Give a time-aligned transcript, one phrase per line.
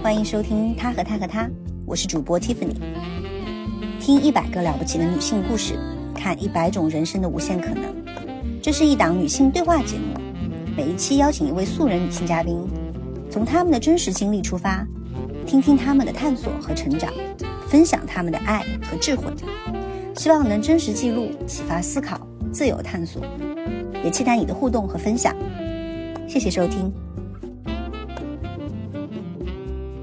[0.00, 1.42] 欢迎收听《他和他和他》，
[1.84, 2.76] 我是主播 Tiffany。
[3.98, 5.76] 听一百个了不起的女性故事，
[6.14, 7.84] 看一百种人生的无限可能。
[8.62, 10.14] 这是一档女性对话节目，
[10.76, 12.64] 每一期邀请一位素人女性嘉宾，
[13.28, 14.86] 从她们的真实经历出发，
[15.44, 17.12] 听听她们的探索和成长，
[17.66, 19.24] 分享她们的爱和智慧，
[20.14, 23.20] 希望能真实记录、启发思考、自由探索，
[24.04, 25.34] 也期待你的互动和分享。
[26.28, 26.92] 谢谢收听。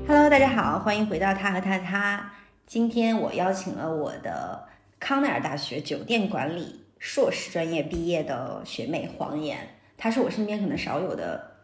[0.07, 2.31] Hello，大家好，欢迎回到他和他他。
[2.67, 4.67] 今天我邀请了我的
[4.99, 9.57] 康奈尔大学酒店管理硕士专业毕业的学妹黄岩，
[9.97, 11.55] 她是我身边可能少有的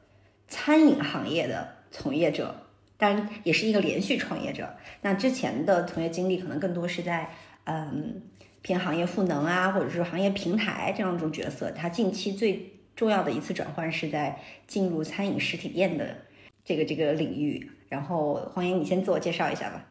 [0.48, 2.56] 餐饮行业的从业者，
[2.98, 4.76] 当然也是一个连续创业者。
[5.02, 7.30] 那之前的从业经历可能更多是在
[7.66, 8.24] 嗯
[8.64, 11.70] 偏行业赋能啊，或者是行业平台这样一种角色。
[11.70, 16.18] 她近期最重要的一次转换是在进入餐饮实体店的
[16.66, 17.70] 这个这个领域。
[17.92, 19.84] 然后黄岩，你先自我介绍一下吧。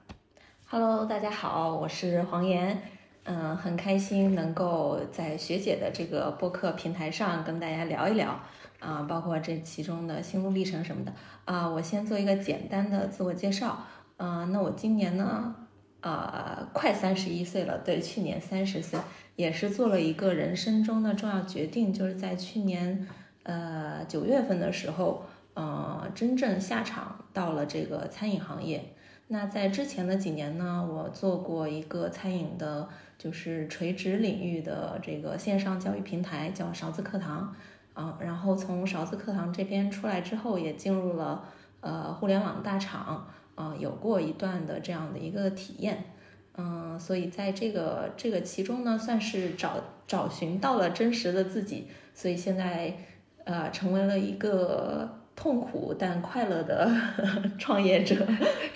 [0.65, 2.81] Hello，大家好，我是黄岩，
[3.25, 8.41] 嗯，很开心能够在学姐的这个播客平台上跟大家聊一聊
[8.79, 11.13] 啊，包括这其中的心路历程什么的
[11.45, 11.69] 啊。
[11.69, 13.85] 我先做一个简单的自我介绍，
[14.17, 15.55] 啊，那我今年呢，
[16.01, 18.99] 呃，快三十一岁了，对，去年三十岁，
[19.37, 23.07] 也是做了一个人生中的重要决定，就是在去年
[23.43, 28.93] 呃九月份的时候，呃，真正下场到了这个餐饮行业。
[29.33, 37.55] 那在之前的几年呢，我做过一个餐饮的，就是垂直领域的这个线上教育平台，叫勺子课堂，
[37.95, 41.45] 啊，然后从勺子课堂这边出来之后，也进入了
[41.81, 46.07] 呃互联网大厂，啊，有过一段的这样的一个体验，
[46.57, 49.77] 嗯，所以在这个这个其中呢，算是找
[50.09, 52.97] 找寻到了真实的自己，所以现在
[53.45, 55.20] 呃成为了一个。
[55.41, 56.91] 痛苦但快乐的
[57.59, 58.15] 创业者，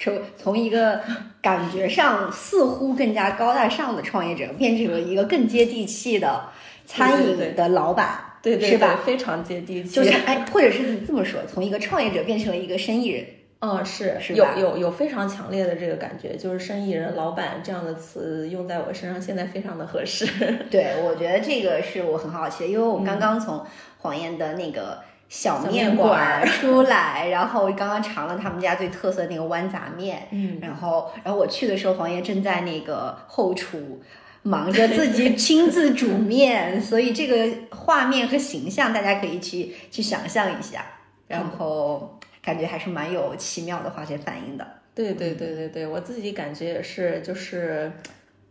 [0.01, 0.99] 从从一个
[1.43, 6.43] 感觉上似乎更加高大上的创业者，变成了一个更接地气的
[6.87, 8.99] 餐饮的老板，对对是吧？
[9.05, 9.91] 非常接地气。
[9.91, 13.27] 就是哎，或者是这么说，从一个创业者变成了一个生意人。
[13.61, 20.27] 嗯，是是有有有非常强烈的这个感觉，就是生意人、老板这样的词用在我身上，现在非常的合适。
[20.71, 23.63] 对，我觉得这个是我很好奇的，因为我们刚刚从
[23.99, 24.99] 黄岩的那个。
[25.29, 34.01] 小面馆 出来，然后刚刚尝了他们家最特色的那个豌杂面，嗯，然后，然后我去的时候，黄爷正在那个后厨
[34.43, 40.85] 忙着自己亲自煮面， 所以这个画面和形象大家可以去去想象一下，
[41.27, 44.67] 然后感觉还是蛮有奇妙的化学反应的。
[44.95, 47.91] 对对对对对，我自己感觉也是，就是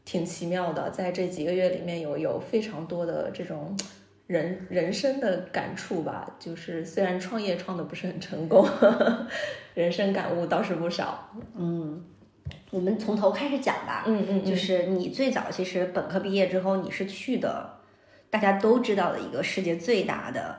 [0.03, 3.77] 挺奇妙的，在这几个月里面有有非常多的这种。
[4.33, 9.27] 人 人生的感触吧，就是虽然创业创的不是很成功，呵 呵
[9.75, 11.29] 人生感悟倒是不少。
[11.55, 12.03] 嗯，
[12.71, 14.03] 我们从头开始讲吧。
[14.07, 17.77] 嗯嗯，就是你最早其实本科毕业之后，你是去的
[18.29, 20.57] 大家都知道的一个世界最大的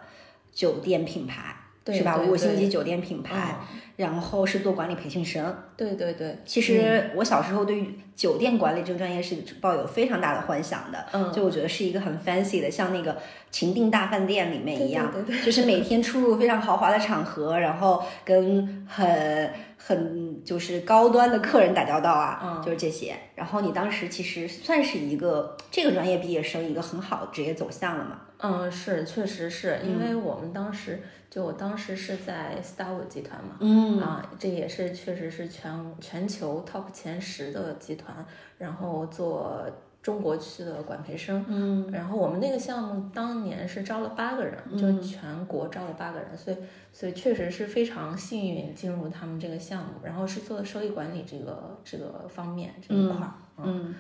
[0.53, 1.54] 酒店品牌，
[1.87, 2.19] 是吧？
[2.19, 3.57] 五星级酒店品牌。
[3.97, 6.37] 然后是做管理培训生，对对对。
[6.45, 13.17] 其实我小时候对于酒店管理这个专业是抱有非常大的幻想的，嗯，就我觉得是一个很 fancy 的，像那个
[13.53, 19.51] 情定大饭店里面一样，对对对，就是每天出入非常豪华的场合，然后跟很
[19.87, 23.15] 很就是高端的客人打交道啊，嗯，就是这些。
[23.35, 28.21] 然后你当时其实算是一个这个专业毕业生一个很好的职业走向了嘛？
[28.39, 31.03] 嗯，是，确实是因为我们当时。
[31.31, 38.25] 就我当时是在 Starwood 集团嘛，嗯啊，这也是确实是全全球 top 前十的集团，
[38.57, 39.61] 然后做
[40.05, 46.57] 中国区的管培生，嗯，然后我们那个项目当年是招了八个人，就全国招了八个人，所以
[46.93, 53.65] 所以确实是非常幸运进入他们这个项目，然后是做的收益管理这个这个方面这一块儿，嗯。
[53.67, 53.95] 嗯，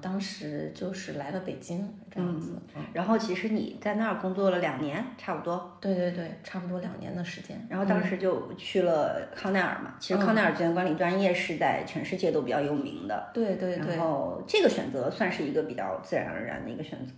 [0.00, 2.58] 当时就是来了北京这样子，
[2.92, 5.78] 然后其实你在那儿工作了两年，差不多。
[5.80, 7.64] 对对对，差不多两年的时间。
[7.70, 13.30] 然后当时就去了康奈尔嘛，其实康奈尔酒店管理专业是在全世界都比较有名的。
[13.32, 13.94] 对对对。
[13.94, 17.12] 然后这个选择算是一个比较自然而然的一个选择。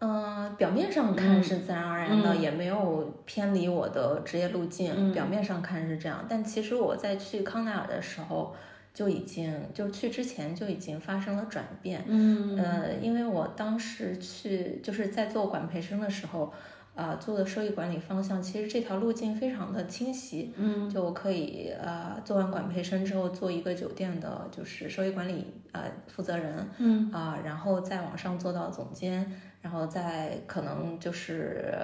[0.00, 5.12] 嗯，表面上看是自然而然的，也没有偏离我的职业路径。
[5.14, 8.54] 表面上看是这样，但其实我在去康奈尔的时候。
[8.98, 16.52] 就已经就去之前就已经发生了转变，嗯，呃，因为我当时去就是在做管培生的时候，
[16.96, 27.08] 啊，做的收益管理方向，其实这条路径非常的清晰，嗯，就可以呃做完管培生之后做一个酒店的就是收益管理呃负责人，嗯。
[27.12, 31.74] 啊，然后再往上做到总监，然后再可能就是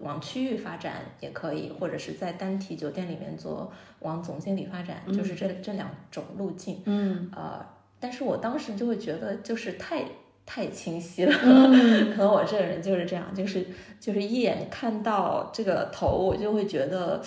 [0.00, 3.70] 往区域发展也可以，或者是在单体酒店里面做
[4.00, 6.80] 往总经理发展，就是这这两种路径。
[6.86, 7.64] 嗯呃，
[8.00, 10.04] 但是我当时就会觉得就是太
[10.46, 13.66] 太清晰了，嗯可能我这个人就是这样，就是
[14.00, 17.22] 就是一眼看到这个头，我就会觉得，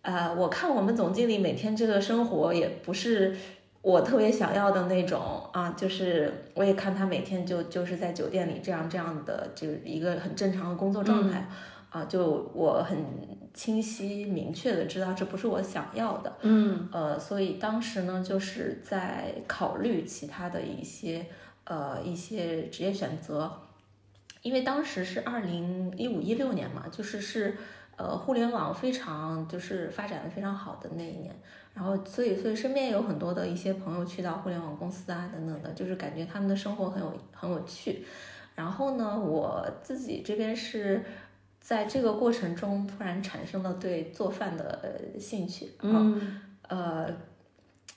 [0.00, 3.36] 呃，我看我们总经理每天这个生活也不是
[3.82, 11.46] 我特别想要的那种啊，就是我也看他每天就就是在酒店里这样这样的，就是一个很正常的工作状态。
[11.90, 12.96] 啊，就我很
[13.52, 21.26] 清晰明确的知道这不是我想要的，嗯呃，所以当时呢，就是在考虑其他的一些
[21.64, 23.52] 呃一些职业选择，
[24.40, 27.58] 因为当时是二零一五一六年嘛，就是是
[27.96, 31.38] 呃互联网非常就是发展的非常好的那一年，
[31.74, 38.04] 然后所以所以身边有很多的一些朋友去到互联网公司啊等等的，就是感觉他们的生活很有很有趣，
[38.54, 41.02] 然后呢，我自己这边是。
[41.64, 47.08] 在这个过程中，突然产生了对做饭的呃兴趣，啊嗯呃，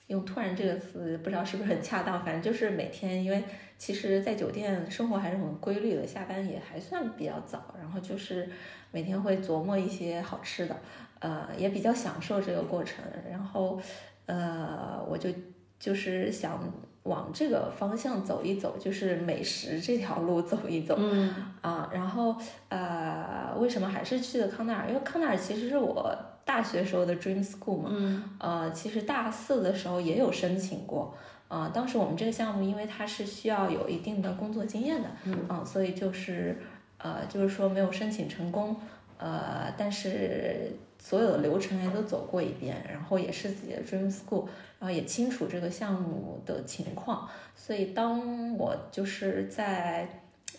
[0.06, 3.42] 用“突然”这个词不知道是不是很恰当，反正就是每天，因为
[3.76, 8.48] 其实，在酒店生活还是很规律的，下班也还算比较早，然后就是
[8.92, 10.76] 每天会琢磨一些好吃的，
[11.20, 13.80] 呃，也比较享受这个过程，然后
[14.26, 15.30] 呃，我就
[15.78, 16.60] 就是想
[17.04, 21.34] 往这个方向走一走，就是美食这条路走一走，嗯。
[21.60, 22.36] 啊，然后
[22.68, 24.88] 呃，为什么还是去的康奈尔？
[24.88, 26.14] 因为康奈尔其实是我
[26.44, 28.22] 大学时候的 dream school 嘛，嗯。
[28.38, 31.14] 呃，其实大四的时候也有申请过，
[31.48, 35.34] 呃，当时我们这个项目因为它是需要有一定的工作经验的，嗯。
[35.48, 36.58] 啊所以就是
[36.98, 38.76] 呃，就是说没有申请成功，
[39.18, 44.46] 呃，但是所有的流程也都走过一遍，然后也是自己的 dream school，
[44.78, 50.08] 然后也清楚这个项目的情况，所以当我就是在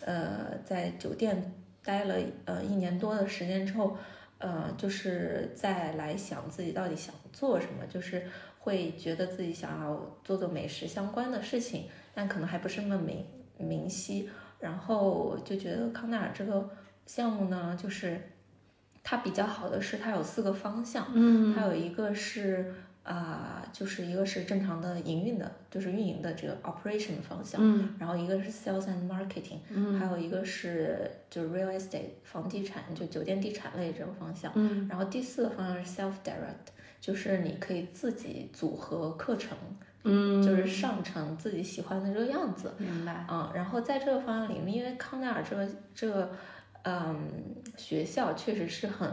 [0.04, 1.52] 呃在酒店
[1.84, 2.14] 待了
[2.44, 3.96] 呃一年多的时间之后，
[4.38, 8.22] 呃，就是再来想自己到底想做什么，就是
[8.58, 13.24] 会觉得自己想要做做美食相关的事情，但可能还不是那么明
[13.56, 14.28] 明晰。
[14.60, 16.68] 然后就觉得康奈尔这个
[17.06, 18.20] 项目呢，就是
[19.08, 22.74] 它比较好的是它有四个方向，嗯它有一个是
[23.04, 34.52] 啊、就是一个是正常的营运的，就是运营的这个 operation 的方向，嗯然后一个是 sales and marketing，嗯还有一个是就是 real estate 房地产，就酒店地产类这种方向。
[34.56, 36.68] 嗯然后第四个方向是 self direct，
[37.00, 39.56] 就是你可以自己组合课程，
[40.04, 42.74] 嗯，就是上成自己喜欢的这个样子。
[42.76, 43.24] 明白。
[43.30, 46.30] 嗯，然后在这个方向里面，因为康奈尔这个这个
[46.82, 49.10] 嗯学校确实是很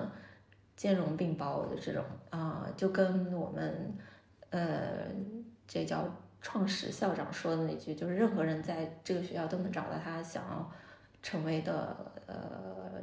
[0.75, 3.95] 兼容并包的这种啊、就跟我们
[4.49, 5.07] 呃
[5.67, 6.05] 这叫
[6.41, 10.71] 创始校长说的那句，就是任何人在这个学校都能找到他想要
[11.23, 11.95] 成为的
[12.27, 12.35] 呃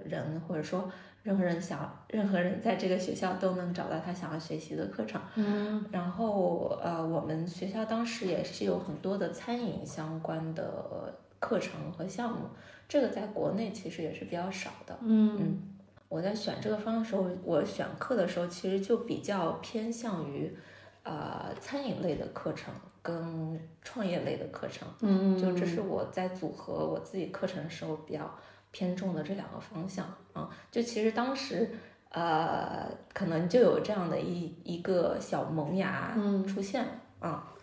[0.05, 0.91] 人，或者说
[1.23, 5.21] 任何人想任何人在这个学校都能找到他想要学习的课程。
[5.37, 12.47] 嗯然后呃，我们学校当时也是有很多的餐饮相关的课程和项目，
[12.93, 14.99] 这个在国内其实也是比较少的。
[15.01, 15.63] 嗯
[16.11, 20.55] 我在选这个方向的时候，我选课的时候其实就比较偏向于
[21.03, 28.31] 呃餐饮类的课程跟创业类的课程，嗯，就这是我在组合我自己课程的时候比较
[28.73, 30.51] 偏重的这两个方向啊。
[30.71, 31.71] 就其实当时
[32.11, 37.55] 呃可能就有这样的一一个小萌芽嗯出现了啊。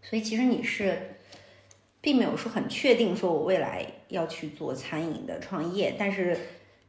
[0.00, 1.16] 所以其实你是
[2.00, 6.36] 并没有说很确定说我未来要去做餐饮的创业，但是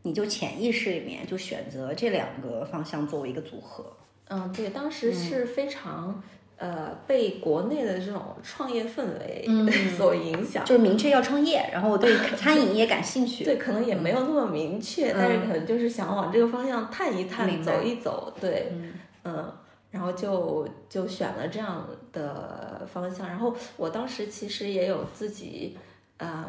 [0.03, 3.85] 你就潜意识里面就选择这两个方向作为一个组合。
[4.29, 6.21] 嗯，对，当时是非常、
[6.57, 10.63] 呃被国内的这种创业氛围嗯 所影响。
[10.63, 13.43] 就是明确要创业，然后我对 餐饮也感兴趣。
[13.43, 18.33] 对，可能也没有那么明确，但是可能就是想往这个方向探一探，走一走。
[18.39, 18.93] 对，嗯
[19.25, 19.53] 嗯，
[19.91, 23.27] 然后就就选了这样的方向。
[23.27, 25.77] 然后我当时其实也有自己，
[26.17, 26.45] 嗯，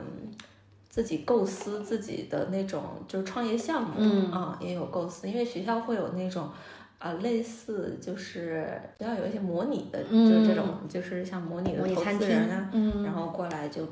[0.94, 4.30] 自己构思自己的那种就是创业项目，嗯。
[4.30, 6.48] 啊，也有构思，因为学校会有那种。
[7.00, 8.66] 啊，类似就是
[8.98, 13.02] 学校有一些模拟的，就是这种，就是像模拟的投资人啊，嗯。
[13.02, 13.86] 然后过来就，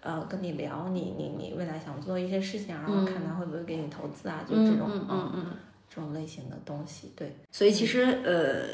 [0.00, 5.46] 呃，跟你聊你你你未来想做一些事情，然后看他会不会给你投资啊，就这种嗯嗯嗯
[5.88, 8.64] 这种类型的东西，对，所以其实呃，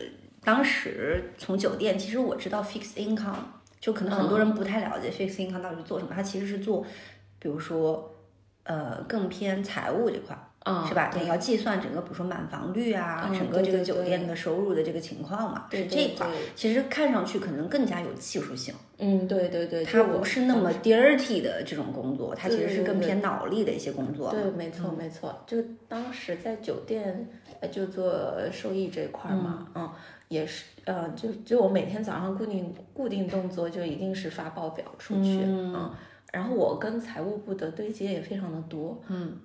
[0.43, 3.35] 当时从酒店，其实我知道 fixed income，
[3.79, 6.87] 就可能很多人不太了解 fixed income 到底是做什么，它其实是做，
[7.45, 8.11] 比如说
[8.63, 10.35] 呃更偏财务这块。
[10.65, 11.11] 啊，是吧？
[11.13, 16.27] 对你要计算整个，比如说满房率啊，嗯整个这个酒店的收入的这个情况嘛，对是这一块。
[16.57, 24.31] 其实看上去可能更加有技术性，嗯，对对对，它不是那么 dirty 的这种工作，它其实是更偏脑力的一些工作。
[24.31, 27.29] 对，没错没错，就当时在酒店
[27.61, 29.91] 呃就做收益这块儿嘛，嗯，
[30.29, 35.91] 也是呃，就就我每天早上固定固定动作就一定是发报表出去，嗯。
[36.35, 39.39] 然后我跟财务部的对接也非常的多，嗯。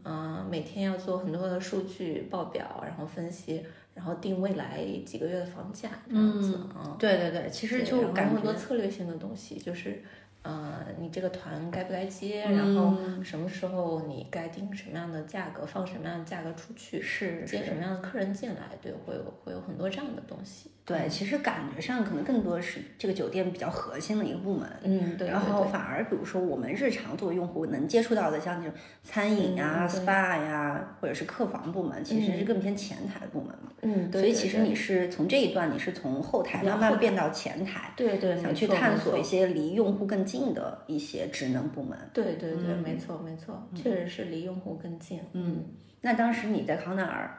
[0.49, 10.01] 每天要做很多的数据报表，然后分析，然后定未来几个月的房价这样子，嗯，对对对，其实就感很多策略性的东西，就是
[10.41, 18.01] 呃，你这个团该不该接，嗯然后什么时候你该定什么样的价格，放什么样的价格出去，是接什么样的。
[18.01, 20.71] 客人进来，对，会有会有很多这样的东西。
[20.89, 24.67] 对，其实感觉上可能更多是这个酒店比较核心的一个部门。
[24.81, 33.71] 嗯，对，然后反而，比如说我们日常作为用户能接触到的，像这种餐饮呀、嗯 SPA 呀，或者是客房部门，其实是更偏前台部门嘛。
[33.83, 41.95] 嗯，对，所以其实你是从这一段，你是从后台慢慢变到前台，对对想去探索一些离用户更近的一些职能部门。
[42.11, 45.19] 对对对，没错没错，确实是离用户更近。
[45.33, 45.63] 嗯，
[46.01, 47.31] 那当时你在康奈尔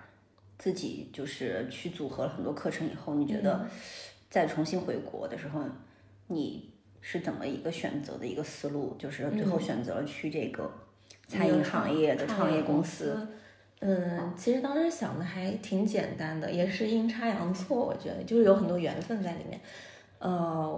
[0.61, 3.67] 自己就是去组合了很多课程以后，你觉嗯得
[4.29, 5.65] 再重新回国的时候，
[6.27, 8.95] 你是怎么一个选择的一个思路？
[8.99, 10.71] 就是最后选择了去这个
[11.27, 13.15] 餐饮行业的创业公司。
[13.15, 13.29] 司。
[13.81, 19.59] 嗯，其实当时想的还挺简单的，也是阴差阳错，我觉得就是有很多缘分在里面。
[20.19, 20.31] 呃，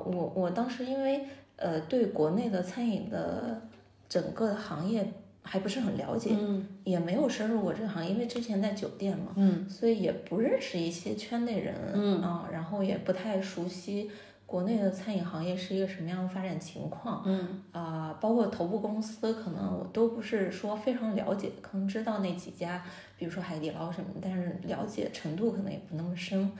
[0.07, 3.61] 我我当时因为呃对国内的餐饮的
[4.09, 6.67] 整个行业还不是很了解，嗯。
[6.85, 9.69] 也没有深入过这个行业，因为之前在酒店嘛，嗯。
[9.69, 12.23] 所以也不认识一些圈内人，嗯。
[12.23, 14.11] 啊，然后也不太熟悉
[14.47, 17.63] 国内的餐饮行业是一个什么样的发展情况，嗯。
[17.73, 22.85] 啊，包括头部公司，可能我都不是说非常了解，可能知道那几家，
[23.19, 26.51] 比如说海底捞什么，但是了解程度可能也不那么深。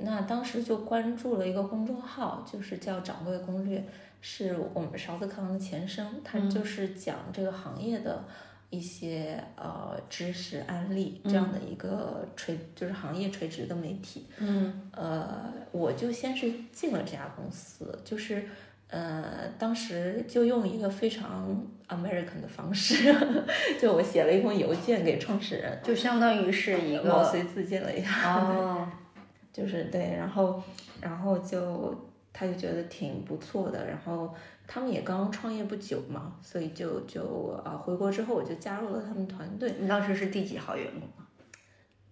[0.00, 3.84] 那当时就关注了一个公众号，就是叫“掌柜攻略”，
[4.20, 8.24] 是我们勺子课堂的前身，它就是讲这个行业的
[8.70, 14.26] 一些呃知识案例这样的一个垂，就是行业垂直的媒体。
[14.38, 14.90] 嗯。
[14.92, 18.48] 呃，我就先是进了这家公司，就是
[18.88, 23.14] 呃，当时就用一个非常 American 的方式，
[23.80, 28.88] 就我写了一封邮件给创始人，就相当于是一个毛遂自荐了一下，哦，
[29.52, 30.62] 就是对，然后
[31.00, 32.07] 然后就
[32.38, 34.32] 他就觉得挺不错的，然后
[34.64, 39.74] 他们也刚刚创业不久嘛，所以就就啊回国之后我就加入了他们团队。
[39.80, 41.08] 你当时是第几号员工？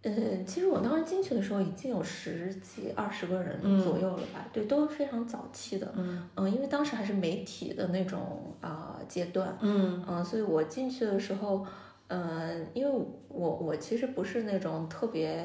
[0.02, 11.64] 嗯，其实我当时进去的时候已经有十几二十个人左右了吧，对，都是非常早期的，嗯因为当时还是媒体的那种啊、阶段，嗯嗯、所以我进去的时候，
[12.08, 15.44] 嗯，因为我我其实不是那种特别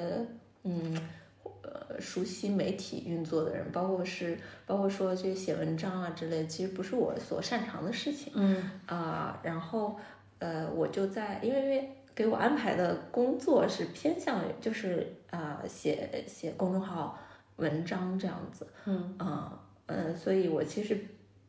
[0.64, 0.96] 嗯
[1.64, 8.64] 呃熟悉媒体运作的人，包括是包括说这写文章啊之类，其实不是我所擅长的事情嗯。
[8.86, 10.00] 啊、然后
[10.40, 17.18] 呃，我就在因为因为给我安排的工作是偏向于就是啊、写写公众号
[17.58, 19.16] 文章这样子，嗯。
[19.18, 20.98] 啊，嗯，所以我其实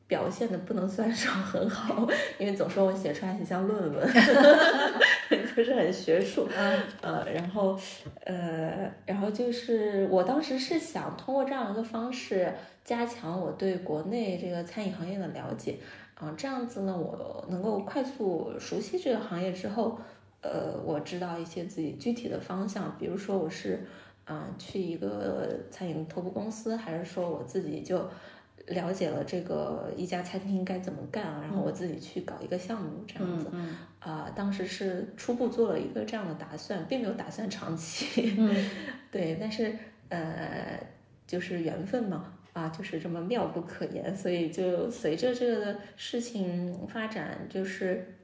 [0.06, 2.06] 表现的不能算上很好，
[2.38, 4.06] 因为总说我写出来很像论文，
[5.54, 6.48] 不是很学术。
[7.00, 7.78] 呃，然后
[8.24, 12.52] 呃，然后就是我当时是想通过这样一个方式
[12.84, 15.76] 加强我对国内这个餐饮行业的了解，
[16.14, 19.98] 啊、这样子呢，我能够快速熟悉这个行业之后，
[20.40, 23.86] 呃，我知道一些自己具体的方向，比如说我是
[24.24, 28.08] 啊、去一个餐饮头部公司，还是说我自己就
[28.68, 33.48] 了解了这个一家餐厅该怎么干，然后我自己去搞一个项目这样子。
[33.52, 38.34] 嗯啊、当时是初步做了一个这样的打算，并没有打算长期。
[38.38, 38.54] 嗯
[39.10, 39.72] 对，但是
[40.08, 40.78] 呃，
[41.26, 48.14] 就是缘分嘛，啊，就是这么妙不可言，所以就随着这个事情发展，就是，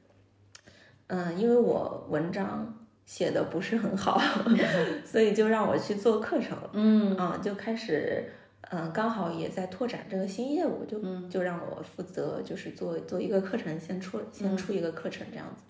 [1.09, 4.21] 嗯、因为我文章写的不是很好，
[5.05, 8.25] 所以就让我去做课程了，嗯啊，就开始。
[8.71, 11.29] 嗯，刚好也在拓展这个新业务，就嗯。
[11.31, 15.63] 就让我负责，就是做做一个课程，先出先出一个课程这样子，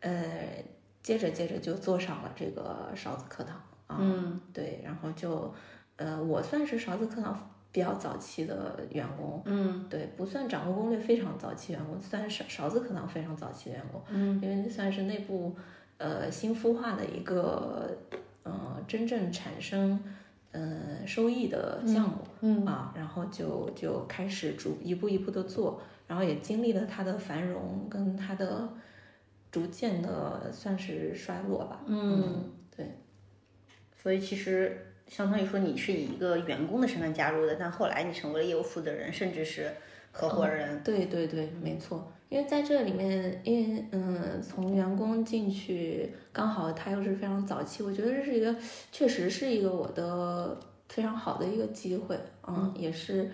[0.00, 0.64] 呃，
[1.02, 5.52] 接着接着就做上了这个勺子课堂啊，嗯对，然后就，
[5.96, 9.86] 呃，我算是勺子课堂比较早期的员工，嗯。
[9.88, 14.40] 对，不算掌握攻略非常早期员工，算是勺子课堂非常早期的员工，嗯。
[14.42, 15.56] 因为那算是内部
[15.96, 17.96] 呃新孵化的一个
[18.44, 19.98] 呃真正产生
[20.52, 28.68] 呃收益的项目，嗯啊，然后就就开始逐一步一步的做，然后也经历了它的繁荣跟它的
[29.50, 31.82] 逐渐的算是衰落吧。
[31.86, 32.98] 嗯，对。
[34.00, 39.72] 所以其实相当于说你是以一个员工的身份加入的，但后来你成为了业务负责人，甚至是
[40.12, 40.82] 合伙人。
[40.82, 42.12] 对对对，没错。
[42.28, 48.54] 因为在这里面，因为嗯，从员工进去，刚好他又是非常早期，我觉得这是一个，
[48.92, 50.58] 确实是一个我的
[50.90, 53.30] 非常好的一个机会，嗯，也是。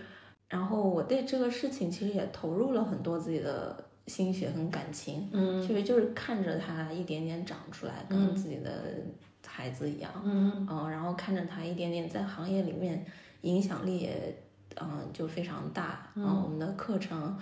[0.48, 8.70] 然后我对这个事情其实也投入了很多自己的心血和感情，嗯，其实就是看着他一点点长出来，跟自己的
[9.44, 13.04] 孩子一样，嗯嗯，然后看着他一点点在行业里面
[13.40, 14.36] 影响力也，
[14.80, 17.36] 嗯，就非常大，嗯，我们的课程。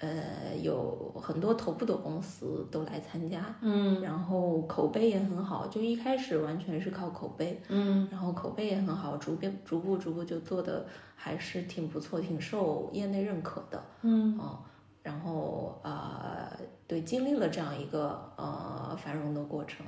[0.00, 14.58] 呃，有很多头部的公司都来参加，嗯，然后口碑也很好，就一开始完全是靠口碑，嗯，然后口碑也很好，逐步逐步逐步就做的还是挺不错，挺受业内认可的，嗯，哦，
[15.02, 16.50] 然后呃，
[16.88, 19.84] 对，经历了这样一个呃繁荣的过程，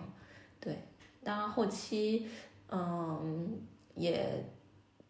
[0.60, 0.78] 对，
[1.24, 2.28] 当然后期，
[2.68, 3.58] 嗯，
[3.94, 4.44] 也。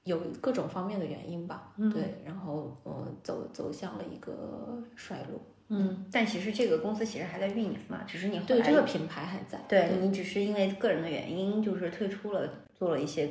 [0.05, 1.91] 有各种方面的原因吧，嗯。
[1.91, 13.31] 对，然后呃走走向了一个衰落，嗯，但其实这个公司其实还在运营嘛，只是你对这个品牌还在，对你只是因为个人的原因就是退出了，做了一些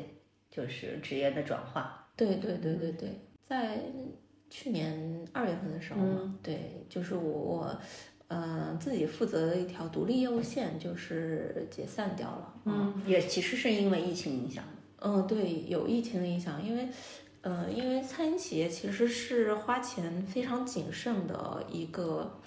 [0.50, 1.88] 就是职业的转换，
[2.18, 3.80] 对对对对对，在
[4.50, 7.80] 去年二月份的时候嘛，对，就是我我
[8.28, 14.64] 呃自己负责的一条独立业务线就是解散掉了，嗯，也其实是因为疫情影响。
[15.04, 16.88] 嗯，对，有疫情的影响，因为，
[17.42, 22.40] 呃，因为餐饮企业其实是花钱非常谨慎的一个，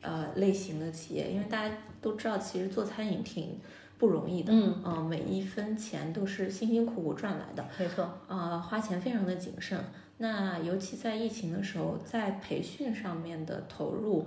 [0.00, 3.58] 呃，类型的企业，因为大家都知道，其实做餐饮挺
[3.98, 9.78] 不容易的，嗯，呃，每一分钱都是辛辛苦苦赚来的，没错，呃，花钱非常的谨慎。
[10.18, 14.24] 那尤其在疫情的时候，在培训上面的投入，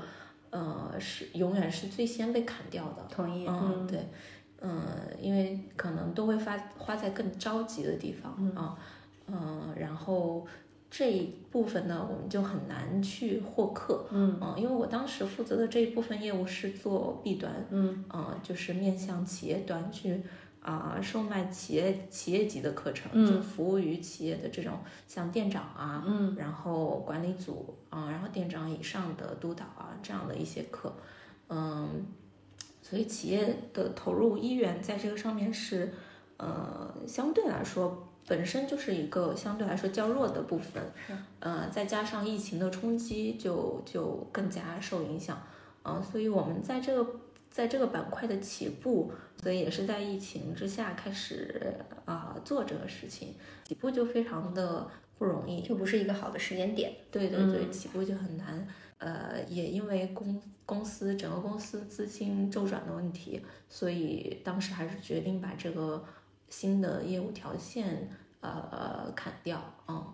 [0.50, 3.08] 呃，是永远是最先被砍掉的。
[3.10, 4.06] 同意，嗯，对。
[4.59, 4.81] 嗯，
[5.21, 8.75] 因为可能都会发花在更着急的地方啊，
[9.27, 10.47] 嗯，然后
[10.89, 18.03] 这一部分呢，我们就很难去获客，嗯，因为我当时负责的这一部分业务是做 B 端，嗯，
[18.41, 20.23] 就是面向企业端去
[20.61, 30.91] 啊，售卖企业企业级的课程，嗯，就服务于企业的这种像店长啊，嗯，然后管理组啊，然后店长以上的督导啊这样的一些课，
[31.49, 32.05] 嗯。
[32.88, 35.91] 所以企业的投入意愿在这个上面是，
[36.38, 40.82] 呃，相对来说本身就是一个相对来说较弱的部分，
[41.39, 45.41] 呃，再加上疫情的冲击，就就更加受影响，
[45.84, 47.19] 啊，所以我们在这个
[47.50, 53.34] 在这个板块的起步，所以也是在疫情之下开始啊做这个事情，
[53.65, 58.67] 起步就非常的不容易，就不是一个好的时间点，对对对，起步就很难。
[59.00, 66.03] 呃，也因为公公司整个公司资金周转的问题，所以当时还是决定把这个
[66.49, 68.10] 新的业务条线
[68.41, 69.60] 呃砍掉。
[69.88, 70.06] 嗯，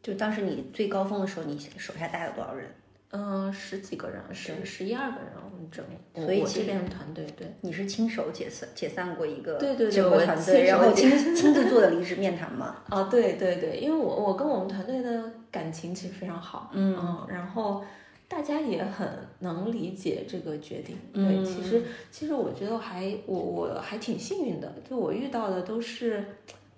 [0.00, 2.72] 就当时你最高峰的时候，你手下带了多少人？
[3.10, 5.84] 嗯，十几个人，十十一二个人，我们整。
[6.14, 12.76] 所以这边的团队，对，你是亲手解散解散过一个对对整个团队，然后亲 亲自做的离职面谈吗？
[12.88, 17.82] 啊，对对对，因为我我跟我们团队的感情其实非常好，嗯，然后。
[18.28, 26.22] 大家也很能理解这个决定，对，其实其实我觉得还我我还挺幸运的，就我遇到的都是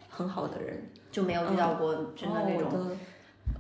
[0.08, 2.96] 很好的人，就没有遇到过真的那种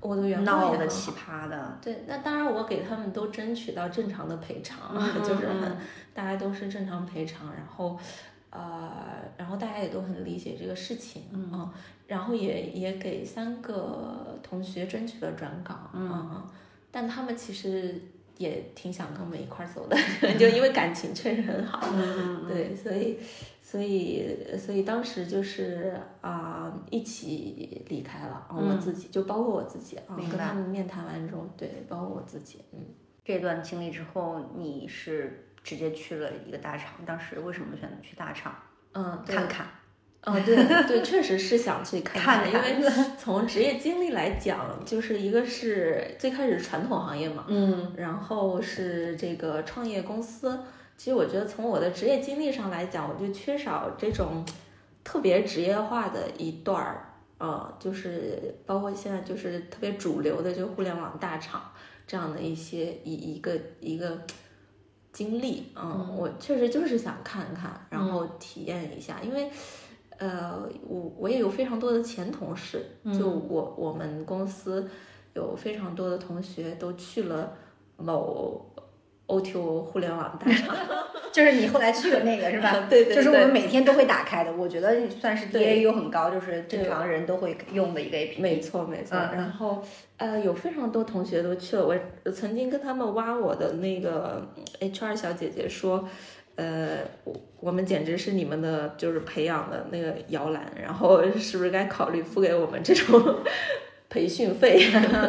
[0.00, 1.78] 我的员工闹的奇葩的。
[1.82, 5.76] 对，那当然我给他们都争取到正常的赔偿，就是很
[6.14, 7.98] 大家都是正常赔偿，然后
[8.50, 8.92] 呃，
[9.36, 11.74] 然后大家也都很理解这个事情啊，
[12.06, 16.46] 然后也也给三个同学争取了转岗啊。
[16.90, 17.94] 但他们其实
[18.38, 19.96] 也挺想跟我们一块儿走的，
[20.38, 21.80] 就因为感情确实很好，
[22.48, 23.18] 对，所以，
[23.62, 32.78] 所以，所以当时就是啊，一起离开了，我自己就包括我自己啊，跟他们面谈完之后，对，包括我自己，嗯，
[33.24, 38.54] 这段经历之后，你是直接去了一个大厂，当时为什么选择去大厂？
[38.92, 39.66] 嗯，看看。
[40.22, 40.54] 哦，对
[40.86, 42.46] 对，确实是想去看看，
[42.78, 50.58] 因为 从职业经历来讲，就是一个是最开始传统行业嘛，嗯，然后是这个创业公司。
[50.98, 54.44] 其实我觉得从我的职业经历上来讲，我就缺少这种
[55.02, 61.62] 特别职业化的一段儿，呃，就是包括现在就是特别主流的就互联网大厂
[62.06, 64.20] 这样的一些一一个一个
[65.14, 69.50] 经历，嗯，我确实就是想看看，然后体验一下，因为。
[70.20, 72.84] 呃，我我也有非常多的前同事，
[73.18, 74.86] 就我我们公司
[75.34, 77.54] 有非常多的同学都去了
[77.96, 78.64] 某
[79.26, 80.76] O T O 互联网大厂，
[81.32, 82.84] 就是你后来去的那个是吧？
[82.90, 88.40] 对对就是我们每天都会打开的，我觉得算是 DAU 很高，就是正常人都会用的一个 APP。
[88.40, 89.16] 没错没错。
[89.16, 89.82] 嗯然后
[90.18, 94.46] 呃，有非常多同学都去了，我曾经跟他们挖我的那个
[94.80, 96.06] HR 小姐姐说。
[96.60, 103.38] 呃，我我们简直是你们的，就是培养的那个摇篮，然后 是不是该考虑付给我们这种
[104.10, 104.78] 培训费，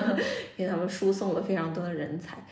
[0.57, 2.45] 给他们输送了非常多的人才，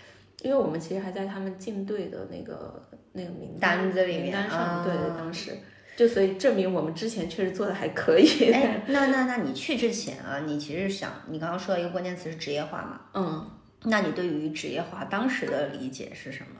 [0.43, 5.51] 因为我们其实还在他们进队的那个那个名单子里面名单上，啊对，当时
[5.97, 13.01] 就所以证明我们之前确实做的还可以，哎，那那那你去之前啊，你其实想，你刚刚说到一个关键词是职业化嘛？
[13.13, 13.51] 嗯。
[13.83, 16.59] 那你对于职业化当时的理解是什么？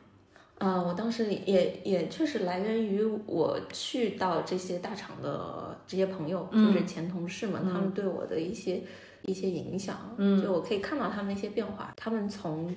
[0.59, 8.81] 啊、我当时也也确实来源于我去到这些大厂的这些朋友，就是前同事们，他们对我的一些
[9.21, 12.75] 一些影响，嗯，就我可以看到他们的一些变化，他们从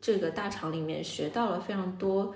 [0.00, 2.32] 这个大厂里面学到了非常多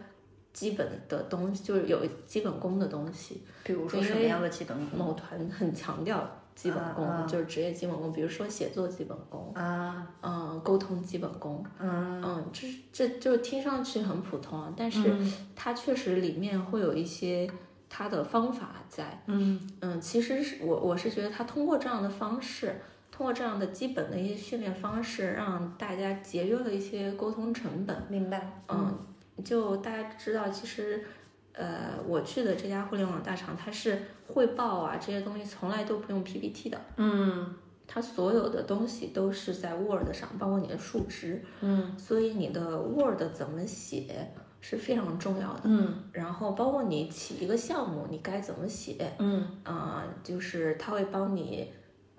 [0.52, 3.42] 基本的东西，就是有基本功的东西。
[3.62, 10.06] 比如说什么样的基本功某团很强调基本功，就是职业基本功，比如说写作基本功，啊？
[10.20, 15.16] 嗯，沟通基本功，嗯嗯，这这就听上去很普通啊，但是
[15.56, 17.50] 它确实里面会有一些
[17.88, 19.22] 它的方法在。
[19.26, 27.96] 嗯嗯，其实是我我是觉得他通过这样的方式，通过这样的基本的一些训练方式，让大家节约了一些沟通成本。
[28.08, 28.62] 明白。
[28.68, 28.98] 嗯，
[29.42, 31.04] 就大家知道，其实。
[31.52, 37.54] 呃，我去的这家互联网大厂，它是汇报啊这些东西从来都不用 PPT 的，嗯
[37.92, 45.62] 它所有的东西都是在 Word 上，包括你的数值，嗯所以你的 Word 怎么写是非常重要的。
[45.64, 51.68] 嗯然后包括你起一个项目，你该怎么写，嗯啊、就是它会帮你，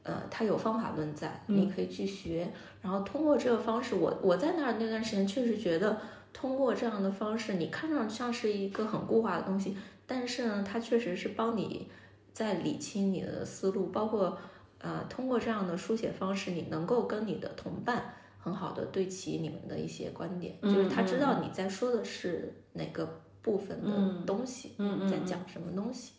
[0.03, 2.51] 呃，它有方法论在，你可以去学。
[2.81, 5.97] 然后通过这个方式，我我在那儿那段时间确实觉得，
[6.33, 11.89] 通过这样的方式，你看上去像是一个很固化的东西，但是呢，它确实是帮你
[12.33, 14.37] 在理清你的思路，包括
[14.79, 26.13] 呃，通过这样的书写方式，你能够跟你的同伴很好的对齐你们的一些观点，就是他知道你在说的是哪个部分的东西，嗯在讲什么东西。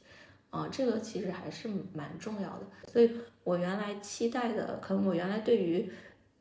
[0.50, 3.10] 啊，这个其实还是蛮重要的，所以
[3.42, 5.90] 我原来期待的，可能我原来对于，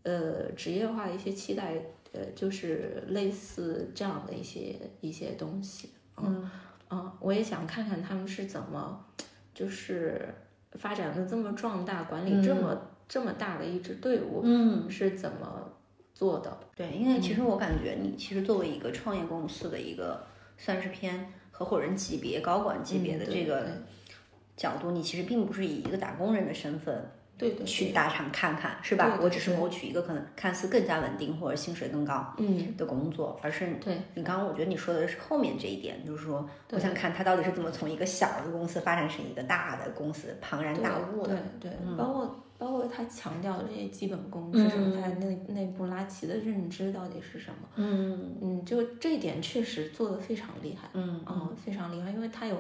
[0.03, 1.81] 呃，职业化的一些期待，
[2.13, 6.49] 呃，就是类似这样的一些一些东西，嗯
[6.89, 9.05] 嗯，我也想看看他们是怎么，
[9.53, 10.33] 就是
[10.73, 15.71] 发展的这么壮大，管理这么、这么大的一支队伍，嗯，是怎么
[16.13, 16.57] 做的？
[16.75, 20.21] 对，因为其实我感觉你其实作为一个创业公司的一个
[20.57, 23.65] 算是偏合伙人级别、高管级别的这个
[24.57, 29.05] 角度，你其实并不是以一个打工人的身份对对去大厂看看，是吧？
[29.09, 33.99] 对对我只是谋取一个可能看似更加稳定或者薪水更高嗯，的工作，而是对。
[34.13, 41.35] 你刚刚我觉得你说的是后面这一点，就是说我想看他到底是怎么从一个小的公司发展成一个大的公司，庞然大物的。
[41.59, 47.67] 对对，包括包括他强调的这些基本功是什么，他内内部拉齐的认知到底是什么？
[47.77, 48.35] 嗯。
[48.39, 52.55] 嗯，就这一点确实做的非常厉害，嗯嗯，非常厉害，因为他有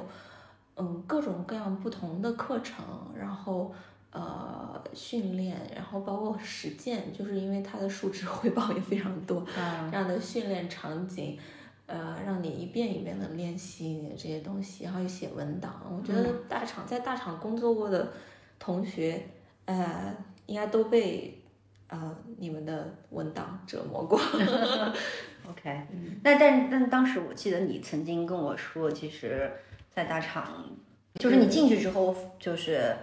[0.77, 2.83] 嗯各种各样不同的课程，
[3.15, 3.71] 然后
[4.11, 11.37] 呃训练，然后包括实践，就是因为它的数值 汇报也非常多，啊这样的训练场景，
[11.85, 15.81] 呃，让你一遍一遍的练习你的这些东西，然后又写文档。
[15.89, 18.11] 我觉得大厂在大厂工作过的
[18.59, 19.21] 同学，
[19.65, 21.41] 呃，应该都被
[21.87, 24.19] 呃你们的文档折磨过。
[25.49, 25.87] OK，
[26.23, 29.51] 那但但当时我记得你曾经跟我说，其实，
[29.93, 30.63] 在大厂，
[31.15, 32.95] 就是你进去之后，就是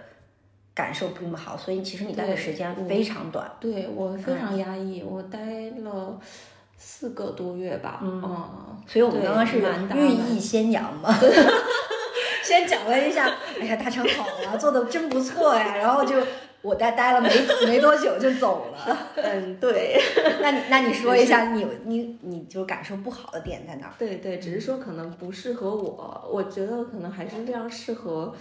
[0.79, 3.51] 感受并不好，所以其实你待的时间非常短。
[3.59, 5.37] 对我非常压抑，我待
[5.83, 6.17] 了
[6.77, 8.21] 四个多月吧，嗯，
[8.87, 9.59] 所以我们刚刚是
[9.93, 11.13] 寓意先扬嘛，
[12.41, 16.15] 先讲了一下，哎呀，大厂好啊，做的真不错呀，然后就
[16.61, 17.29] 我待待了没
[17.67, 18.97] 没多久就走了。
[19.21, 20.01] 嗯，对。
[20.41, 23.93] 那你那你说一下你你你就感受不好的点在哪儿？
[23.99, 28.33] 对对，只是说可能不适合我，我觉得可能还是非常适合，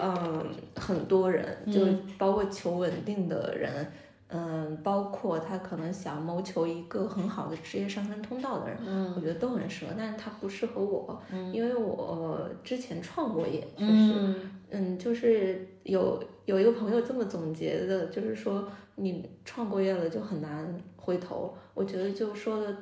[0.00, 1.80] 嗯，很多人，就
[2.18, 3.92] 包括求稳定的人，
[4.28, 11.20] 嗯，包括他可能想谋求一个很好的职业上升通道的人，嗯我觉得都很适合，但是他不适合我，
[11.52, 21.52] 因为我之前创过业，确实，嗯嗯，就是有有一个朋友这么总结的，就是说你创过业了就很难回头。
[21.74, 22.76] 我觉得就说的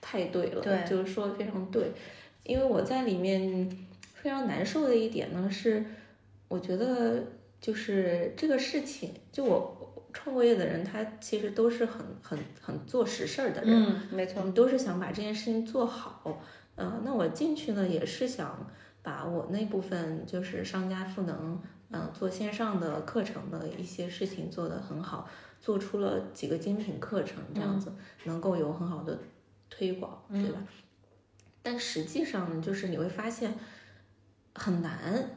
[0.00, 1.92] 太对了，对就是说的非常对。
[2.42, 3.68] 因为我在里面
[4.14, 5.84] 非常难受的一点呢是，
[6.50, 7.22] 我觉得
[7.60, 14.44] 就是这个事情，就我创过业的人，他其实都是很很很做实事儿的人，嗯，没错我。
[14.44, 16.42] 们都是想把这件事情做好。
[16.74, 18.66] 呃，那我进去呢也是想
[19.00, 25.28] 把我那部分就是商家赋能，嗯、做线上的课程的一些事情做得很好，
[25.60, 27.92] 做出了几个精品课程，这样子
[28.24, 29.16] 能够有很好的
[29.68, 30.58] 推广，对吧？
[31.62, 33.54] 但实际上呢，就是你会发现
[34.54, 35.36] 很难。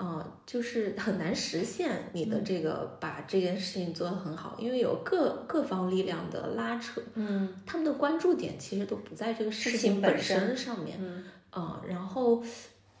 [0.00, 7.52] 呃，就是很难实现你的这个把这件事情做得很好，因为有各各方力量的拉扯，嗯。
[7.66, 11.24] 他们的关注点其实都不在这个事事情本身身上面，嗯。
[11.50, 12.42] 啊、然后，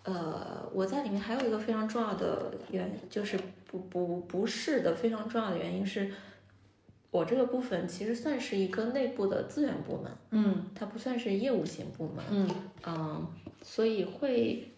[0.04, 6.12] 呃，我在里面还有一个非常重要的原，就是不不不是的非常重要的原因是，
[7.10, 10.66] 我这个部分其实算是一个内部的资源部门，嗯。
[10.74, 12.50] 它不算是业务型部门，嗯。
[12.86, 13.26] 嗯，
[13.62, 14.69] 所以会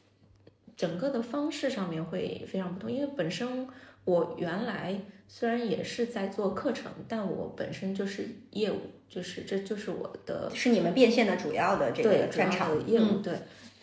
[0.76, 3.66] 整个的方式上面会非常不同，因为本身
[4.04, 13.22] 我原来虽然也是在做课程，但我本身就是业务，就是这就是我的是你们变现的主要的这个专场业务、嗯。
[13.22, 13.34] 对，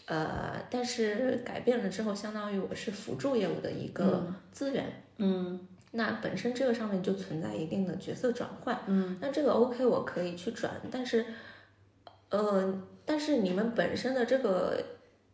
[0.05, 4.85] 呃，但是改变了之后，相当于我是辅助业务的一个资源，
[5.17, 5.59] 嗯。
[5.91, 9.17] 那本身这个上面就存在一定的角色转换，嗯。
[9.19, 11.25] 那这个 OK 我可以去转，但是，
[12.29, 14.79] 呃，但是你们本身的这个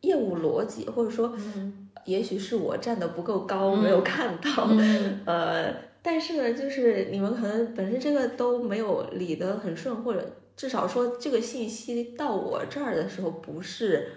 [0.05, 1.81] 业务逻辑，或者说，嗯。
[2.05, 5.21] 也许是我站得不够高，没有看到，嗯。
[5.25, 10.23] 呃，但是呢，就是你们可能本身这个都没有理得很顺，或者
[10.55, 14.11] 至少说这个信息到我这儿的时候不是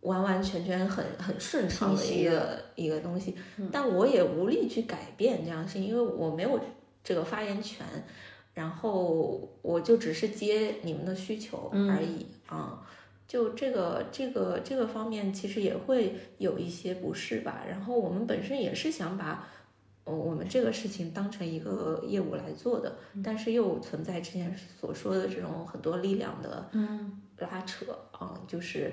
[0.00, 3.34] 完完全全很很顺畅的一个一个东西，
[3.70, 6.58] 但我也无力去改变这样的事情，因为我没有
[7.04, 7.84] 这个发言权，
[8.54, 12.82] 然后我就只是接你们的需求而已啊。
[13.32, 17.64] 就这个这个这个方面，其实也会有一些不适吧。
[17.66, 19.48] 然后我们本身也是想把
[20.04, 28.92] 呃我们这个事情当成一个业务来做的，但是又存在之前所说的这种很多力量的嗯拉扯啊、就是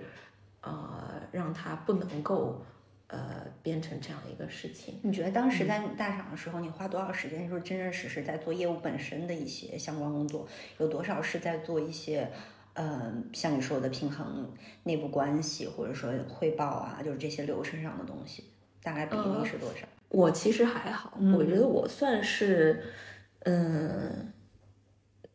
[0.62, 2.64] 呃让它不能够
[3.08, 5.02] 呃变成这样一个事情。
[5.04, 10.48] 你觉得当时在大厂的时候，你花多少时间，就是真真实实在做业务本身的一些相关工作？
[10.78, 12.32] 有多少是在做一些，
[12.74, 14.52] 嗯，像你说的平衡
[14.84, 18.44] 内部关系，或者说汇报啊，就是这些流程上的东西，
[18.82, 19.88] 大概比例是多少？
[20.10, 22.84] 我其实还好，我觉得我算是，
[23.42, 24.32] 嗯，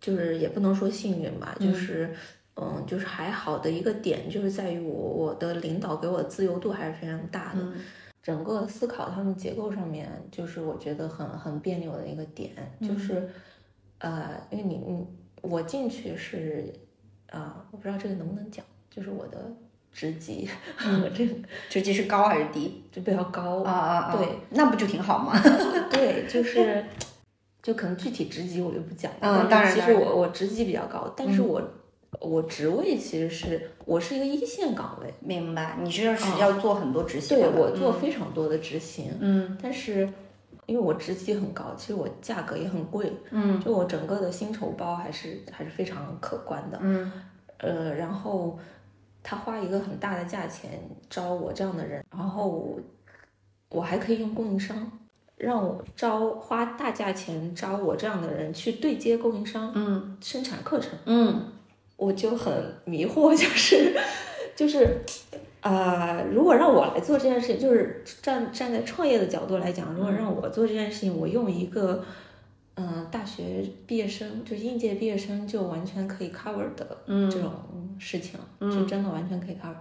[0.00, 2.12] 就是也不能说幸运吧，就是，
[2.56, 7.60] 嗯，就是还好的一个点，就是在于我我的领导给我的自由度还是非常大的，
[8.22, 13.28] 整个思考他们结构上面，就是我觉得很很别扭的一个点，就是，
[13.98, 15.06] 呃，因为你你
[15.42, 16.72] 我进去是，
[17.34, 19.52] 啊、我不知道这个能不能讲，就是我的
[19.92, 20.48] 职级，
[21.14, 21.34] 这个
[21.68, 22.82] 职级是高还是低？
[22.92, 24.16] 就比较高，啊啊啊！
[24.16, 25.32] 对，那不就挺好吗？
[25.90, 26.84] 对，就是，
[27.62, 29.18] 就可能具体职级我就不讲了。
[29.20, 31.60] 嗯当然其实我我职级比较高，但是我、
[32.20, 37.50] 我职位其实是我是一个一线岗位，明白，你这是要做很多执行的。
[37.50, 40.08] 对我做非常多的执行，嗯但是
[40.66, 46.78] 因为我职级很高，其实我价格也很贵，嗯就我整个的薪酬包还是还是非常可观的。
[46.80, 47.12] 嗯
[47.58, 48.58] 呃，然后
[49.22, 52.78] 他花一个很大的价钱招我这样的人，然后
[53.68, 54.90] 我还可以用供应商，
[55.36, 61.52] 让我招花大价钱招我这样的人去对接供应商嗯生产课程，嗯
[61.96, 62.52] 我就很
[62.84, 63.96] 迷惑，就 是
[64.56, 65.00] 就是。
[65.64, 72.04] 啊、如果让我来做这件事情，就是站站在创业的角度来讲，如果让我做这件事情，我用一个
[72.74, 77.50] 嗯、大学毕业生，就是应届毕业生就完全可以 cover 的嗯这种
[77.98, 79.76] 事情，就真的完全可以 cover。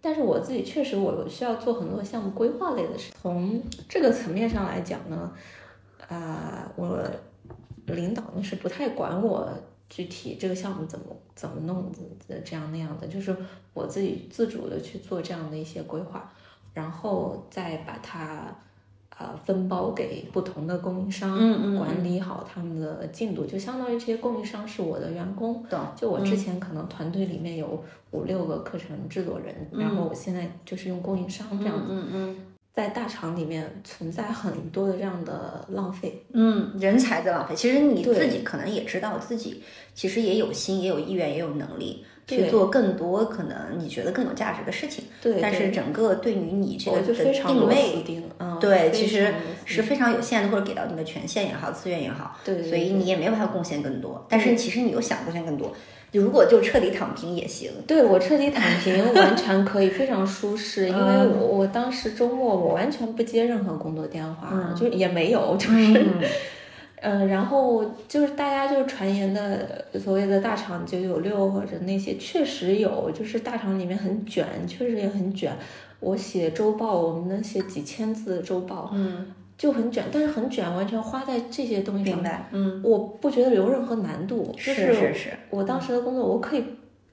[0.00, 3.12] 但是我自己确实我需要做很多项目规划类的事。
[3.20, 5.30] 从这个层面上来讲呢，
[6.08, 7.02] 啊、我
[7.86, 9.52] 领导呢是不太管我
[9.88, 11.90] 具体这个项目怎么怎么弄
[12.28, 13.34] 的这样那样的，就是
[13.72, 16.32] 我自己自主的去做这样的一些规划，
[16.74, 18.54] 然后再把它
[19.16, 25.62] 呃分包给不同的供应商，嗯嗯管理好他们的进度，就相当于这些供应商是我的员工。
[25.70, 25.80] 懂。
[25.96, 32.36] 就我之前可能团队里面有五六个课程制作人，然后我现在就是用供应商这样子，嗯嗯
[32.76, 36.22] 在大厂里面存在很多的这样的浪费。
[36.34, 37.56] 嗯，人才的浪费。
[37.56, 39.62] 其实你自己可能也知道，自己
[39.94, 45.04] 其实也有心，也有意愿，也有能力去做更多可能你觉得更有价值的事情。
[45.22, 48.04] 对，但是整个对于你这个的非常定位，
[48.38, 49.32] 嗯，对，其实
[49.64, 54.26] 是非常有限的，或者给到你的权限也好，资源也好，对，对所以你也没有办法贡献更多。
[54.28, 55.74] 但是其实你又想贡献更多，
[56.16, 57.70] 如果就彻底躺平也行。
[57.86, 61.38] 对我彻底躺平，完全可以非常舒适， 因为嗯。
[61.38, 64.74] 我我当时周末我完全不接任何工作电话，嗯。
[64.74, 66.06] 就也没有，就是、
[67.00, 75.52] 呃，然后就是大家就是传言的所谓的大厂九九六或者那些，确实有，就是大厂里面很卷，确实也很卷。
[76.00, 79.26] 我写周报，我们能写几千字的周报，嗯，
[79.58, 86.64] 就很卷，但是很卷，完全花在这些东西上明，白，嗯，我不觉得有任何难度，就是是是，我当时的工作，我可以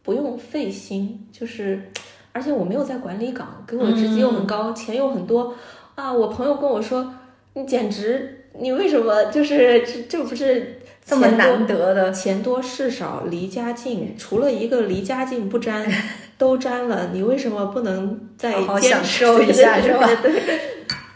[0.01, 1.81] 不用费心，就是，
[2.31, 5.53] 而且我没有在管理岗，给我的职级又很高，钱又很多。
[5.95, 6.11] 啊！
[6.11, 7.13] 我朋友跟我说，
[7.53, 9.25] 你简直，你为什么？
[9.25, 15.87] 就是这这不是这么难得的，钱多事少离家近，除了一个离家近不沾，
[16.35, 19.39] 都沾了，你为什么不能再好好享受？
[19.43, 20.09] 一下是吧？
[20.23, 20.31] 对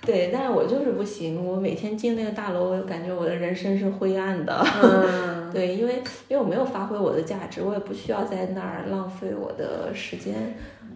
[0.07, 4.65] 对对，但是我就是不行，我每天进那个大楼，我感觉我的人生是灰暗的。
[4.81, 5.95] 嗯， 对，因为
[6.29, 10.33] 因为我没有发挥我的价值，我也不需要在那儿浪费我的时间，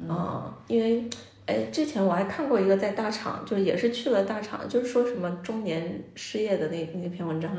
[0.08, 1.04] 嗯，因为，
[1.46, 7.52] 哎，之前我还看过一个在大厂，就也是去了大厂，就是说什么中年失业的那那篇文章，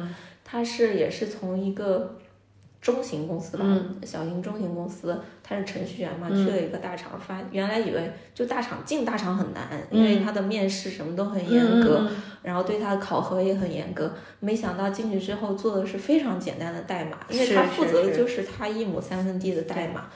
[0.43, 2.17] 他是也是从一个
[2.83, 3.64] 中型公司吧，
[4.05, 12.11] 小型中型公司，他是程序员嘛，去了一个大厂，发原来以为就大厂进大厂很难，因为他的面试什么都很严格，
[12.42, 20.11] 然后对他的考核也很严格，没想到进去之后做的是非常简单的代码，因为他负责的就是他一亩三分地的代码，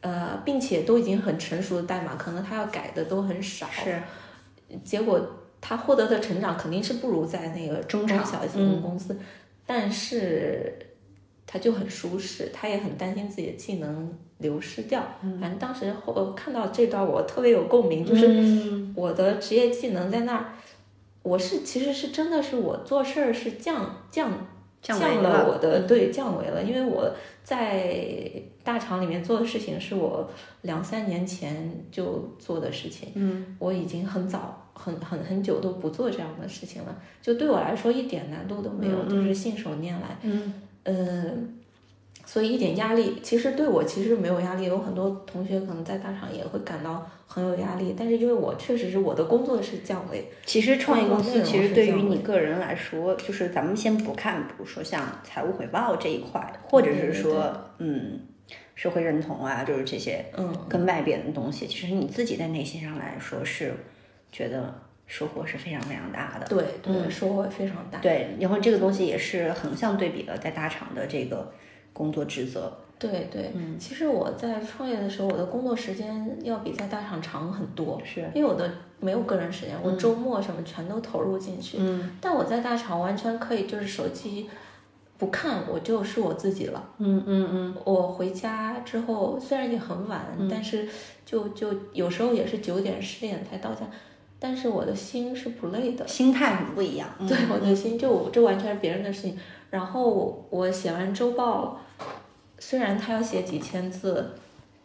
[0.00, 4.00] 呃，并且都已经很成熟的代码，可能他要改的都很少，是，
[4.82, 5.20] 结果
[5.60, 9.14] 他获得的成长肯定是不如在那个中小型公司，
[9.66, 10.78] 但是
[11.46, 15.02] 他就很舒适，他也很担心自己的技能流失掉。
[15.40, 18.26] 反正当时后看到这段，我特别有共鸣，就是。
[18.28, 20.46] 嗯我的职业技能在那儿，
[21.22, 24.32] 我是其实是真的是我做事儿是降降
[24.80, 28.32] 降了我的对降维了，因为我在
[28.64, 30.26] 大厂里面做的事情是我
[30.62, 40.54] 两三年前就做的事情，嗯，我已经很早很很很久都不做这样的事情了，就对我来说一点难度都没有，就是信手拈来，嗯
[40.86, 41.52] 嗯。
[42.28, 44.64] 所以一点压力，其实对我其实没有压力。
[44.64, 58.18] 有很多同学可能在大厂也会感到很有压力，但是因为我确实是我的工作是降维，其实创业公司其实对于你个人来说，就是咱们先不看，比如说像财务回报这一块，或者是说嗯
[58.74, 63.72] 社会认同啊，就是这些嗯，跟外边的东西，其实你自己在内心上来说是
[64.32, 64.74] 觉得
[65.06, 66.46] 收获是非常非常大的。
[66.46, 67.98] 对对，收获非常大。
[68.00, 71.52] 对，然后这个东西也是横向对比了在大厂的这个
[71.92, 72.76] 工作职责。
[72.98, 81.76] 对对，嗯其实我在创业的时候，我的工作时间要比在大厂长很多，是，因为我的没有个人时间，我周末什么全都投入进去。
[81.78, 84.48] 嗯但我在大厂完全可以，就是手机
[85.18, 86.88] 不看，我就是我自己了。
[86.96, 90.88] 嗯嗯嗯，我回家之后虽然也很晚，但是
[91.26, 93.80] 就就有时候也是九点十点才到家，
[94.38, 96.06] 但是我的心是不累的。
[96.06, 97.08] 心态很不一样。
[97.18, 99.38] 嗯对，我的心就这完全是别人的事情。
[99.70, 101.80] 然后我写完周报，
[102.58, 104.30] 虽然他要写几千字，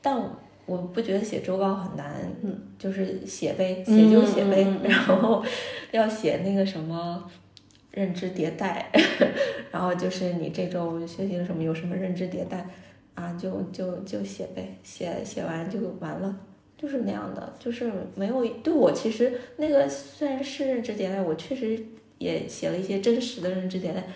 [0.02, 0.20] 但
[0.66, 4.66] 我不觉得写周报很难，嗯，就是写呗，写就写呗。
[4.84, 5.44] 然后
[5.92, 7.30] 要写那个什么
[7.92, 8.90] 认知迭代，
[9.72, 12.66] 然后就是你这周学习了什么，有什么认知迭代
[13.16, 16.36] 啊，就就就写呗，写写完就完了。
[16.82, 21.80] 就是那样的，就是没有对我其实那个虽然是认知迭代，我确实
[22.18, 24.08] 也写了一些真实的认知迭代，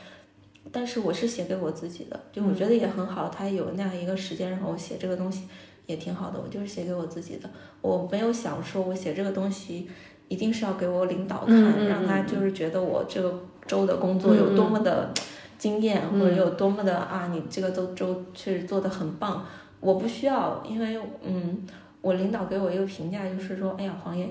[0.71, 5.43] 但是我是写给我自己的，就我觉得也很好，他有那样一个时间让我写这个东西
[5.85, 7.47] 也挺好的，我就是写给我自己的，
[7.81, 9.87] 我没有想说我写这个东西
[10.27, 15.13] 一定是要给我领导看，嗯嗯让他就是觉得我这个周的工作有多么的
[15.59, 19.45] 惊艳，或者有多么的啊，你这个周周确实做的很棒，
[19.79, 21.63] 我不需要，因为嗯。
[22.05, 24.29] 我领导给我一个评价，就是说，哎呀，黄爷，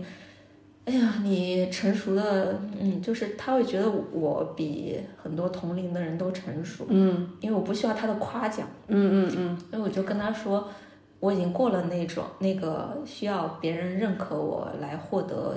[0.84, 10.68] 哎呀，你成熟的，嗯，就是他会觉得我比很多同龄的人都成熟，嗯因为我不需要他的夸奖，嗯嗯嗯，所以我就跟他说，
[11.18, 15.56] 我已经过了那种那个需要别人认可我来获得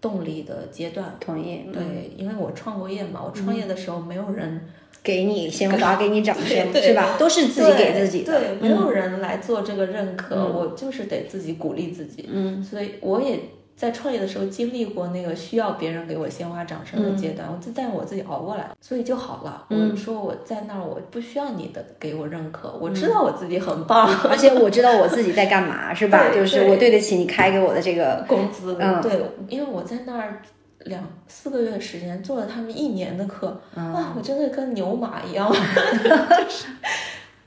[0.00, 1.16] 动力的阶段。
[1.18, 1.64] 同意。
[1.66, 4.60] 嗯对，因为我创过业嘛，我创业的时候没有人
[5.06, 7.14] 给你鲜花， 给你掌声，对是吧？
[7.16, 8.32] 都是自己给自己的。
[8.40, 12.28] 对，没有人来做这个认可，嗯我就是得自己鼓励自己。
[12.32, 13.38] 嗯，所以我也
[13.76, 19.64] 在创业的时候经历过那个需要别人给我鲜花掌声的阶段，我就但我自己熬过来了，所以就好了。
[19.70, 26.30] 嗯我说我在那儿，我不需要你的给我认可，我知道我自己很棒， 而且我知道我自己在干嘛，是吧？
[26.34, 28.24] 就是我对得起你开给我的这个。
[28.26, 28.76] 工资。
[28.80, 29.12] 嗯对，
[29.48, 30.42] 因为我在那儿。
[30.86, 36.66] 两四个月的时间做了他们一年的课，嗯哇，我真的跟牛马一样， 就是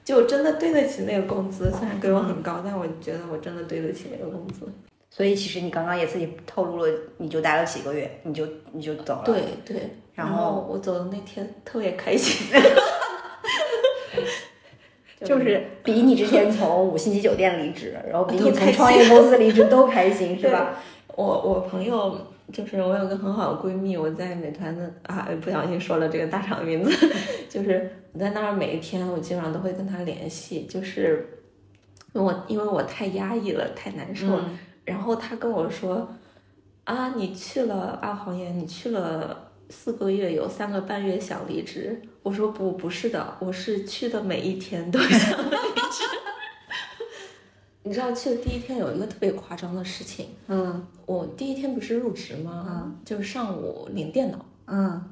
[0.04, 1.72] 就真的对得起那个工资。
[1.72, 4.68] 虽然给我很高，但我觉得我真的对得起那个工资。
[5.10, 9.24] 所以其实你刚刚也自己透露了，你就待了几个月，你就你就走了。
[9.26, 9.76] 对对，
[10.14, 12.48] 然然后我走的那天特别开心，
[15.26, 20.76] 就是比你之前从五星级酒店离职，然后比你从创业公司离职都开心，是吧？
[21.16, 22.18] 我我朋友
[22.52, 26.92] 就是我有个很好的闺蜜，我在美团的啊不小心说了这个大厂的名字，
[27.50, 31.28] 就是我在那儿每一天我基本上都会跟她联系，就是
[32.14, 34.50] 我因为我太压抑了，太难受了，
[34.86, 36.10] 然后她跟我说
[36.84, 39.46] 啊你去了啊黄岩，你去了。
[39.72, 45.10] 四个月有三个半月想离职，我说不不是的，我是去的每一天都想
[45.46, 45.52] 离
[45.92, 46.04] 职。
[47.90, 52.96] 你知道去的第一天有一个特别夸张的事情，嗯我第一天不是入职吗？
[53.04, 55.04] 就是上午领电脑，嗯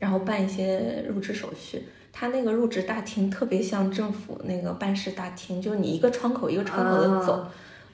[0.00, 1.84] 然后办一些入职手续。
[2.12, 7.46] 他那个入职大厅特别像政府那个办事大厅，就是你一个窗口一个窗口的走，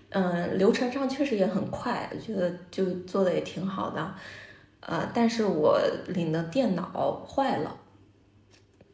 [0.09, 4.15] 嗯、流程上确实也很快，我觉得就做的也挺好的。
[4.81, 7.77] 呃，但是我领的电脑坏了，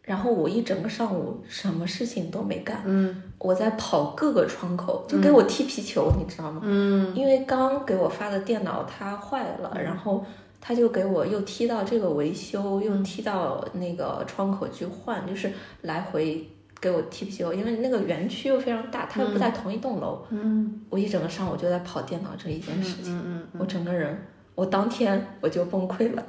[0.02, 6.62] 然后我一整个上午什么事情都没干，嗯我在跑各个窗口，就给我踢皮球，你知道吗？
[6.64, 10.24] 嗯因为刚给我发的电脑它坏了，然后
[10.62, 16.48] 他就给我又踢到这个维修，又踢到那个窗口去换，就是来回
[16.80, 17.52] 给我踢皮球。
[17.52, 26.24] 因为那个园区又非常大，它又不在同一栋楼，嗯我一整个上午就在跑电脑这一件事情，嗯我整个人，我当天我就崩溃了，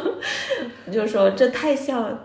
[0.92, 2.18] 就说这太像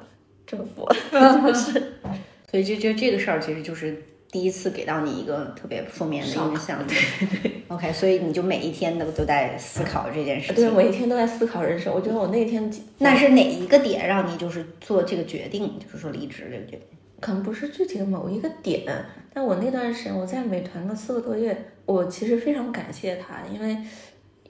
[0.46, 1.94] 政府了， 就是
[2.50, 6.98] 所以这这这个事儿其实就是第一次给到你一个特别负面的印象，对
[7.42, 7.52] 对。
[7.68, 10.76] OK，所以你就每一天都都在思考这件事对，情。
[10.76, 11.94] 我一天都在思考人生。
[11.94, 16.82] 我觉得我那天那是哪一个点让你就是做这个决定，就是说离职这个决定？
[17.20, 23.78] 可能不是具体的某一个点，但我那段时间我在美团的四个多月，我其实非常感谢他，因为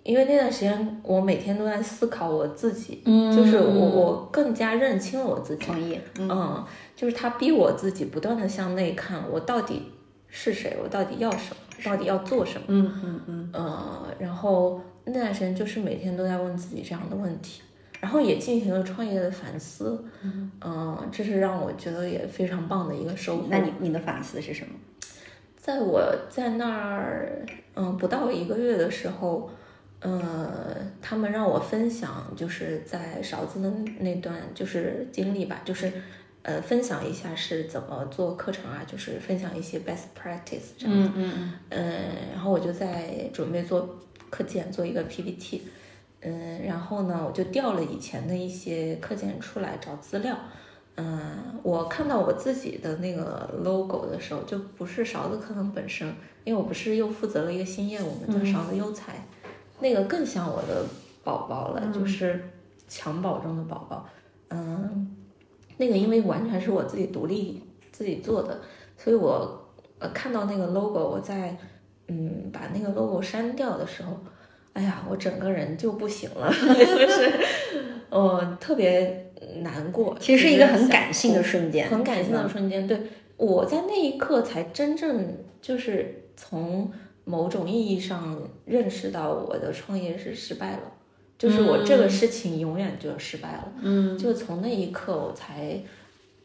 [0.04, 9.92] 因为那段时间我每天都在思考我自己，嗯就是我我更加认清了我自己，嗯，就是他逼我自己不断的向内看，我到底
[10.28, 17.62] 是谁，我到底要什么，到底要做什么，嗯嗯嗯呃，然后那段时间就是每天都在问自己这样的问题，
[18.00, 20.04] 然后也进行了创业的反思，
[20.62, 23.44] 嗯、这是让我觉得也非常棒的一个收获。
[23.50, 24.72] 那你你的反思是什么？
[25.58, 27.46] 在我在那儿，
[27.76, 29.50] 嗯，不到一个月的时候，
[30.02, 33.70] 呃，他们让我分享，就是在勺子的
[34.00, 35.92] 那段就是经历吧，就是
[36.42, 41.12] 呃，分享一下是怎么做课程啊，就是分享一些 best practice 这样子。
[41.14, 45.64] 嗯嗯嗯，然后我就在准备做课件，做一个 PPT。
[46.22, 50.38] 嗯，然后呢，我就调了以前的一些课件出来找资料。
[50.96, 56.08] 嗯，我看到我自己的那个 logo 的时候，就不是勺子课堂本身，
[56.44, 59.14] 因为我不是又负责了一个新业务嘛，叫勺子优才，
[59.80, 60.86] 那个更像我的
[61.24, 62.50] 宝宝了，就是
[62.90, 64.08] 襁褓中的宝宝。
[64.50, 65.16] 嗯，
[65.78, 67.62] 那个因为完全是我自己独立
[67.92, 68.62] 自己做的，
[68.98, 69.70] 所以我
[70.00, 71.56] 呃看到那个 logo，我在
[72.08, 74.18] 嗯把那个 logo 删掉的时候，
[74.74, 77.32] 哎呀，我整个人就不行了， 就是
[78.10, 80.18] 呃特别难过。
[80.20, 82.88] 其实是一个很感性的瞬间，很感性的瞬间。
[82.88, 83.00] 对，
[83.38, 86.92] 我在那一刻才真正就是从
[87.30, 90.92] 某种意义上认识到我的创业是失败了，
[91.38, 93.72] 就是我这个事情永远就失败了。
[93.82, 95.80] 嗯，就从那一刻我才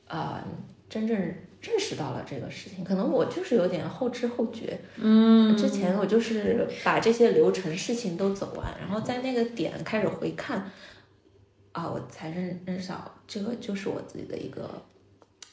[0.07, 0.45] 啊、
[0.87, 2.85] 真正认识到了这个事情。
[2.85, 4.79] 可能我就是有点后知后觉。
[4.97, 10.71] 嗯之前我就是把这些流程事情都走完，然后在那个点开始回看，
[11.73, 14.71] 啊，我才认认识到这个就是我自己的一个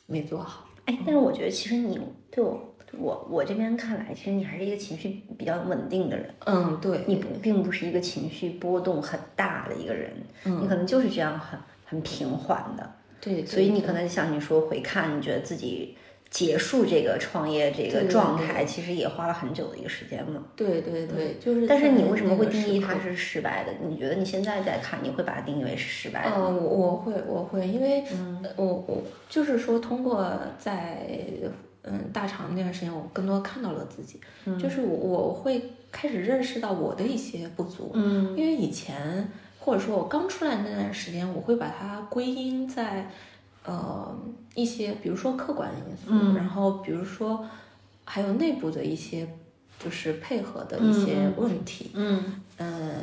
[0.07, 0.67] 没做好。
[0.86, 1.97] 哎，但是我觉得其实你
[2.29, 10.12] 对我我我这边看来，其实你还是一个情绪比较稳定的人，嗯，对，你不并不是一个情绪波动很大的一个人，
[10.46, 15.96] 嗯你可能就是这样很很平缓的，对，所以你可能像你说回看，你觉得自己
[16.30, 20.44] 结束这个创业这个状态，其实也花了很久的一个时间嘛。
[20.56, 21.68] 对对对，就是。
[21.68, 22.98] 但是你为什么会定义它？
[23.00, 23.72] 是失败的？
[23.86, 26.48] 你觉得你现在在看，你会把它定义为是失败的嗯，吗？
[26.50, 28.04] 我我会我会，因为
[28.56, 31.06] 我我就是说，通过在
[31.84, 34.19] 嗯大厂那段时间，我更多看到了自己，
[34.59, 38.38] 就是我我会开始认识到我的一些不足，嗯。
[38.38, 39.27] 因为以前
[39.59, 43.09] 或者说我刚出来那段时间，我会把它归因在
[43.65, 44.15] 呃
[44.55, 46.36] 一些，比如说客观因素，嗯。
[46.36, 47.45] 然后比如说
[48.05, 49.27] 还有内部的一些
[49.79, 52.41] 就是配合的一些问题，嗯。
[52.57, 52.93] 嗯，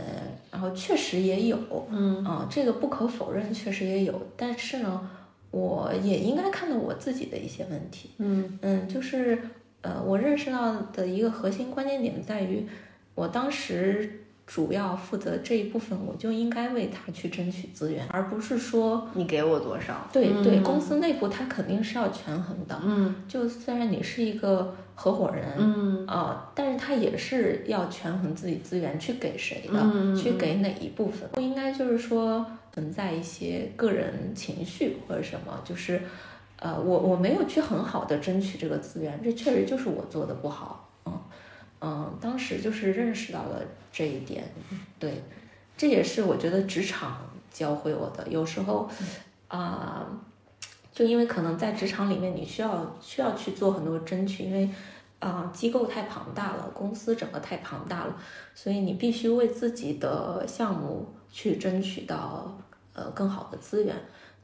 [0.52, 1.58] 然后确实也有，
[1.90, 2.24] 嗯。
[2.24, 5.10] 啊、这个不可否认，确实也有，但是呢，
[5.50, 8.58] 我也应该看到我自己的一些问题，嗯。
[8.62, 9.38] 嗯，就是
[9.80, 12.66] 呃，我认识到的一个核心关键点在于，
[13.14, 20.08] 我当时主要负责这一部分，我就应该为他去争取资源，而不是说你给我多少？
[20.10, 22.80] 对对，嗯公司内部他肯定是要权衡的。
[22.82, 23.14] 嗯。
[23.28, 26.06] 就虽然你是一个合伙人，嗯。
[26.06, 36.00] 啊，但是他也是要权衡自己资源去给谁的，嗯去给哪一部分，不应该就是说存在一些个人情绪或者什么，就是，
[36.58, 40.87] 呃，我我没有去很好的争取这个资源，这确实就是我做的不好，
[41.80, 43.62] 嗯嗯，当时就是认识到了
[43.92, 44.44] 这一点，
[44.98, 45.22] 对，
[45.76, 48.88] 这也是我觉得职场教会我的，有时候
[49.48, 50.06] 啊。
[50.90, 54.68] 就因为可能在职场里面，你需要需要去做很多争取，因为
[55.20, 58.16] 啊、机构太庞大了，公司整个太庞大了，
[58.52, 62.58] 所以你必须为自己的项目去争取到
[62.94, 63.94] 呃更好的资源。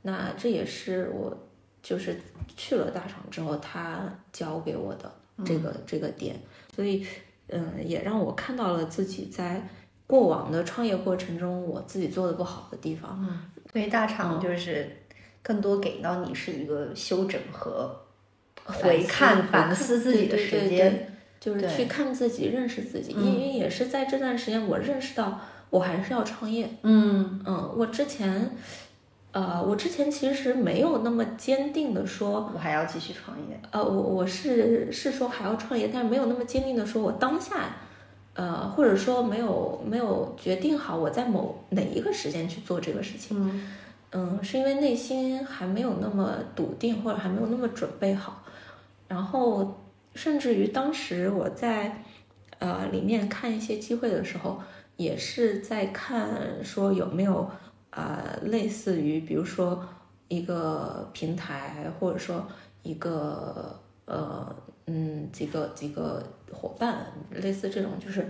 [0.03, 1.37] 那这也是我
[1.83, 2.21] 就是
[2.57, 5.13] 去了大厂之后，他教给我的
[5.45, 6.37] 这个、这个点，
[6.75, 7.07] 所以
[7.49, 9.69] 嗯、也让我看到了自己在
[10.07, 13.27] 过往的创业过程中我自己做的不好的地方。
[13.73, 14.91] 所以大厂就是
[15.43, 17.95] 更多给到你是一个修整和
[18.65, 21.11] 回看、反思自己的时间。
[21.41, 26.67] 就是去看自己、认识自己，嗯因为也是在这段时间，我认识到我还是要创业。
[26.83, 28.51] 嗯嗯，我之前，
[29.35, 33.61] 呃，我之前其实没有那么坚定的说，我还要继续创业。
[33.73, 37.75] 呃，我我是是说还要创业，但是没有那么坚定的说我当下，
[38.35, 43.37] 呃，或者说没有没有决定好我在某哪一个时间去做这个事情。
[43.37, 43.73] 嗯
[44.13, 48.45] 嗯，是因为内心还没有那么笃定，或者还没有那么准备好，
[49.09, 49.81] 然后
[50.15, 52.05] 甚至于当时我在
[52.61, 54.63] 呃里面看一些机会的时候，
[54.97, 57.61] 也是在看说有没有啊、
[57.95, 59.85] 呃类似于比如说
[60.29, 62.47] 一个平台，或者说
[62.83, 64.55] 一个呃
[64.87, 66.23] 嗯几个几个
[66.53, 68.23] 伙伴，类似这种就是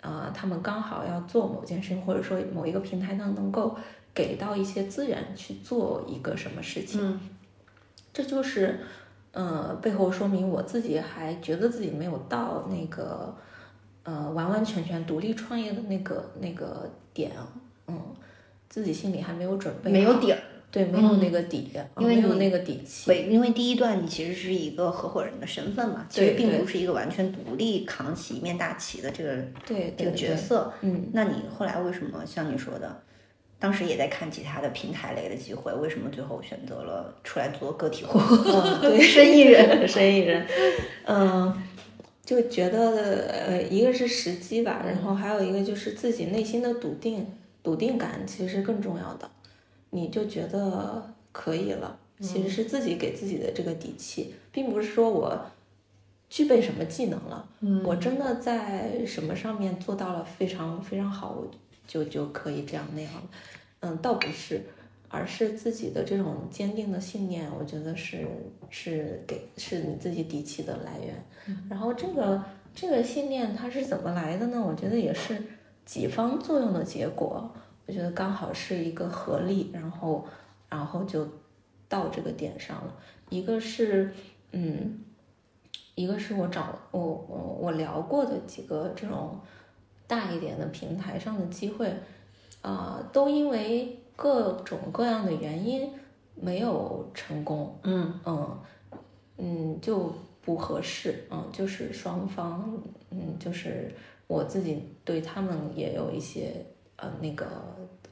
[0.00, 3.76] 啊、呃他们刚好要做某件事情，或者说某一个平台呢能够
[4.14, 7.20] 给到一些资源去做一个什么事情，嗯。
[8.14, 8.78] 这就是
[9.32, 13.34] 呃背后说明我自己还觉得自己没有到那个
[14.02, 17.32] 呃完完全全独立创业的那个那个点，
[17.86, 17.98] 嗯，
[18.72, 20.38] 自己心里还没有准备，没有底儿。
[20.70, 30.72] 对，没有那个底，啊因为没有那个底气，对，因为第一段你其实是一个合伙人的身份嘛，其实并不是一个完全独立扛起一面大旗的这个对这个角色。
[30.80, 33.02] 嗯，那你后来为什么像你说的，
[33.58, 38.18] 当时也在看其他的平台类的机会，为什么最后选择了出来做个体户？
[38.48, 40.46] 嗯对，生意人，生意人，
[41.04, 41.54] 嗯，
[42.24, 47.26] 就觉得呃，一个是时机吧，然后还有一个就是自己内心的笃定、
[47.62, 49.30] 笃定感，其实是更重要的。
[49.90, 55.38] 你就觉得可以了，其实是自己给自己的这个底气，并不是说我
[56.28, 61.50] 具备什么技能了，嗯我真的在什么上面做到了非常非常好，我
[61.86, 63.22] 就就可以这样那样了。
[63.80, 64.62] 嗯，倒不是，
[65.08, 68.26] 而是自己的这种坚定的信念，我觉得是
[68.70, 71.22] 是给是你自己底气的来源。
[71.68, 72.42] 然后这个
[72.74, 74.64] 这个信念它是怎么来的呢？
[74.64, 75.36] 我觉得也是
[75.84, 77.50] 几方作用的结果。
[77.86, 80.24] 我觉得刚好是一个合力，然后
[80.68, 81.26] 然后就
[81.88, 82.94] 到这个点上了。
[83.28, 84.14] 一个是
[84.52, 85.00] 嗯，
[85.94, 89.38] 一个是我找我我我聊过的几个这种
[90.06, 91.92] 大一点的平台上的机会，
[92.60, 95.90] 啊、都因为各种各样的原因
[96.36, 97.76] 没有成功。
[97.82, 98.58] 嗯嗯
[99.38, 101.24] 嗯，就不合适。
[101.30, 102.80] 嗯，就是双方，
[103.10, 103.92] 嗯，就是
[104.26, 106.64] 我自己对他们也有一些
[106.96, 107.46] 呃那个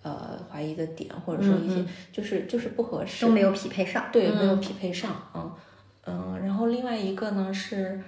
[0.03, 4.05] 呃怀疑的点，或者说一些、就是就是不合适，都没有匹配上。
[4.13, 5.53] 对，没有嗯匹配上，嗯
[6.07, 8.03] 嗯，然后另外一个呢是，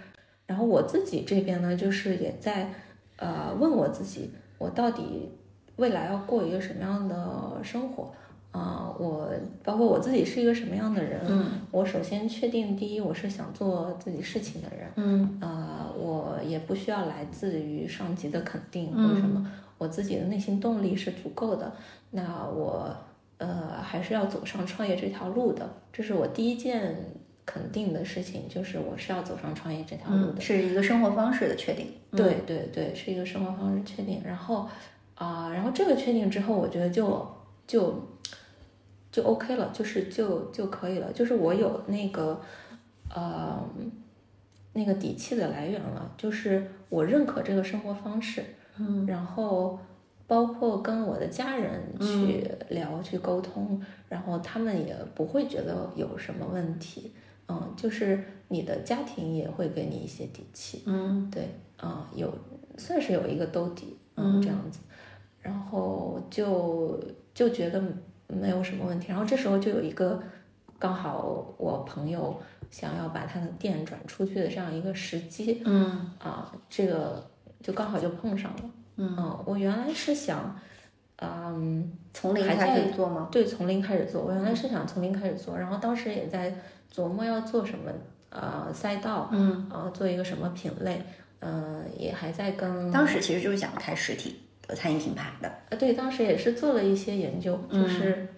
[0.46, 2.72] 然后我自己这边呢，就是也在
[3.16, 5.30] 呃问我自己，我到底
[5.76, 8.12] 未来要过一个什么样的生活
[8.52, 9.30] 啊、我
[9.64, 21.72] 包括我自己是一个什么样的人，嗯我首先确定第一，我是想做自己事情的人，嗯呃，我也不需要来自于上级的肯定或什么，我自己的内心动力是足够的。
[22.10, 22.94] 那我
[23.38, 26.94] 呃还是要走上创业这条路的，这是我第一件
[27.46, 30.34] 肯定的事情，就是我是要走上创业这条路的。
[30.36, 31.86] 嗯，是一个生活方式的确定。
[32.10, 34.20] 对对对，是一个生活方式确定。
[34.22, 34.68] 然后
[35.14, 37.26] 啊、然后这个确定之后，我觉得就
[37.66, 37.94] 就
[39.12, 42.40] 就 OK 了，就是就就可以了，就是我有那个
[43.14, 43.62] 呃
[44.72, 48.42] 那个底气的来源了，就是我认可这个生活方式，
[48.78, 49.06] 嗯。
[49.06, 49.78] 然后
[50.26, 57.12] 包括跟我的家人去聊、去沟通，然后他们也不会觉得有什么问题，
[57.48, 61.30] 嗯，就是你的家庭也会给你一些底气，嗯。
[61.30, 62.32] 对，啊、有
[62.78, 64.80] 算是有一个兜底，嗯这样子。
[65.42, 66.98] 然后就
[67.34, 67.82] 就觉得
[68.32, 69.08] 没有什么问题。
[69.08, 70.20] 然后这时候就有一个
[70.78, 77.24] 刚好我朋友想要把他的店转出去的这样一个时机，嗯啊，这个
[77.62, 78.62] 就刚好就碰上了。
[78.96, 80.54] 嗯，我原来是想，
[81.16, 83.28] 嗯，从零开始做吗？
[83.32, 84.22] 对，从零开始做。
[84.22, 86.52] 我原来是想从零开始做，然后当时也在
[86.92, 87.90] 琢磨要做什么，
[88.30, 91.02] 呃，赛道，嗯，呃，做一个什么品类，
[91.40, 94.36] 嗯、也还在跟当时其实就是想开实体的
[94.74, 95.52] 餐饮品牌的。
[95.70, 98.28] 呃，对，当时也是做了一些研究，就是，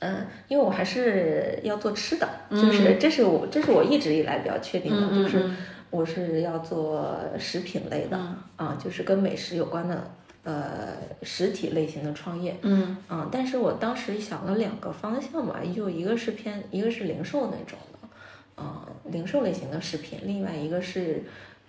[0.00, 5.50] 嗯、因为我还是要做吃的，就是这是我这是我一直以来比较确定的，就是
[5.90, 8.16] 我是要做食品类的，
[8.56, 10.10] 啊，就是跟美食有关的，
[10.42, 12.96] 呃，实体类型的创业，嗯。
[13.08, 18.08] 嗯，但是我当时想了两个方向嘛，就一个是偏，一个是零售那种的，
[18.56, 21.22] 嗯，零售类型的食品，另外一个是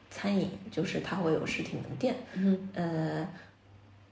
[0.09, 3.27] 餐饮，就是它会有实体门店，嗯，呃，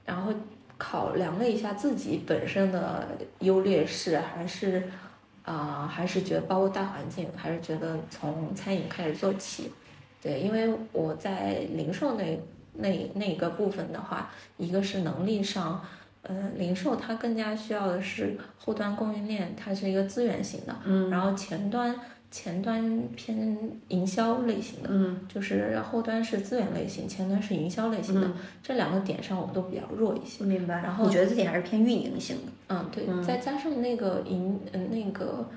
[0.05, 0.33] 然后
[0.77, 3.07] 考量了一下自己本身的
[3.39, 4.83] 优劣势，还是
[5.43, 9.71] 啊、还是觉得包括大环境，还是觉得从餐饮开始做起。
[10.21, 12.39] 对，因为我在零售那
[12.75, 15.83] 那那个部分的话，一个是能力上，
[16.21, 21.93] 呃，零售它更加需要的是后端供应链，它是一个资源型的，嗯然后前端
[22.33, 23.55] 前端偏
[23.89, 25.19] 营销类型的，嗯。
[25.29, 30.43] 就是后端是资源类型，前端是营销类型的，嗯，这两个点上我们都比较弱一些。
[30.43, 30.81] 明白。
[30.81, 32.51] 然后我觉得自己还是偏运营型的？
[32.69, 35.47] 嗯，对，再加上那个营，嗯，那个，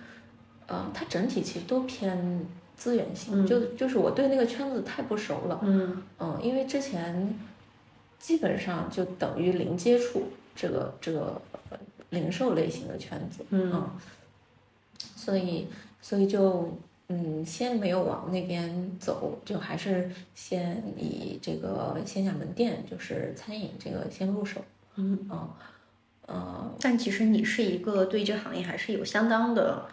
[0.66, 2.46] 呃，它整体其实都偏
[2.76, 6.02] 资源型，就就是我对那个圈子太不熟了，嗯。
[6.20, 7.34] 嗯，因为之前
[8.18, 10.24] 基本上就等于零接触
[10.54, 11.78] 这个这个呃
[12.10, 13.82] 零售类型的圈子，嗯。
[15.16, 15.66] 所以
[16.08, 16.78] 所以就
[17.08, 25.18] 嗯，先没有往那边走，就还是先以这个线下门店，就是餐饮这个先入手，嗯。
[25.28, 25.48] 嗯，
[26.26, 29.88] 呃，但其实你是一个对这个行业还是有相当的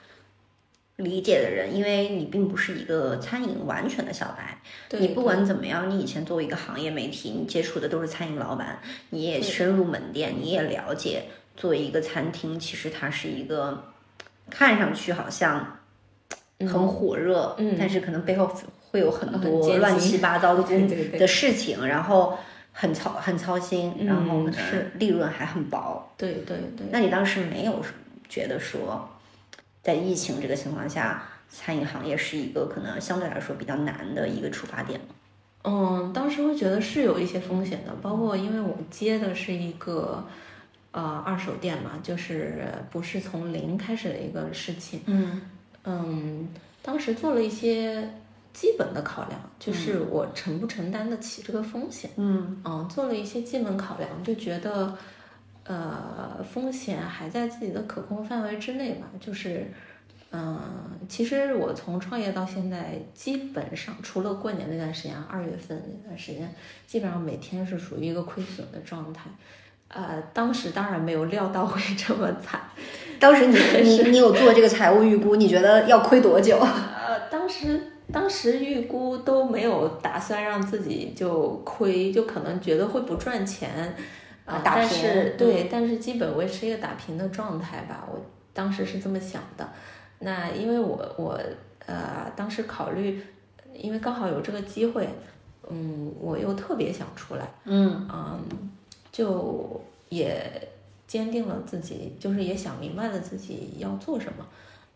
[0.97, 4.61] 理解的人，因为你并不是一个餐饮完全的小白。
[4.99, 11.24] 你不管怎么样，你以前作为一个行业媒体，你接触的都是餐饮老板，你也深入门店，你也了解，
[11.57, 13.84] 作为一个餐厅，其实它是一个
[14.51, 15.80] 看上去好像
[16.68, 18.51] 很火热，嗯但是可能背后
[18.91, 22.38] 会有很很多乱七八糟的工对对对的事情，然后
[22.72, 26.11] 很操很操心，然后是能利润还很薄。
[26.18, 27.84] 对对对，那你当时没有
[28.30, 29.09] 觉得说，
[29.82, 35.05] 在疫情这个情况下，餐饮行业是一个可能相对来说比较难的一个出发点吗？
[35.66, 40.26] 嗯，当时会觉得是有一些风险的，包括因为我接的是一个
[40.91, 45.01] 呃二手店嘛，就是不是从零开始的一个事情。
[45.05, 45.41] 嗯
[45.86, 46.47] 嗯，
[46.81, 48.09] 当时做了一些
[48.53, 52.11] 基本的考量，就是我承不承担得起这个风险。
[52.17, 54.97] 嗯嗯，做了一些基本考量，就觉得，
[55.65, 59.07] 呃，风险还在自己的可控范围之内吧。
[59.19, 59.71] 就是，
[60.31, 60.59] 嗯、
[61.09, 66.53] 其实我从创业到现在，基本上除了过年那段时间，二月份那段时间，
[66.88, 69.29] 基本上每天是属于一个亏损的状态。
[69.94, 72.60] 呃，当时当然没有料到会 这么惨。
[73.20, 76.58] 当时你 你你有做这个财务预估，你觉得要亏多久？
[76.60, 77.80] 呃，当时
[78.12, 83.96] 当时预估都没有打算让自己就亏，就可能觉得会不赚钱，
[84.46, 88.06] 啊、但打平是对，但是基本维持一个打平的状态吧。
[88.12, 88.20] 我
[88.54, 89.68] 当时是这么想的。
[90.20, 91.39] 那因为我我
[91.86, 93.22] 呃当时考虑，
[93.74, 95.08] 因为刚好有这个机会，
[95.70, 98.39] 嗯，我又特别想出来，嗯嗯，
[99.14, 100.68] 就也
[101.07, 104.45] 坚定了自己，就是也想明白了自己要做什么，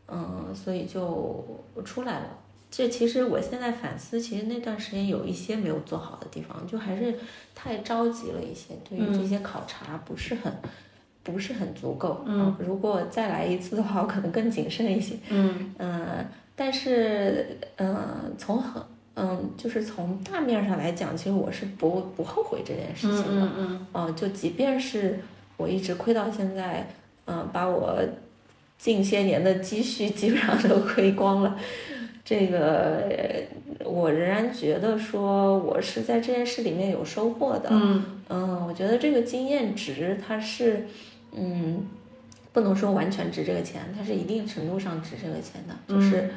[0.10, 1.46] 嗯，所以就
[1.86, 2.38] 出来了。
[2.70, 7.18] 这其实我现在反思，其实那段时间有一些没有做好的地方，就还是
[7.56, 10.52] 太着急了一些，对于这些考察不是很、
[11.24, 12.24] 不是很足够。
[12.26, 15.16] 嗯，如果再来一次的话，我可能更谨慎一些。
[15.30, 16.26] 嗯嗯，
[16.58, 18.84] 但是，嗯，从很，
[19.20, 23.46] 嗯，就是从大面上来讲，其实我是不不后悔这件事情的。
[23.46, 25.20] 嗯嗯嗯，就即便是
[25.58, 26.88] 我一直亏到现在，
[27.26, 28.00] 嗯，把我
[28.78, 31.58] 近些年的积蓄基本上都亏光了，
[32.24, 37.70] 这个呃我仍然觉得说我是在这件事里面有收获的。
[37.72, 40.86] 嗯嗯，我觉得这个经验值它是，
[41.32, 41.88] 嗯，
[42.54, 45.74] 不能说完全值这个钱，它是一定程度上值这个钱的。
[45.88, 46.30] 就是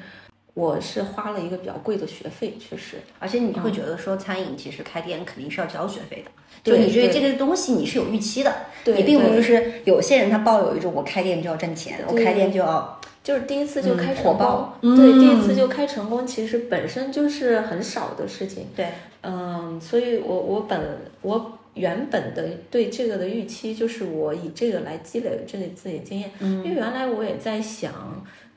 [0.54, 6.30] 我是花了一个比较贵的学费，确实，而且你会觉得说，餐饮其实开店肯定是要交学费的，
[6.62, 8.52] 就你对对这个东西你是有预期的，
[8.84, 15.42] 对你并不就是有些人他抱有一种我开店就要挣钱，我开店就要就是第一次就嗯开成功，火爆对，第一嗯。
[15.42, 18.66] 次就开成功，其实本身就是很少的事情。
[18.74, 18.88] 对，
[19.22, 20.80] 嗯，所以我我本
[21.22, 27.92] 我原本的对这个的预期就是我以这个来积累这里自己经验，因为原来我也在想，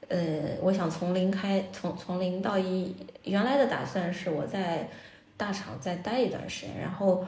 [0.09, 4.89] 呃，我想从零开，从从零到一，原来的打算是我在
[5.37, 7.25] 大厂再待一段时间，然后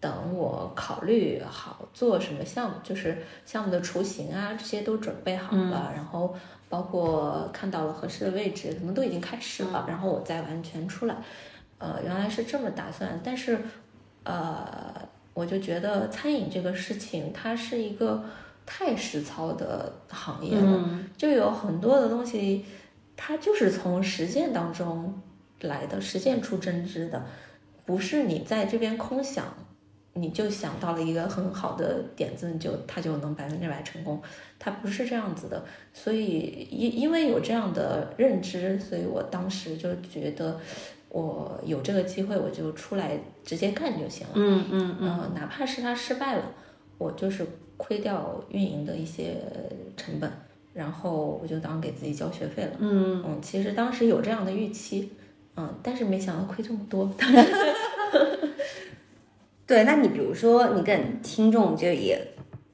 [0.00, 6.34] 等我考虑好做什么项目，就是项目的雏形啊这些都准备好了，然后
[6.68, 11.16] 包括看到了合适的位置，可能都已经开始了，然后我再完全出来。
[11.78, 13.58] 呃，原来是这么打算，但是
[14.24, 14.94] 呃，
[15.34, 18.24] 我就觉得餐饮这个事情，它是一个
[18.66, 22.64] 太实操的行业了，就有很多的东西，
[23.16, 25.22] 它就是从实践当中
[25.60, 27.24] 来的，实践出真知的，
[27.84, 29.44] 不是你在这边空想，
[30.14, 34.20] 你就想到了一个很好的点子，你就它就能百分之百成功，
[34.58, 35.64] 它不是这样子的。
[35.94, 40.60] 所以因因为有这样的认知，所以我当时就觉得。
[41.08, 44.32] 我有这个机会，我就出来直接干就行了。
[44.34, 46.44] 嗯嗯嗯，哪怕是他失败了，
[46.98, 47.46] 我就是
[47.76, 49.36] 亏掉运营的一些
[49.96, 50.30] 成本，
[50.72, 52.72] 然后我就当给自己交学费了。
[52.78, 55.12] 嗯嗯，其实当时有这样的预期，
[55.56, 57.10] 嗯，但是没想到亏这么多。
[59.66, 62.20] 对，那你比如说，你跟听众就也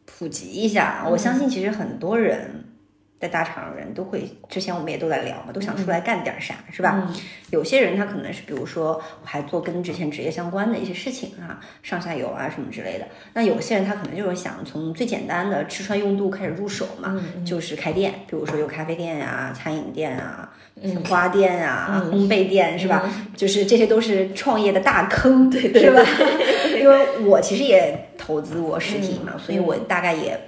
[0.04, 2.64] 普及一下，我相信其实很多人。
[3.22, 7.08] 在大厂的人都会，之前我们也都在聊嘛，都想出来干点啥，是吧？
[7.50, 13.06] 有些人他可能是，比如说我还做跟之前职业相关的一些事情啊，上下游啊什么之类的。
[13.34, 20.52] 那有些人他可能就是想从最简单的吃穿用度开始入手嘛，就是开店，比如说有咖啡店呀、餐饮店啊、
[21.08, 23.08] 花店啊、烘焙店，是吧？
[23.36, 26.02] 就是这些都是创业的大坑，对是吧？
[26.76, 30.40] 因为我其实也投资过实体嘛，所以我大概也。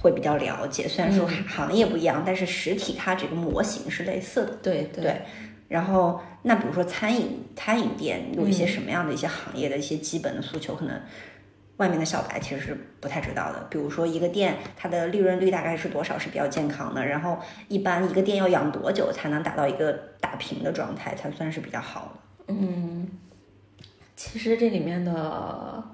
[0.00, 4.56] 会比较了解，虽然说行业不一样，但是实体它这个模型是类似的。
[4.62, 5.22] 对对。
[5.68, 10.98] 然后，那比如说餐饮餐饮店有一些什么样的一些行业的一些基本的诉求，可能
[11.76, 13.66] 外面的小白其实是不太知道的。
[13.68, 17.38] 比如说一个店它的利润率大概是多少是比较健康的，然后
[17.68, 22.12] 一般一个店要养多久才能达到一个打平的状态才算是比较好
[22.46, 22.54] 的？
[22.54, 23.08] 嗯，
[24.16, 25.84] 其实这里面的。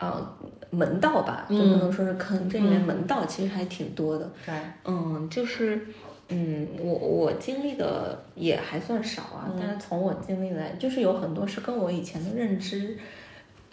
[0.00, 0.34] 呃，
[0.70, 4.30] 门道吧，就不能说是坑，这里面门道其实还挺多的。
[4.46, 4.54] 对，
[4.86, 5.86] 嗯，就是，
[6.28, 12.96] 嗯，我我经历的也还算少啊，但是从我经历来，就是有很多是跟我以前的认知，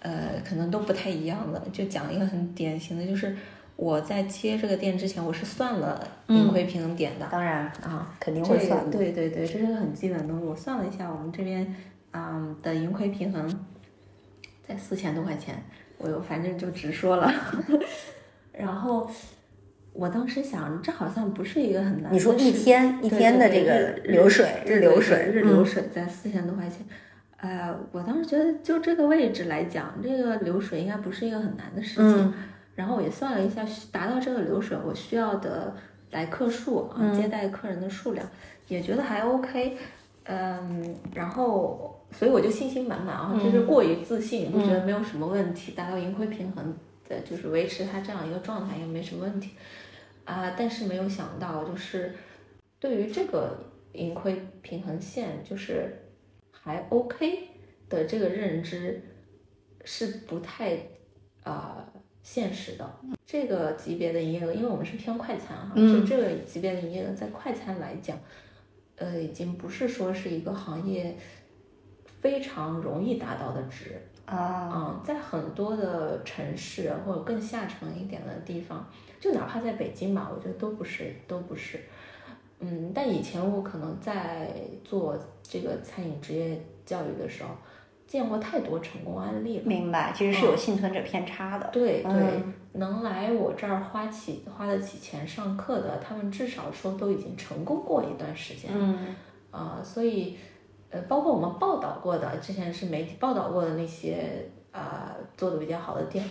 [0.01, 1.61] 呃，可能都不太一样的。
[1.71, 3.33] 就讲一个很典型的，就是
[3.77, 7.25] 我在接这个店之前，我是算了盈亏平衡点的。
[7.31, 8.91] 当然啊，肯定会算。
[8.91, 10.45] 对对对，这是个很基本的东西。
[10.45, 11.73] 我算了一下，我们这边
[12.11, 13.65] 啊的盈亏平衡
[14.67, 15.63] 在四千多块钱。
[15.97, 17.33] 我又反正就直说了，
[18.53, 19.09] 然后
[19.93, 22.13] 我当时想，这好像不是一个很难。
[22.13, 26.85] 你说一天一天的这个流水，日流水，日流水在四千多块钱。
[27.37, 32.33] 呃，我当时觉得就这个位置来讲，这个流水应该不是一个很难的事情。
[32.75, 35.75] 然后我也算了一下，达到这个流水，我需要的
[36.11, 38.23] 来客数啊，接待客人的数量，
[38.67, 39.77] 也觉得还 OK。
[40.25, 41.96] 嗯，然后。
[42.17, 46.75] 所以我就信心满满啊，就是过于自信，就觉得没有什么问题，达到盈亏平衡
[47.07, 49.51] 的，就是维持它这样一个状态也没什么问题
[50.25, 50.55] 啊。
[50.57, 52.15] 但是没有想到，就是
[52.79, 53.59] 对于这个
[53.93, 55.95] 盈亏平衡线，就是
[56.49, 57.49] 还 OK
[57.87, 58.99] 的这个认知
[59.85, 60.75] 是不太
[61.43, 61.85] 啊
[62.23, 62.99] 现实的。
[63.27, 68.17] 这个级别的营业额，因为我们是偏快餐哈，就这个级别的营业额在快餐来讲，
[68.95, 71.15] 呃，已经不是说是一个行业。
[72.19, 78.85] 非常容易达到的值啊，嗯，在很多的城市或者更下沉一点的地方，
[79.19, 81.79] 就哪怕在北京吧，我觉得都不是，都不是。
[82.59, 84.51] 嗯，但以前我可能在
[84.83, 87.51] 做这个餐饮职业教育的时候，
[88.05, 89.63] 见过太多成功案例了。
[89.65, 91.69] 明白，其实是有幸存者偏差的。
[91.71, 92.43] 对对，
[92.73, 98.71] 能来我这儿花起花得起钱上课的，他们至少说都已经成功过一段时间。
[98.73, 99.15] 嗯，
[99.51, 100.35] 啊，所以。
[100.89, 106.23] 呃，包括我们报道过的，之前是媒体报道过的那些啊，做的比较好的店，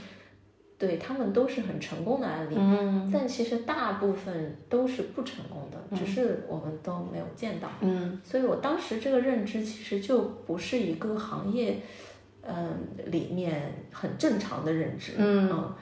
[0.78, 2.54] 对他们都是很成功的案例。
[2.56, 7.68] 嗯，但其实大部分都是不成功的，只是我们都没有见到。
[7.80, 11.78] 嗯，所以我当时这个认知其实就不是一个行业，
[12.42, 15.12] 嗯，里面很正常的认知。
[15.18, 15.74] 嗯。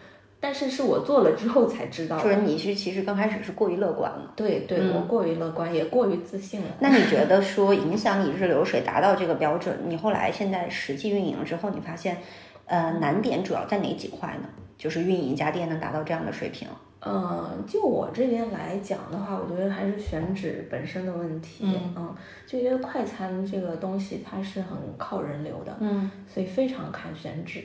[0.44, 6.66] 但是是我做了之后才知道，就是你是其实刚开始是过于乐观了，对对，我过于乐观，也过于自信了。
[6.80, 12.18] 那你觉得说影响你日流水达到这个标准，你后来现在实际运营了之后，你发现，
[12.66, 14.48] 呃，难点主要在哪几块呢？
[14.76, 16.68] 就是运营一家店能达到这样的水平？
[17.00, 21.64] 嗯，就我这边来讲的话，我觉得还是选址本身的问题。
[21.96, 22.14] 嗯，
[22.46, 27.64] 就因为快餐这个东西它是很靠人流的，嗯，所以非常看选址。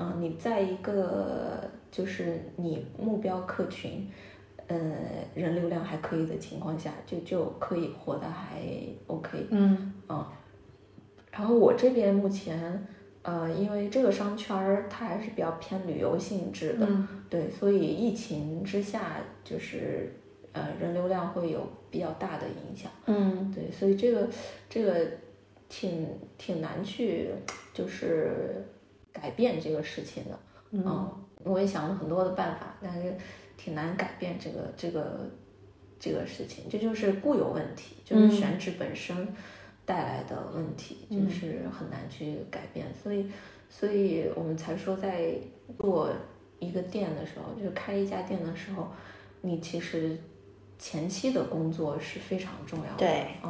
[0.00, 1.60] 嗯、你在一个
[1.90, 4.08] 就是你目标客群，
[4.66, 4.76] 呃，
[5.34, 8.62] 人流量还可以的情况下，就就可以活得还
[9.06, 9.46] OK。
[9.50, 9.92] 嗯
[11.30, 12.86] 然后我这边目前，
[13.22, 20.12] 呃，因为这个商圈儿它还是比较偏旅游性质的，嗯对，所以疫情之下，就是
[20.52, 22.90] 呃人流量会有比较大的影响。
[23.06, 24.28] 嗯对，所以这个
[24.68, 25.06] 这个
[25.68, 27.30] 挺挺难去
[27.72, 28.64] 就是
[29.12, 30.38] 改变这个事情的。
[30.72, 33.14] 嗯，我也想了很多的办法，但是
[33.56, 35.30] 挺难改变这个这个
[35.98, 36.64] 这个事情。
[36.68, 39.28] 这就是固有问题，就是选址本身
[39.84, 42.86] 带来的问题，就是很难去改变。
[42.94, 43.30] 所以，
[43.68, 45.34] 所以我们才说，在
[45.78, 46.10] 做
[46.58, 48.88] 一个店的时候，就是开一家店的时候，
[49.40, 50.18] 你其实
[50.78, 52.98] 前期的工作是非常重要的。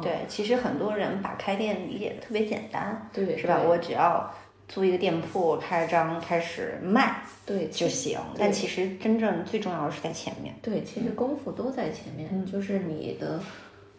[0.01, 3.61] 对其实很多人把开店理解的特别简单，对，是吧？
[3.67, 4.31] 我只要
[4.69, 8.19] 租一个店铺，开张开始卖对就行。
[8.37, 10.53] 但其实真正最重要的是在前面。
[10.61, 13.41] 对，其实功夫都在前面，嗯就是你的，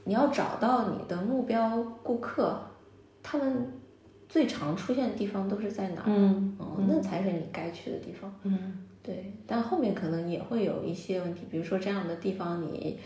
[0.05, 2.59] 你要找到你的目标顾客，
[3.21, 3.67] 他们
[4.29, 6.05] 最常出现的地方都是在哪儿？
[6.07, 8.33] 嗯哦，那才是你该去的地方。
[8.45, 12.97] 嗯，对，但后面可能也会有一些问题，比如说这样的地方你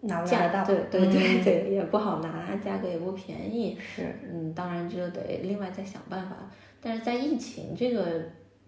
[0.00, 0.64] 拿不拿价得到？
[0.64, 3.76] 对对对嗯对，也不好拿，价格也不便宜。
[3.78, 6.36] 是，嗯，当然就得另外再想办法。
[6.80, 8.22] 但是在疫情这个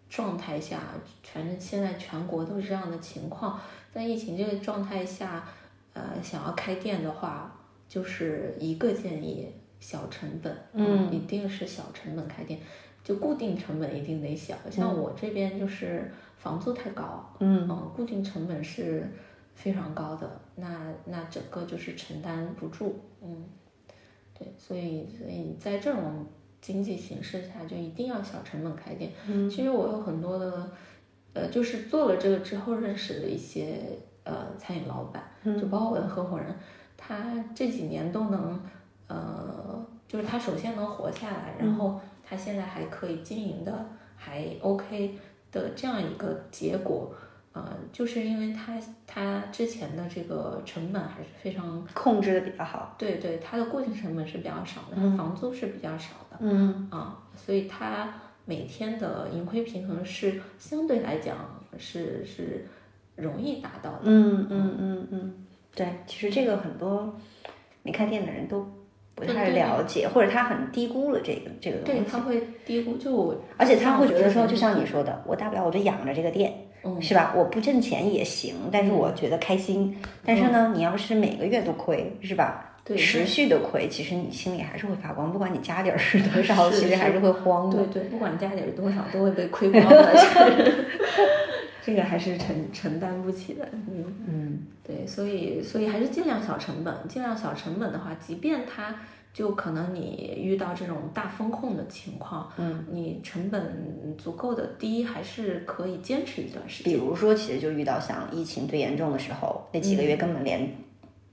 [0.09, 0.81] 状态下，
[1.23, 3.61] 反正现在全国都是这样的情况，
[3.93, 5.45] 在疫情这个状态下，
[5.93, 7.55] 呃，想要开店的话，
[7.89, 9.47] 就是一个建议，
[9.79, 12.59] 小成本，嗯一定是小成本开店，
[13.05, 14.57] 就固定成本一定得小。
[14.71, 19.07] 像我这边就是房租太高，嗯固定成本是
[19.55, 23.45] 非常高的，那那整个就是承担不住，嗯，
[24.39, 26.27] 对，所以所以在这种
[26.61, 29.11] 经济形势下，就一定要小成本开店。
[29.27, 30.71] 嗯其实我有很多的，
[31.33, 33.79] 呃，就是做了这个之后认识的一些
[34.25, 35.23] 呃餐饮老板，
[35.59, 36.55] 就包括我的合伙人，
[36.97, 38.61] 他这几年都能，
[39.07, 43.87] 呃，就是他首先能活下来，然后他现在还可以经营的
[44.17, 45.19] 还 OK
[45.53, 47.13] 的这样一个结果。
[47.67, 52.95] 呃，就是因为它它之前的这个成本还是非常控制的比较好。
[52.99, 61.37] 对对，它的固定成本是比较少的，它房租是比较少的，嗯啊，所以它每天的盈亏平衡是相对来讲
[61.77, 62.67] 是是
[63.17, 64.01] 容易达到的。
[64.05, 65.35] 嗯嗯嗯嗯，
[65.75, 67.15] 对，其实这个很多
[67.83, 68.67] 没开店的人都
[69.15, 77.33] 不太了解，或者他很低估了这个这个东西对，他会低估，就我而且他会觉得说，就像你说的，我大不了我就养着这个店，嗯是吧？
[77.37, 79.97] 我不挣钱也行，但是我觉得开心。
[80.25, 82.65] 但是呢，你要是每个月都亏，是吧？
[82.85, 87.85] 对持续的亏，其实你心里还是会发光，不管你家底儿是多少，其实还是会慌的。
[87.85, 90.13] 对对，不管家底儿多少，都会被亏光 的。
[90.15, 90.87] 就是
[91.85, 93.69] 这个还是承承担不起的。
[93.73, 98.95] 嗯嗯对，所以所以还是尽量小成本，尽量小成本的话，即便它
[99.39, 106.93] 就可能你遇到这种大风控的情况，嗯，你成本足够的低，还是可以坚持一段时间。
[106.93, 110.69] 比如说，其实就遇到像疫情最严重的时候，那几个月根本连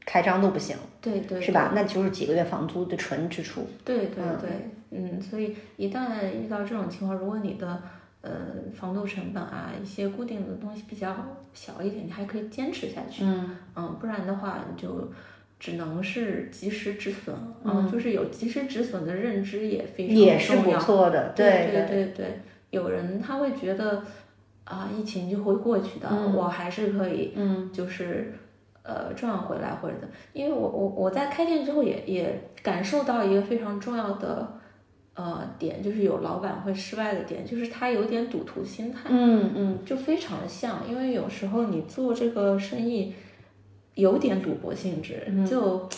[0.06, 1.72] 开张都不行，对对，是吧？
[1.74, 3.68] 那就是几个月房租的纯支出。
[3.84, 7.82] 对对对，嗯，所以一旦遇到这种情况，如果你的
[8.22, 8.32] 呃
[8.72, 11.16] 房租成本啊一些固定的东西比较
[11.56, 13.24] 小一点，你还可以坚持下去。
[13.24, 15.12] 嗯嗯，不然的话你就
[15.60, 17.36] 只能是及时止损。
[17.64, 20.80] 嗯，就是有及时止损的认知也非常也是不重要。
[20.80, 22.40] 错的，对对对对，
[22.70, 24.04] 有人他会觉得
[24.64, 28.34] 啊，疫情就会过去的，我还是可以，嗯，就是
[28.84, 30.08] 呃赚回来或者的。
[30.34, 34.60] 因为我我我在开店之后也也感受到一个非常重要的
[35.16, 43.14] 呃点，就是有老板会失败的点，就是他有点赌徒心态，嗯嗯就非常的像，因为有时候你做这个生意
[43.96, 45.90] 有点赌博性质，就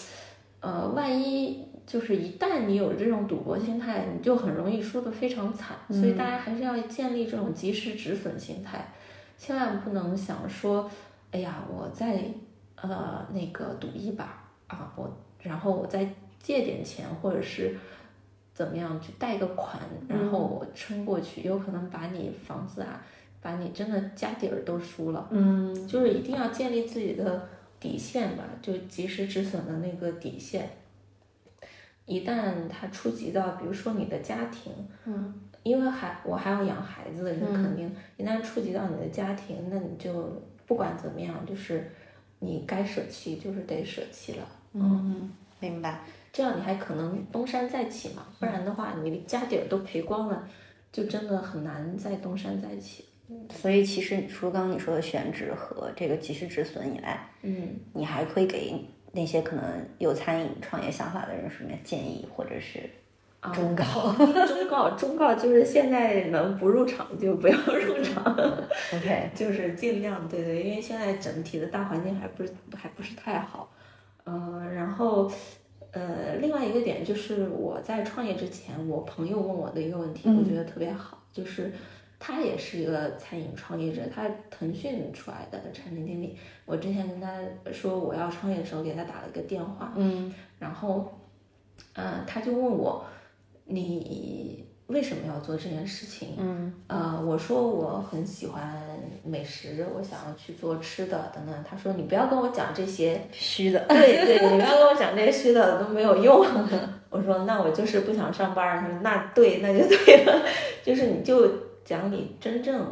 [0.61, 1.67] 呃万一。
[1.87, 8.93] 就是一旦你有这种赌博心态，你就很容易输得非常惨，所以大家还是要建立这种及时止损心态，
[9.37, 10.91] 千万不能想说，
[11.31, 12.25] 哎呀，我再
[12.75, 17.77] 呃那个赌一把啊，我然后我再借点钱，或者是
[18.53, 23.01] 怎么样去贷个款，然后我撑过去，有可能把你房子啊，
[23.41, 25.25] 把你真的家底儿都输了。
[25.31, 25.87] 嗯。
[25.87, 27.47] 就是一定要建立自己的
[27.79, 30.69] 底线吧，就及时止损的那个底线。
[32.05, 34.71] 一旦它触及到，比如说你的家庭，
[35.05, 41.91] 嗯，因为还我还要养孩子，你肯定、一旦触及到你的家庭，那你就不管怎么样，就是
[42.39, 46.01] 你该舍弃就是得舍弃了，嗯，明白。
[46.31, 50.47] 这样你还可能东山再起嘛，不然的话你家底儿都赔光了，
[50.91, 53.03] 就真的很难再东山再起。
[53.49, 58.73] 所以其实除了刚刚你说的选址和这个及时止损以外，嗯，你还可以给
[59.11, 59.63] 那些可能
[59.97, 62.89] 有餐饮创业想法的人什么建议，或者是
[63.39, 63.83] 啊忠告？
[64.47, 68.23] 忠告忠告就是现在能不入场就不要入场。
[68.93, 73.69] OK， 就是尽量对对，因为现在整体的大环境还不是还不是太好，
[74.25, 75.29] 嗯、然后
[75.91, 81.71] 呃，另外一个点就是我在创业之前，我朋友问我的一个问题，我觉得特别好，就是
[82.19, 86.35] 他也是一个餐饮创业者，他腾讯出来的产品经理。
[86.65, 87.31] 我之前跟他
[87.71, 91.13] 说我要创业的时候，给他打了一个电话，嗯然后，
[91.93, 93.05] 呃，他就问我，
[93.65, 96.29] 你为什么要做这件事情？
[96.39, 98.81] 嗯呃，我说我很喜欢
[99.23, 101.63] 美食，我想要去做吃的等等。
[101.63, 106.45] 他说你不要跟我讲这些，虚的，对对，你不要跟我讲这些虚的都没有用。
[107.09, 108.81] 我说那我就是不想上班。
[108.81, 110.41] 他说那对，那就对了，
[110.83, 111.49] 就是你就
[111.87, 112.85] 讲你真正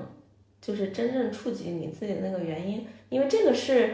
[0.61, 3.93] 就是真正触及你自己的那个原因，因为这个是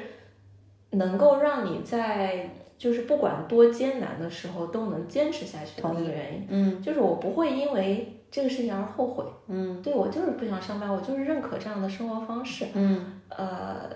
[0.92, 2.48] 能够让你在
[2.78, 6.48] 就是不管多艰难的时候都能坚持下去的那个原因。
[6.50, 9.26] 嗯就是我不会因为这个事情而后悔。
[9.48, 12.68] 嗯对我就是不想上班，我就是认可这样的生活方式。
[12.76, 13.90] 嗯呃，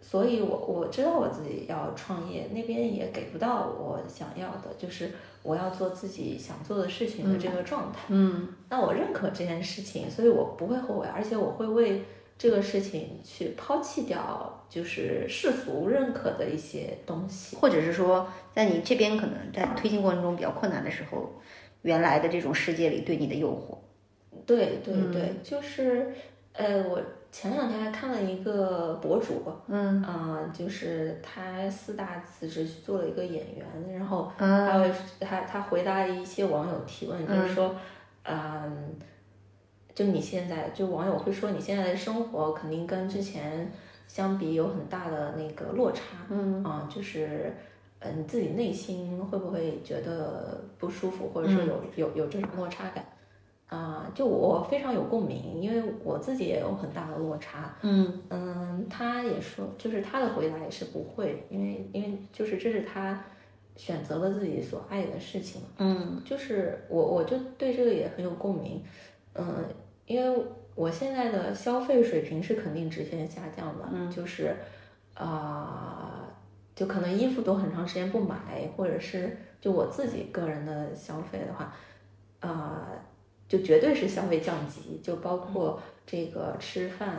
[0.00, 5.10] 所以我我知道我自己要创业，那边也给不到我想要的，就是
[5.42, 8.00] 我要做自己想做的事情的这个状态。
[8.08, 12.02] 嗯那我认可这件事情，所以我不会后悔，而且我会为
[12.38, 17.56] 这个事情去抛弃掉就是世俗认可的一些东西。
[17.56, 21.30] 或者是说，在你这边可能在推进过程中比较困难的时候，
[21.82, 23.76] 原来的这种世界里对你的诱惑，
[24.46, 26.12] 对对对，就是
[26.52, 27.00] 呃，我
[27.32, 33.64] 前两天还看了一个博主，嗯啊、就是他四大辞职去做了一个演员，
[33.98, 37.74] 然后啊他会他他回答一些网友提问，就是说，
[38.24, 38.94] 嗯，
[39.94, 43.70] 就你现在就网友会说你现在的生活肯定跟之前
[44.08, 47.54] 相比有很大的那个落差，嗯啊、就是。
[48.02, 53.04] 嗯，你自己内心会不会觉得不舒服，或者说有、有有这种落差感？
[53.70, 57.72] 啊、就我非常有共鸣，因为我自己也有很大的落差。
[57.82, 58.20] 嗯。
[58.28, 63.22] 嗯，他也说，就是他的回答也是不会，因为因为就是这是他
[63.76, 66.20] 选择了自己所爱的事情，嗯。
[66.24, 68.82] 就是我我就对这个也很有共鸣，
[69.34, 69.64] 嗯，
[70.06, 70.44] 因为
[70.74, 74.56] 我现在的消费水平是肯定直线下降的，嗯就是
[75.14, 76.26] 啊、
[76.74, 81.72] 就可能衣服都很长时间不买，或者是就我自己个人的消费的话，
[82.40, 82.88] 啊、
[83.50, 87.18] 就绝对是消费降级，就包括这个吃饭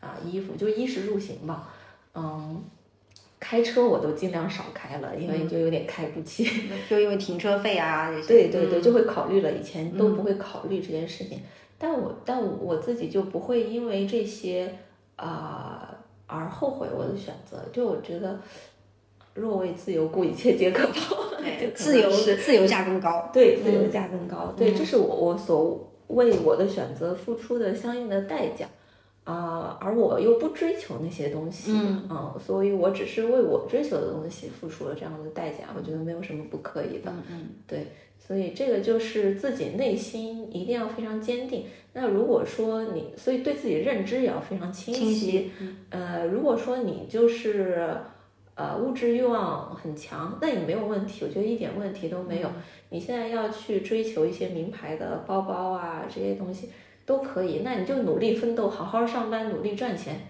[0.00, 1.68] 啊、衣服，就衣食住行吧，
[2.14, 2.64] 嗯。
[3.40, 6.48] 开车我都尽量少开了，因为就有点开不起。
[6.88, 11.42] 就因为停车费啊这些，对对对，嗯就会考虑了，以前都不会考虑这件事情，
[11.76, 14.74] 但我但我自己就不会因为这些
[15.16, 15.94] 啊、
[16.26, 18.40] 而后悔我的选择，就我觉得
[19.34, 21.16] 若为自由故，一切皆可抛，
[21.74, 28.66] 自由是自由价更高，对自由价更高，对，嗯这是我我所为我的选择付出的相应的代价。
[29.26, 37.10] 啊、而我又不追求那些东西，嗯啊所以我只是为我追求的东西付出了这样的代价，我觉得没有什么不可以的。
[37.10, 37.86] 嗯嗯对，
[38.18, 41.64] 所以这个就是自己内心一定要非常坚定。
[41.94, 45.02] 那如果说你，所以对自己认知也要非常清晰。
[45.02, 45.50] 清晰
[45.88, 47.96] 呃，如果说你就是
[48.54, 52.50] 呃物质欲望很强，那你没有问题，我觉得一点问题都没有。
[52.90, 56.70] 你现在要去追求一些名牌的包包啊这些东西
[57.04, 60.20] 都可以，那你就努力奋斗，好好上班，努力赚钱，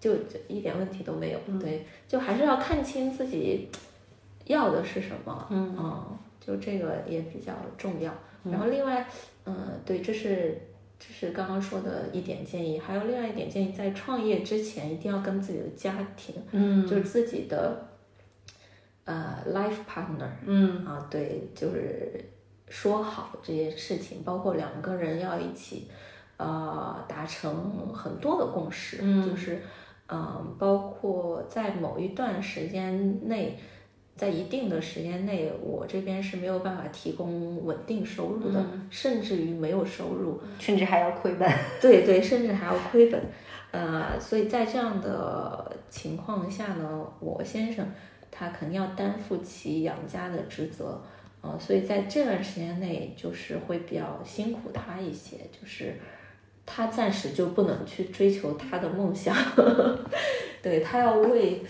[0.00, 1.38] 就就一点问题都没有。
[1.60, 3.68] 对，就还是要看清自己
[4.46, 5.46] 要的是什么。
[5.50, 8.10] 嗯就这个也比较重要。
[8.42, 9.06] 然后另外，
[9.44, 10.58] 嗯、对，这是
[10.98, 16.86] 这是刚刚说的一点建议，还有另外一点建议，在创业之前一定要跟自己的家庭，嗯。
[16.86, 17.88] 就是自己的
[19.04, 20.84] 呃 life partner，嗯。
[20.84, 22.24] 啊，对，就是
[22.68, 25.88] 说好这些事情，包括两个人要一起，
[26.36, 29.24] 呃，达成很多的共识，嗯。
[29.24, 29.62] 就是，
[30.08, 33.56] 嗯、包括在某一段时间内，
[34.18, 41.48] 在一定的时间内，我这边是没有办法提供稳定收入的，甚至于没有收入，甚至还要亏本，
[41.80, 43.22] 对对，甚至还要亏本，
[43.70, 47.86] 呃，所以在这样的情况下呢，我先生
[48.28, 51.00] 他肯定要担负起养家的职责，
[51.40, 55.94] 呃，所以在这段时间内就是会比较辛苦他一些，就是
[56.66, 59.32] 他暂时就不能去追求他的梦想，
[60.60, 61.62] 对他要为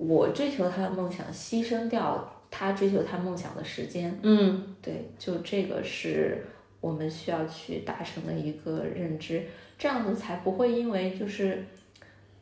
[0.00, 4.74] 我追求他的梦想牺牲掉他追求他梦想的时间，嗯。
[4.80, 6.46] 对，就这个是
[6.80, 9.44] 我们需要去达成的一个认知，
[9.78, 11.64] 这样子才不会因为就是，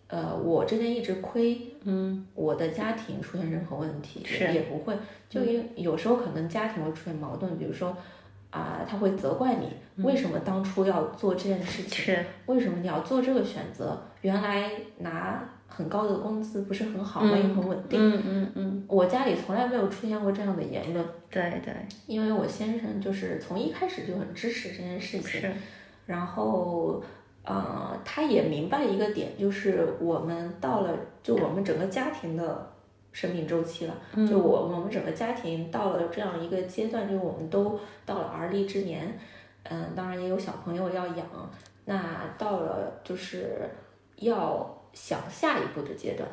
[0.06, 4.96] 呃，我这边一直亏，嗯，我的家庭出现任何问题，是也不会，
[5.28, 7.96] 就因有时候可能家庭会出现矛盾，比如说。
[8.50, 12.24] 啊，他会责怪你为什么当初要做这件事情，是。
[12.46, 14.02] 为什么你要做这个选择？
[14.22, 15.46] 原来拿
[15.78, 17.36] 很高的工资不是很好吗？
[17.36, 18.00] 又很稳定。
[18.00, 21.72] 嗯嗯嗯，我家里从来没有出现过这样的言论，对对
[22.08, 25.52] 因为我先生就是从一开始就很支持这件事情，是，
[26.04, 27.00] 然后
[27.44, 30.90] 呃，他也明白一个点，就是我们到了
[31.22, 32.68] 就我们整个家庭的
[33.12, 33.94] 生命周期了，
[34.28, 39.16] 就我我们整个家庭到了这样一个阶段，就我们都到了而立之年，
[39.62, 41.24] 嗯，当然也有小朋友要养，
[41.84, 43.70] 那到了就是
[44.16, 46.28] 要想下一步的阶段。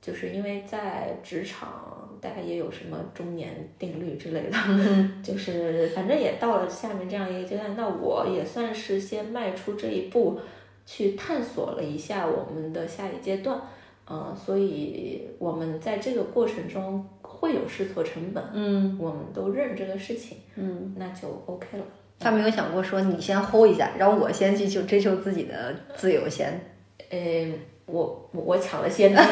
[0.00, 4.58] 就是因为在职场，大家也有什么中年定律之类的，
[5.22, 10.40] 就是反正也到了下面这样一个阶段，那我也算是先迈出这一步，
[10.84, 13.60] 去探索了一下我们的下一阶段，
[14.04, 21.84] 呃，所以我们在这个过程中会有试错成本，嗯我们都认这个事情，嗯，那就 OK 了。
[22.18, 26.60] 他没有想过说你先 hold 一下，然后我先去就追求自己的自由先。
[27.08, 27.46] 呃，
[27.92, 29.22] 我我我抢了先机。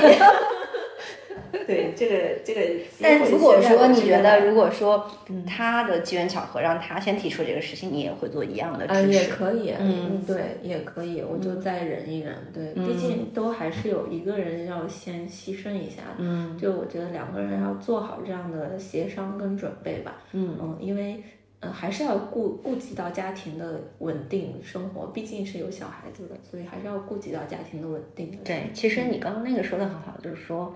[1.67, 2.61] 对这个这个，
[3.01, 5.09] 但如果说你觉得，如果说
[5.47, 9.27] 他的机缘巧合让他先提出这个事情，你也会做一样的啊，也。
[9.27, 21.23] 可以，嗯，对，也可以，我就再忍一忍，对，毕竟都还是有一个人要先牺牲一下，嗯，就我觉得两个人要做好这样的协商跟准备吧，嗯因为
[21.61, 28.39] 呃还是要顾顾及到家庭的稳定生活，毕竟是有小孩子的，所以还是要顾及到家庭的稳定的。
[28.45, 30.75] 对，其实你刚刚那个说的很好，就是说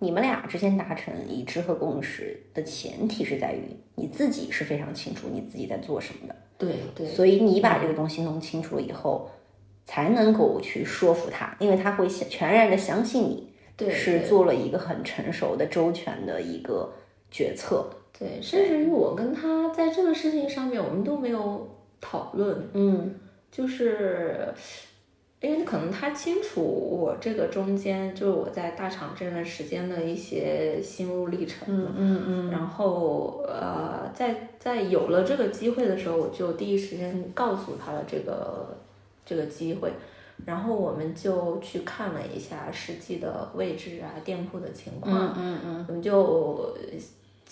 [0.00, 9.30] 你们俩之间达成一致和共识的前提是在于你自己是非常清楚你自己在做什么的，对对所以你把这个东西弄清楚了以后，
[9.86, 16.92] 才能够去说服他，因为他会相全然的相信你对，是做了一个很成熟的、周全的一个
[17.30, 17.88] 决策。
[18.18, 21.68] 对，甚至于我跟他在这个事情上面，我们都没有
[22.00, 23.14] 讨论，嗯。
[23.50, 24.52] 就是
[25.40, 32.50] 因为可能他清楚我这个中间就是我在大厂这段时间的一些心路历程，嗯嗯嗯。
[32.50, 38.76] 然后呃，在在有了这个机会的时候，我就第一时间告诉他了这个
[39.24, 39.92] 这个机会，
[40.44, 46.74] 然后我们就去看了一下实际的位置啊、店铺的情况，嗯嗯我们就就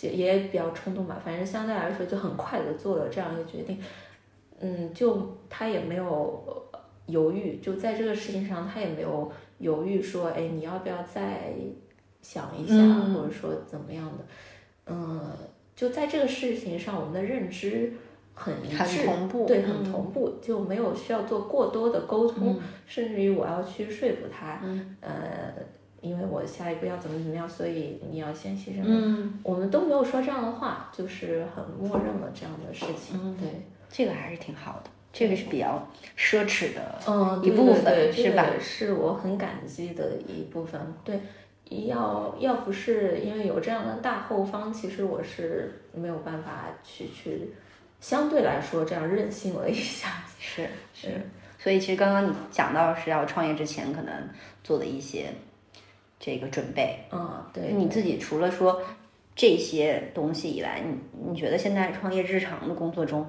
[0.00, 3.78] 也比较冲动吧，反正相对来说就很快的做了这样一个决定。
[4.60, 6.04] 嗯，就他也没有
[6.72, 11.52] 呃犹豫，就在这个事情上他也没有犹豫说，哎，你要不要再
[12.20, 14.24] 想一下，嗯或者说怎么样的。
[14.86, 15.20] 嗯，
[15.74, 17.92] 就在这个事情上，我们的认知
[18.34, 25.52] 很一很致，同步对，嗯很同步，就没有需要做过多的沟通，甚至于我要去说服他，嗯呃，
[26.02, 28.82] 因为我下一步要怎么怎么样，所以你要先牺牲。
[28.84, 33.18] 嗯，我们都没有说这样的话，就是很默认了这样的事情。
[33.22, 33.48] 嗯对，
[33.88, 35.88] 这个还是挺好的，这个是比较
[36.18, 36.98] 奢侈的。
[37.06, 40.80] 嗯，一部分对对是吧这个是我很感激的一部分。
[41.04, 41.20] 对，
[41.86, 47.52] 要要不是因为有这样的大后方，其实我是没有办法去去，
[48.00, 50.34] 相对来说这样任性了一下子。
[50.40, 51.20] 是是，
[51.58, 54.12] 所以其实刚刚你讲到是要创业之前可能
[54.64, 55.32] 做的一些
[56.24, 58.80] 这个准备，嗯，对，你自己除了说
[59.34, 63.28] 这些东西以外，你你觉得现在创业日常的工作中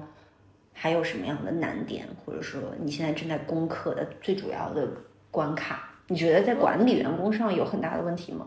[0.72, 4.88] 还有什么样的难点，或者说你现在正在攻克的最主要的
[5.32, 5.90] 关卡？
[6.06, 8.46] 你觉得在管理员工上有很大的问题吗？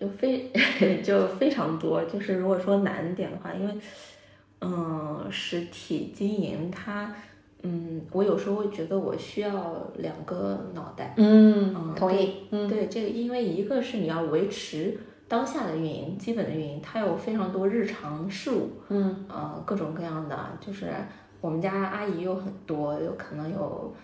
[0.00, 0.50] 就非
[1.04, 2.02] 就非常多。
[2.06, 3.74] 就是如果说难点的话，因为
[4.62, 7.14] 嗯，实体经营它，
[7.62, 11.14] 嗯，我有时候会觉得我需要两个脑袋。
[11.16, 12.46] 嗯嗯同意。
[12.50, 14.98] 嗯对这个，因为一个是你要维持
[15.28, 20.86] 当下的运营，基本的运营，它有非常多日常事务，嗯呃，各种各样的，就是
[21.40, 23.94] 我们家阿姨有很多，有可能有。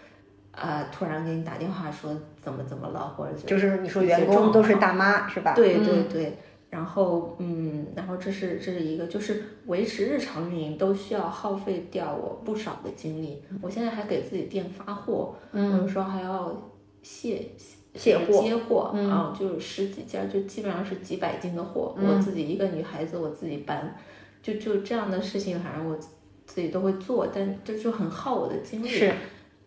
[0.61, 5.53] 呃，突然给你打电话说怎么怎么了，或者就是你说员工都是大妈是吧？
[5.55, 6.37] 对对嗯对，
[6.71, 13.43] 然后嗯，然后这是这是一个，就是维持日常运营都需要耗费掉我不少的精力。
[13.63, 16.71] 我现在还给自己店发货，嗯有时候还要
[17.03, 17.49] 卸
[17.95, 23.97] 卸货接货，嗯然后就十几件，就基本上是几百斤的货，嗯我自己一个女孩子我自己搬，
[24.43, 25.97] 就就这样的事情，反正我
[26.45, 28.89] 自己都会做，但这就很耗我的精力。
[28.89, 29.13] 是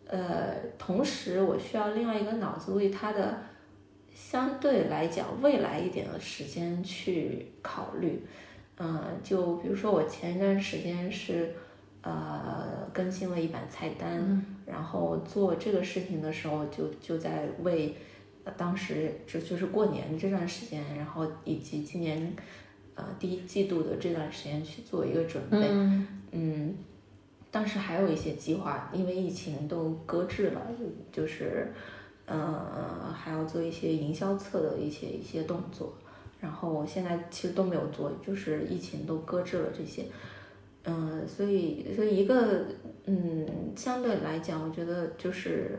[0.06, 3.38] 呃，同时我需要另外一个脑子为它的
[4.14, 8.24] 相对来讲未来一点的时间去考虑。
[8.78, 11.54] 嗯、就比如说我前一段时间是
[12.02, 17.96] 呃更新了一版菜单，嗯然后做这个事情的时候就就在为
[18.44, 22.34] 呃当时就就是过年这段时间，然后以及今年
[22.96, 25.58] 呃第一季度的这段时间去做一个准备。
[25.62, 26.76] 嗯嗯，
[27.52, 30.62] 当时还有一些计划，因为疫情都搁置了，
[31.12, 31.72] 就是，
[32.32, 35.94] 呃，还要做一些营销侧的一些一些动作，
[36.40, 40.06] 然后我现在其实都没有做，就是疫情都搁置了这些，
[40.86, 42.66] 嗯、所以所以一个
[43.06, 43.46] 嗯，
[43.76, 45.78] 相对来讲，我觉得就是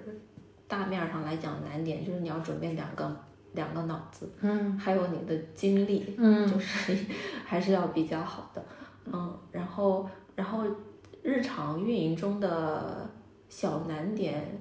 [0.69, 3.17] 大面上来讲难点就是你要准备两个
[3.55, 4.79] 两个脑子，嗯。
[4.79, 6.47] 还有你的精力，嗯。
[6.47, 6.95] 就是
[7.47, 8.65] 还是要比较好的，
[9.07, 10.07] 嗯，然后
[10.37, 10.65] 然后
[11.23, 13.09] 日常运营中的
[13.49, 14.61] 小难点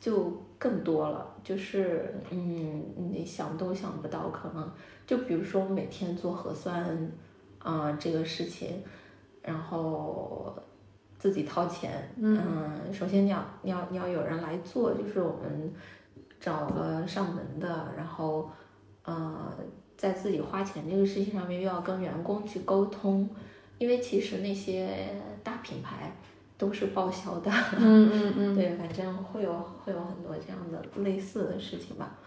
[0.00, 4.70] 就更多了，就是嗯，你想都想不到，可能
[5.06, 7.10] 就比如说每天做核酸
[7.60, 8.82] 啊、这个事情，
[9.42, 10.54] 然后
[11.18, 15.72] 自己掏钱，嗯，首先你要你要你要有人来做，就是我们
[16.40, 18.50] 找了上门的，然后
[19.04, 19.52] 呃，
[19.96, 23.28] 在自己花钱这个事情上面又要跟员工去沟通，
[23.78, 25.08] 因为其实那些
[25.42, 26.16] 大品牌
[26.58, 29.52] 都是报销的，嗯嗯嗯，对，反正会有
[29.84, 32.18] 会有很多这样的类似的事情吧，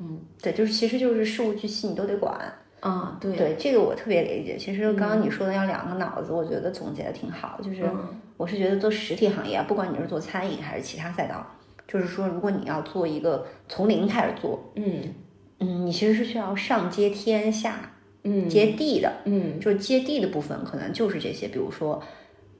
[0.00, 2.36] 嗯对，就是其实就是事无巨细你都得管。
[2.80, 4.56] 啊，对，对，这个我特别理解。
[4.56, 7.58] 其实刚刚你说的要两个脑子，我觉得总结的挺好。
[7.60, 11.44] 就是嗯我是觉得做实体行业啊，不管你是做餐饮还是其他赛道，
[11.88, 15.12] 就是说如果你要做一个从零开始做，嗯
[15.58, 17.90] 嗯，你其实是需要上接天下
[18.22, 19.12] 嗯接地的。
[19.24, 22.00] 嗯就是接地的部分，可能就是这些，比如说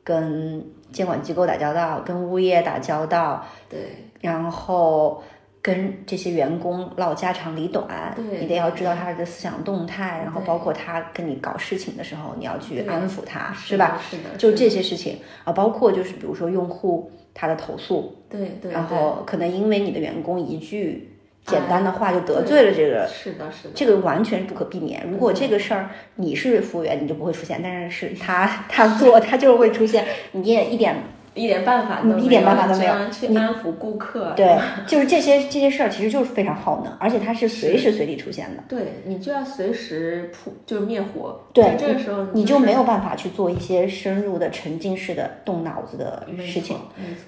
[0.08, 3.78] 跟监管机构打交道，跟物业打交道，对。
[4.22, 5.22] 然后
[5.60, 8.40] 跟这些员工唠家长里短，对。
[8.40, 14.00] 你得要知道他的思想动态，然后包括他跟你搞事情的时候，你要去安抚他，是是吧？？
[14.10, 21.12] 是的，就这些事情啊，包括就是比如说用户他的投诉，对对，然后可能因为你的员工一句
[21.48, 25.04] 简单的哎话就得罪了这个是的，是的，这个完全是不可避免。
[25.10, 30.96] 如果这个事儿你是服务员，你就不会出现；但是是他他做，他就会出现， 你也一点
[31.34, 32.92] 一点办法都没有，嗯一点办法都没有。
[33.12, 38.64] 去安抚顾客，对，就是这些这些事儿其实就是非常耗能，而且它是随时随地出现的。
[38.68, 41.40] 对你就要随时扑，就是灭火。
[41.52, 46.76] 对这个时候你就就没有办法去做一些深入的沉浸式的动脑子的事情，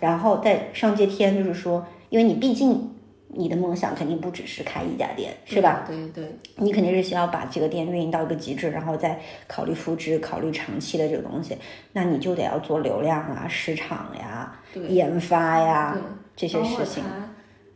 [0.00, 2.90] 然后在上接天，就是说，因为你毕竟
[3.32, 5.84] 你的梦想肯定不只是开一家店，是吧？？
[5.86, 11.56] 对对你肯定是需要把这个店运营到一个极致，然后再考虑复制、考虑长期的这个东西，
[11.92, 14.52] 那你就得要做流量啊、市场呀、
[14.88, 15.96] 研发呀，
[16.34, 17.04] 这些事情。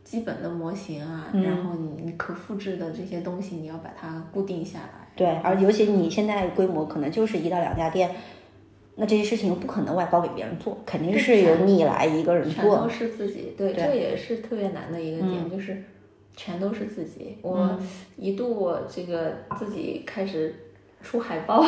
[0.03, 5.07] 基本的模型啊，嗯然后你你可复制的这些东西，你要把它固定下来。
[5.15, 8.11] 对，而尤其你现在规模可能就是一到两家店，
[8.95, 12.89] 那这些事情又不可能外包给别人做，肯定是由你来一个人做全都。
[12.89, 15.83] 是自己，对，对这也是特别难的一个点，嗯就是
[16.35, 17.37] 全都是自己。
[17.41, 17.77] 我
[18.17, 20.53] 一度我这个自己开始
[21.01, 21.63] 出海报，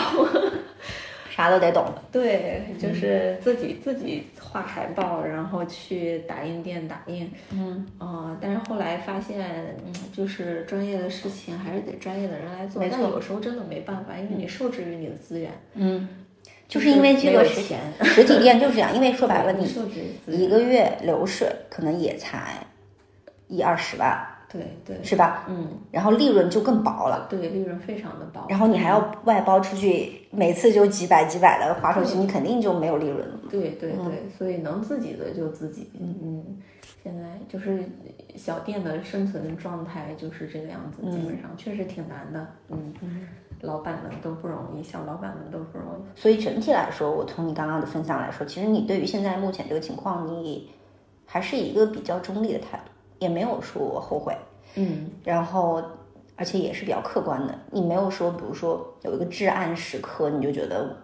[1.30, 1.86] 啥都得懂。
[2.12, 16.08] 对，就是自己自己画海报，然后去打印店打印，嗯，呃，但是后来发现，嗯，就是专业的事情还是得专业的人来做，但没错有时候真的没办法，因为你受制于你的资源，嗯，
[16.68, 19.66] 就是因为这个实钱， 实体店就是这样， 因为说白了，你
[20.28, 22.66] 一个月流水可能也才
[23.48, 25.46] 一二十万，对对，是吧？
[25.48, 27.28] 嗯，然后利润就更薄了。
[27.30, 33.40] 对，利润非常的薄，然后你还要外包出去，每次就几百几百的划出去，你肯定就没有利润了。
[33.50, 36.44] 对对对，所以能自己的就自己，嗯，
[37.02, 37.82] 现在就是
[38.36, 42.94] 小店的生存状态就是这个样子，基本上确实挺难的，嗯，
[43.62, 50.70] 老板们都不容易，小老板们都不容易，所以整体来说，我从你刚刚的分享来说，其实你对于现在目前这个情况，你
[51.26, 54.38] 还是一个比较中立的态度，也没有说我后悔，
[54.76, 55.82] 嗯，然后
[56.36, 60.96] 而且也是比较客观的，你没有说，比如说有一个至暗时刻，你就觉得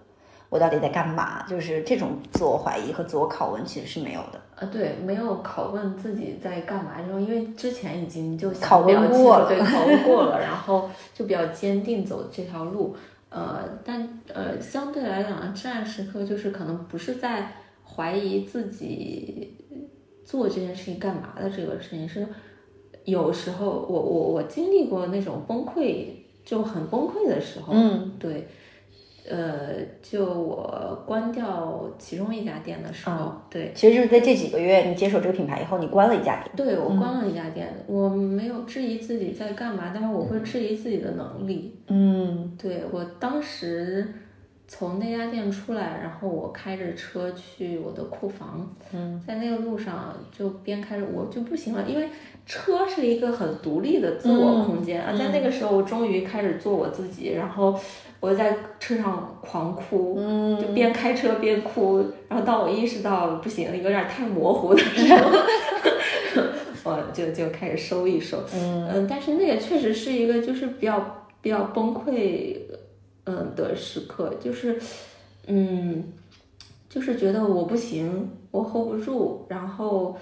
[0.53, 4.39] 我到底在干嘛，就是这种自我怀疑和自我拷问其实是没有的。
[4.55, 12.95] 呃，对，没有拷问自己在干嘛这种，因为之前已经就想拷问过了对，拷问过了，然后就比较坚定走这条路。
[13.29, 17.51] 呃，但呃，相对来讲，至暗时刻就是可能不是在
[17.83, 19.57] 怀疑自己
[20.23, 22.27] 做这件事情干嘛的这个事情，是
[23.05, 26.09] 有时候我我我经历过那种崩溃，
[26.45, 28.47] 就很崩溃的时候，嗯，对，
[29.29, 36.51] 呃，就我关掉其中一家店的时候，对，其实就是在这几个月，你接手这个品牌以后，你关了一家店。
[36.55, 41.73] 对我关了一家店，我没有质疑自己在干嘛，但是我会质疑自己的能力。
[41.87, 42.51] 嗯。
[42.61, 44.13] 对我当时
[44.67, 52.09] 从那家店出来，然后我开着车去我的库房，嗯，在那个路上就边开着我就不行了，因为
[52.45, 57.77] 车是一个很独立的自我空间啊，在那个时候我终于开始做我自己，然后
[58.23, 61.97] 我在车上狂哭，嗯，就边开车边哭，
[62.29, 65.29] 然后当我意识到不行，有点太模糊的时候，
[66.89, 72.57] 我就就开始收一收，嗯，但是那个确实是一个就是比较比较崩溃。
[73.25, 74.77] 嗯的时刻，就是，
[75.47, 76.11] 嗯，
[76.89, 80.17] 就是觉得我不行，我 hold 不住，然后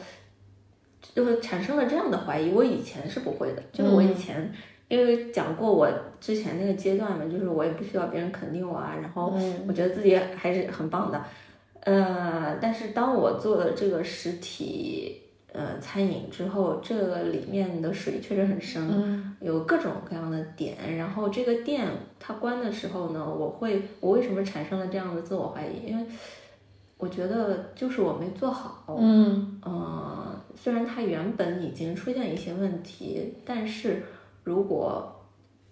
[1.15, 2.51] 就会产生了这样的怀疑。
[2.51, 4.53] 我以前是不会的，就是我以前
[4.91, 5.89] 因为讲过我
[6.19, 9.33] 之前那个阶段嘛，就是我也不需要别人肯定我啊，然后
[9.67, 11.23] 我觉得自己还是很棒的。
[11.79, 15.17] 呃，但是当我做了这个实体。
[15.53, 20.95] 呃，餐饮之后，这个里面的水确实很深，有各种各样的点。
[20.95, 21.85] 然后这个店
[22.17, 25.91] 它关的时候呢，我会，我为什么产生了这样的自我怀疑？
[25.91, 26.05] 因为
[26.97, 28.95] 我觉得就是我没做好。
[28.97, 34.01] 嗯，呃，虽然它原本已经出现一些问题，但是
[34.43, 35.21] 如果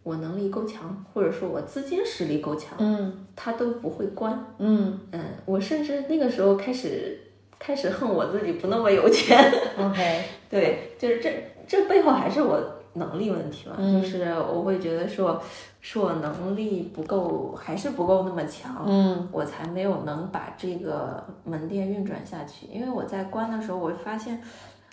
[0.03, 4.45] 我能力够强，或者说我资金实力够强，嗯，他都不会关。
[4.57, 7.19] 嗯嗯，我甚至那个时候开始。
[7.61, 9.37] 开始恨我自己不那么有钱。
[9.77, 11.29] OK， 对，就是这
[11.67, 12.57] 这背后还是我
[12.93, 15.43] 能力问题嘛，就是我会觉得说，
[15.81, 22.65] 是我能力不够，还是不够那么强，嗯，我才没有能把这个门店运转下去。
[22.67, 24.41] 因为我在关的时候，我发现，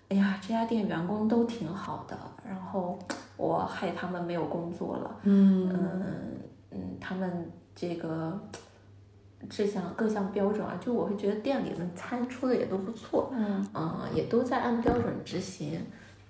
[0.08, 2.98] 哎呀，这家店员工都挺好的，然后
[3.36, 6.02] 我害他们没有工作了，嗯嗯
[6.70, 8.38] 嗯，他们这个。
[9.50, 13.62] 这项各项标准啊，就我会觉得店里的餐出的也都不错，嗯，
[14.12, 15.78] 也都在按标准执行，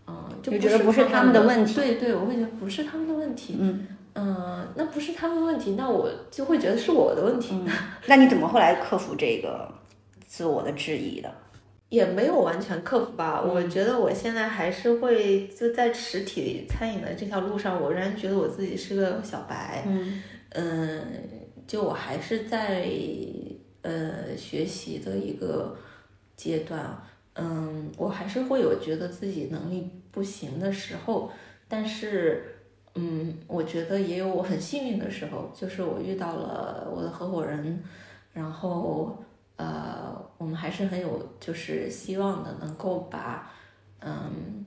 [0.07, 7.65] 嗯，就觉得不是他们的问题，对对，我会觉得不是他们的问题，嗯嗯，那不是他们的问题，那我就会觉得是我的问题。
[8.07, 9.73] 那你怎么后来克服这个
[10.27, 11.33] 自我的质疑的？
[11.89, 20.23] 也没有完全克服吧，我觉得我现在还是会就在实体餐饮的这条路上，我仍然觉得我自己是个小白，嗯。
[20.51, 21.03] 嗯。
[21.67, 22.89] 就我还是在
[23.83, 25.77] 呃学习的一个
[26.37, 26.97] 阶段，
[27.35, 31.29] 嗯，我还是会有觉得自己能力不行的时候，
[31.67, 32.55] 但是，
[32.95, 37.83] 嗯，我觉得也有我很幸运的时候，就是我遇到了我的合伙人，
[38.33, 39.21] 然后
[39.57, 43.51] 呃，我们还是很有就是希望的，能够把
[44.01, 44.65] 嗯，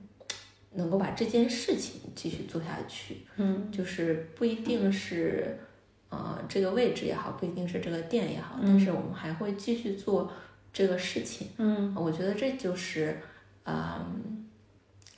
[0.72, 5.58] 能够把这件事情继续做下去，嗯，就是不一定是。
[6.12, 10.28] 呃，这个位置也好，不一定是这个店也好，但是我们还会继续做
[10.72, 11.46] 这个事情。
[11.58, 13.16] 嗯，我觉得这就是，
[13.64, 14.44] 嗯，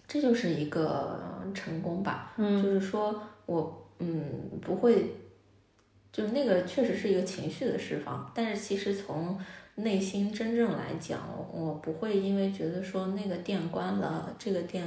[0.06, 2.34] 这就是一个成功吧。
[2.36, 5.14] 嗯，就是说我，嗯，不会，
[6.12, 9.40] 就是那个确实是一个情绪的释放，但是其实从
[9.76, 11.20] 内心真正来讲，
[11.52, 14.86] 我不会因为觉得说那个店关了，这个店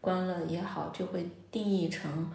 [0.00, 2.30] 关了也好，就会定义成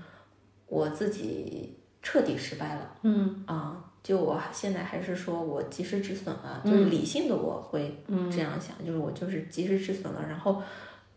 [0.67, 1.77] 我自己。
[2.03, 10.59] 彻底失败了，嗯啊，就我现在还是说我及时止损了，就是理性的我会这样想，就是我就是及时止损了，然后，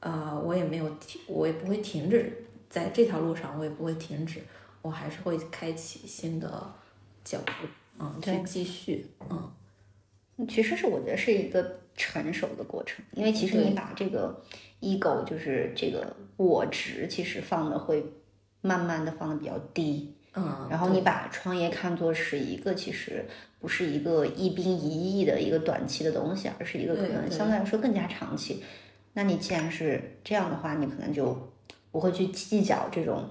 [0.01, 4.43] 呃，我也没有停，我也不会停止在这条路上，我也不会停止，
[4.83, 6.71] 我还是会开启新的
[7.25, 7.67] 脚步，
[7.99, 9.51] 嗯，去继续，嗯，
[10.49, 14.43] 其实是我觉得是一个成熟的过程，因为其实你把这个
[14.81, 18.05] ego 就是这个我值，其实放的会
[18.61, 20.13] 慢慢的放的比较低。
[20.37, 23.25] 嗯，然后你把创业看作是一个，其实
[23.61, 28.61] 不是一个一兵一役的一个短期的东西，而是一个可能相对来说更加长期。
[29.13, 31.39] 那你既然是这样的话，你可能就
[31.93, 33.31] 不会去计较这种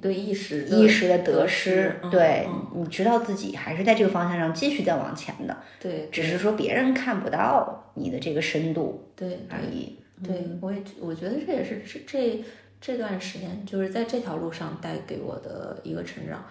[0.00, 9.98] 对意识意识的得失，对你知道自己还是在这个方向上继续在往前的，对，只是说别人看不到你的这个深度，对而已。
[10.22, 12.44] 对，我也我觉得这也是这这。
[12.82, 16.42] 这段时间就是在这条路上带给我的一个成长，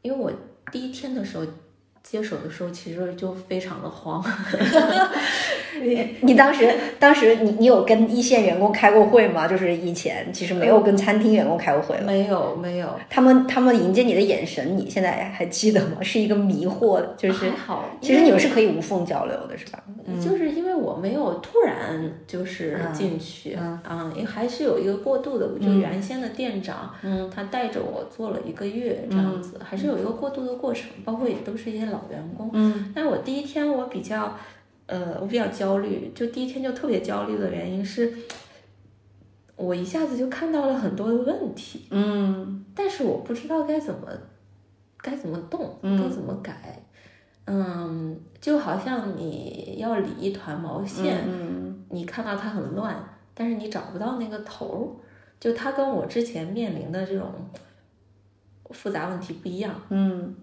[0.00, 0.32] 因为我
[0.72, 1.44] 第一天的时候
[2.04, 4.22] 接手的时候，其实就非常的慌。
[5.82, 9.48] 你你当时当时你你有跟一线员工开过会吗？
[9.48, 12.04] 就是以前其实没有跟餐厅员工开过会了。
[12.04, 15.96] 没有没有，他们他们迎接你的眼神，你现在还记得吗？
[16.00, 17.84] 是一个迷惑，就是好。
[18.00, 19.82] 其实你们是可以无缝交流的，是吧？
[20.22, 23.58] 就是因为我没有突然就是进去，
[23.88, 25.48] 嗯，也还是有一个过渡的。
[25.60, 32.50] 就原先的店长，嗯，他带着我做了一个月这样子，还是有一个过渡的过程，包括也都是一些老员工。
[32.52, 34.36] 嗯，但我第一天我比较。
[34.86, 38.12] 呃，我比较焦虑，就第一天就特别焦虑的原因是，
[39.56, 44.06] 我一下子就看到了很多的问题，嗯，但是我不知道该怎么
[44.98, 46.82] 该怎么动，该怎么改，
[47.46, 52.94] 嗯，就好像你要理一团毛线，嗯你看到它很乱，
[53.32, 54.84] 但是你找不到那个头儿，
[55.40, 57.32] 就它跟我之前面临的这种
[58.68, 60.34] 复杂问题不一样，嗯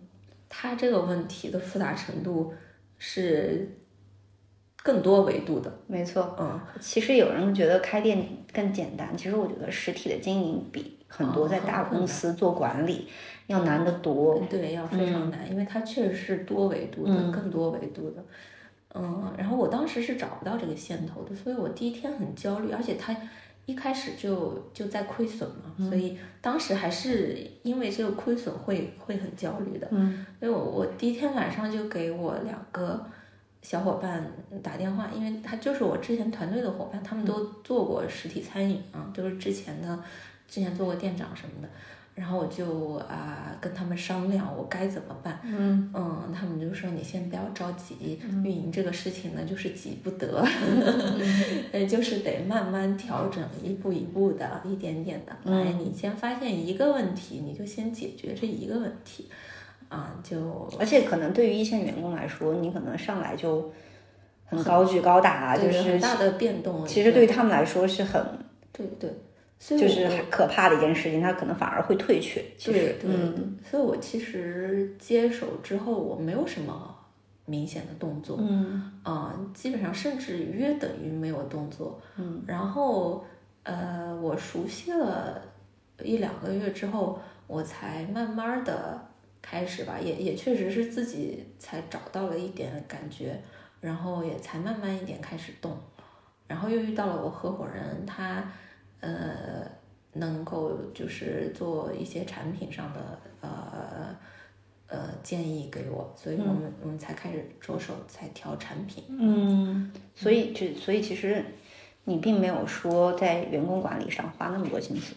[0.54, 2.54] 它这个问题的复杂程度
[2.98, 3.78] 是
[4.84, 6.36] 更多维度的，没错。
[6.38, 13.08] 嗯，其实有人觉得开店更简单，其实我觉得实体的经营比很多哦在大公司做管理
[13.48, 14.44] 要难得多。
[14.50, 18.22] 对，要非常难，因为它确实是多维度的，更多维度的。
[18.94, 23.16] 嗯，然后我当时是找不到这个线头的，所以我第一天很焦虑，而且它
[23.66, 29.88] 一开始就就在亏损嘛，所以当时还是因为这个亏损会会很焦虑的。
[29.92, 33.06] 嗯，所以我我第一天晚上就给我两个
[33.62, 34.26] 小伙伴
[34.64, 40.00] 打电话，因为他就是我之前团队的伙伴，他们都做过实体餐饮啊，都是之前的
[40.48, 41.70] 之前做过店长什么的。
[42.14, 45.92] 然后我就啊、跟他们商量我该怎么办，嗯
[46.34, 50.44] 他们就说你先不要着急，运营这个事情呢就是急不得，
[51.72, 55.72] 呃，就是得慢慢调整，一步一步的，一点点的来。
[55.74, 59.30] 你先发现一个问题，你就先解决这一个问题，
[59.90, 63.72] 啊，就而且可能对于一线员工来说，你可能上来就
[64.46, 66.86] 很高举高打，就是很大的变动。
[66.86, 68.24] 其实对于他们来说是很
[68.72, 69.10] 对对，
[69.64, 72.44] 就是我可怕的一件事情，他可能反而会退却。
[72.58, 76.98] 其实，对对，所以我其实接手之后，我没有什么
[77.46, 82.02] 明显的动作，嗯啊、基本上甚至约等于没有动作。
[82.18, 83.24] 嗯，然后
[83.62, 85.40] 呃，我熟悉了
[86.04, 89.00] 一两个月之后，我才慢慢的
[89.44, 93.40] 开始吧，也也确实是自己才找到了一点感觉，
[93.80, 95.78] 然后也才慢慢一点开始动，
[96.48, 98.44] 然后又遇到了我合伙人，他
[99.02, 99.70] 呃
[100.14, 104.16] 能够就是做一些产品上的呃。
[104.94, 109.06] 呃，建议给我，所以我们、我们才开始着手才调产品。
[109.08, 111.46] 嗯，所以就所以其实
[112.04, 115.16] 你并没有说在员工管理上花那么多心思，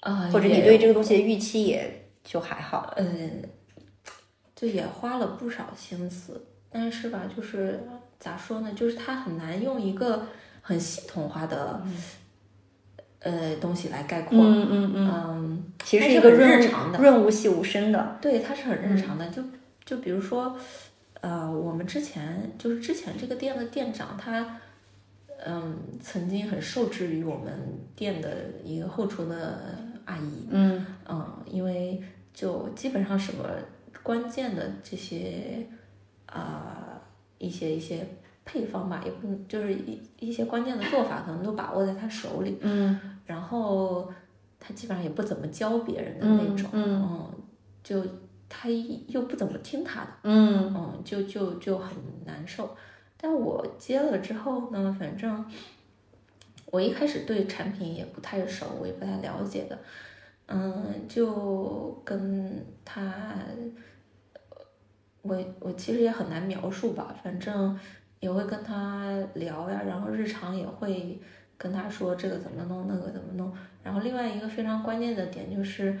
[0.00, 2.92] 啊、或者你对这个东西的预期也就还好。
[2.98, 3.42] 嗯，
[4.54, 7.80] 就也花了不少心思，但是吧，就是
[8.18, 10.26] 咋说呢，就是它很难用一个
[10.60, 11.82] 很系统化的、
[13.22, 14.38] 呃东西来概括。
[14.38, 18.18] 嗯嗯嗯，嗯，其实它是一个润常的物润物细无声的。
[18.20, 19.28] 对，它是很日常的。
[19.28, 19.42] 就
[19.84, 20.56] 就比如说，
[21.20, 24.58] 呃，我们之前就是之前这个店的店长他。
[25.44, 27.52] 嗯，曾经很受制于我们
[27.96, 28.30] 店的
[28.62, 29.58] 一个后厨的
[30.04, 32.00] 阿姨，嗯嗯，因为
[32.32, 33.44] 就基本上什么
[34.04, 35.66] 关键的这些
[36.26, 37.02] 啊、
[37.38, 38.06] 一些一些
[38.44, 42.58] 配方吧，也不能就是一一些关键的做法，可能都把握在他手里。
[42.60, 44.12] 嗯然后
[44.58, 47.30] 他基本上也不怎么教别人的那种，嗯嗯
[47.82, 48.04] 就
[48.48, 48.68] 他
[49.08, 51.96] 又不怎么听他的，嗯嗯，就就就很
[52.26, 52.76] 难受。
[53.16, 55.44] 但我接了之后呢，反正
[56.66, 59.78] 我一开始对产品也不太熟，我也不太了解的，
[60.46, 63.34] 嗯，就跟他，
[65.22, 67.78] 我我其实也很难描述吧，反正
[68.22, 71.20] 也会跟他聊呀，然后日常也会
[71.58, 73.52] 跟他说这个怎么弄，那个怎么弄。
[73.82, 75.98] 然后另外一个非常关键的点就是，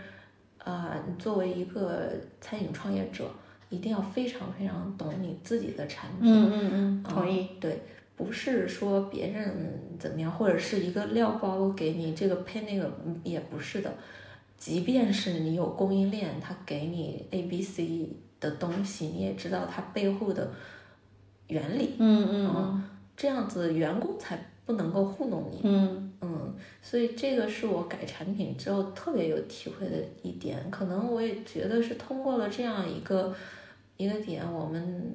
[0.58, 3.28] 啊、你作为一个餐饮创业者，
[3.70, 6.32] 一定要非常非常懂你自己的产品。
[6.32, 7.48] 嗯嗯嗯，同意。
[7.60, 7.82] 对，
[8.16, 13.92] 不是说别人怎么样，或者是一个料包给你这个配那个，嗯也不是的。
[14.56, 18.08] 即便是你有供应链，他给你 A、B、C
[18.38, 20.48] 的东西，你也知道它背后的
[21.52, 22.84] 原理，嗯嗯嗯
[23.14, 25.60] 这样子员工才不能够糊弄你。
[25.64, 33.34] 嗯嗯，所以这个是我改产品之后特别有体会的一点，可能我也觉得是通过了这样一个
[33.96, 35.14] 一个点，我们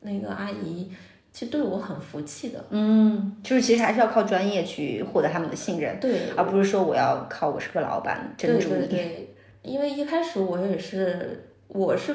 [0.00, 0.90] 那个阿姨
[1.32, 2.64] 其实对我很服气的。
[2.70, 8.86] 嗯，就是其实还是要靠专业去获得他们的信任，对，而不是说我要靠我是个老板对镇住你。
[8.86, 12.14] 对对，因为一开始我也是，我是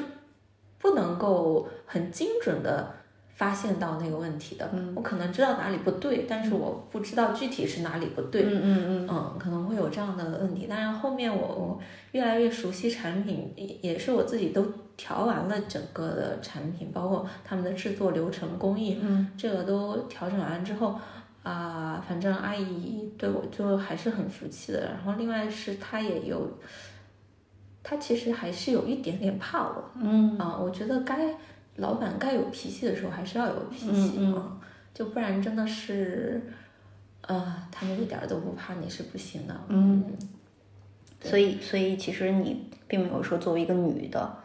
[0.78, 2.94] 不能够很精准的
[3.34, 4.70] 发现到那个问题的。
[4.94, 8.42] 我可能知道哪里不对，但是我不知道具体是哪里不对。
[8.44, 10.66] 嗯嗯嗯，可能会有这样的问题。
[10.66, 11.80] 当然，后面我我
[12.12, 14.64] 越来越熟悉产品，也也是我自己都
[14.96, 20.98] 调完了整个的产品，包括他们的制作流程、工艺，嗯，这个都调整完之后。
[21.42, 24.80] 啊、反正阿姨对我就还是很服气的。
[24.80, 26.50] 然后另外是她也有，
[27.82, 29.90] 她其实还是有一点点怕我。
[29.94, 31.34] 嗯啊、我觉得该
[31.76, 34.60] 老板该有脾气的时候还是要有脾气嗯啊、
[34.92, 36.40] 就不然真的是，
[37.22, 39.60] 呃，他们一点都不怕你是不行的。
[39.68, 40.04] 嗯，
[41.20, 44.36] 所以所以其实你并没有说作为一个女的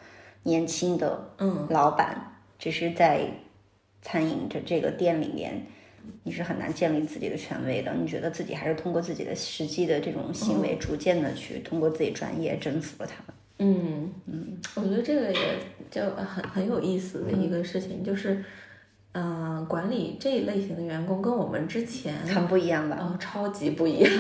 [0.44, 3.30] 年轻的嗯，老板，只是在
[4.02, 5.68] 餐饮这这个店里面，
[6.24, 7.94] 你是很难建立自己的权威的。
[7.94, 13.36] 你觉得自己还是通过自己的实际的这种行为，逐渐的去通过自己专业征服了他们。
[13.60, 15.40] 嗯嗯，我觉得这个也
[15.92, 18.44] 就很很有意思的一个事情，就是，
[19.12, 22.98] 嗯、管理这一类型的员工跟我们之前很不一样吧？
[23.00, 24.12] 哦，超级不一样。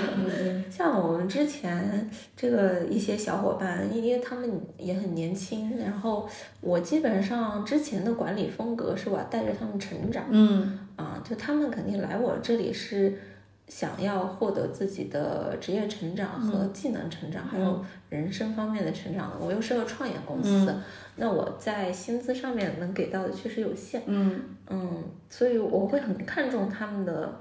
[0.69, 6.27] 像我们之前这个一些小伙伴，因为他们也很年轻，然后
[6.59, 10.25] 我基本上之前的管理风格是我带着他们成长。
[10.29, 13.17] 嗯啊，就他们肯定来我这里是
[13.69, 19.37] 想要获得自己的职业成长和技能成长，还有人生方面的成长的。
[19.39, 20.75] 我又是个创业公司，
[21.15, 24.01] 那我在薪资上面能给到的确实有限。
[24.07, 27.39] 嗯嗯，所以我会很看重他们的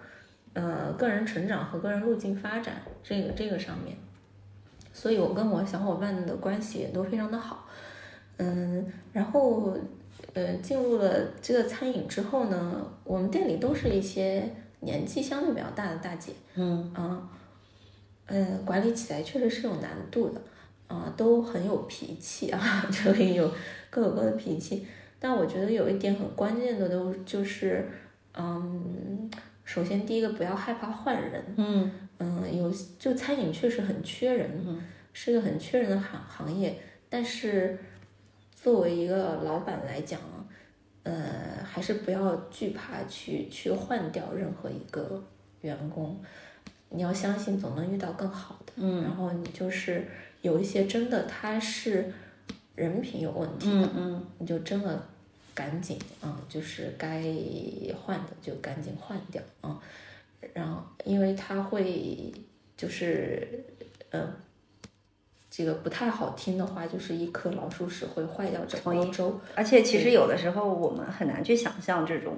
[0.53, 3.97] 呃个人成长和个人路径发展这个这个上面，
[4.93, 7.67] 所以我跟我小伙伴的关系也都非常的好。
[8.37, 8.85] 嗯，
[9.15, 9.75] 然后
[10.35, 11.09] 呃进入了
[11.41, 16.93] 这个餐饮之后呢，我们店里都是一些年纪相对比较大的大姐，嗯。
[16.95, 17.29] 啊，
[18.27, 20.41] 嗯，管理起来确实是有难度的，
[20.87, 22.61] 啊，都很有脾气啊，
[22.93, 23.51] 就很有
[23.91, 24.87] 各有各的脾气。
[25.19, 27.89] 但我觉得有一点很关键的都就是，
[28.35, 29.31] 嗯，
[29.65, 31.91] 首先第一个不要害怕换人，嗯。
[32.21, 32.69] 嗯，有
[32.99, 34.51] 就餐饮确实很缺人，
[35.13, 36.77] 是个很缺人的行行业，
[37.09, 37.79] 但是
[38.53, 40.43] 作为一个老板来讲啊，
[41.09, 45.23] 呃，还是不要惧怕去去换掉任何一个
[45.63, 46.21] 员工，
[46.91, 49.03] 你要相信总能遇到更好的，嗯。
[49.03, 50.07] 然后你就是
[50.43, 52.13] 有一些真的他是
[52.75, 54.27] 人品有问题的，嗯嗯。
[54.39, 55.03] 你就真的
[55.55, 57.23] 赶紧啊、就是该
[57.99, 59.81] 换的就赶紧换掉啊、
[60.53, 62.31] 然后因为他会
[62.77, 63.65] 就是
[64.11, 64.35] 嗯、呃
[65.59, 69.41] 这个不太好听的话，就是一颗老鼠屎会坏掉整锅粥。
[69.57, 72.37] 而且其实有的时候我们很难去想象这种，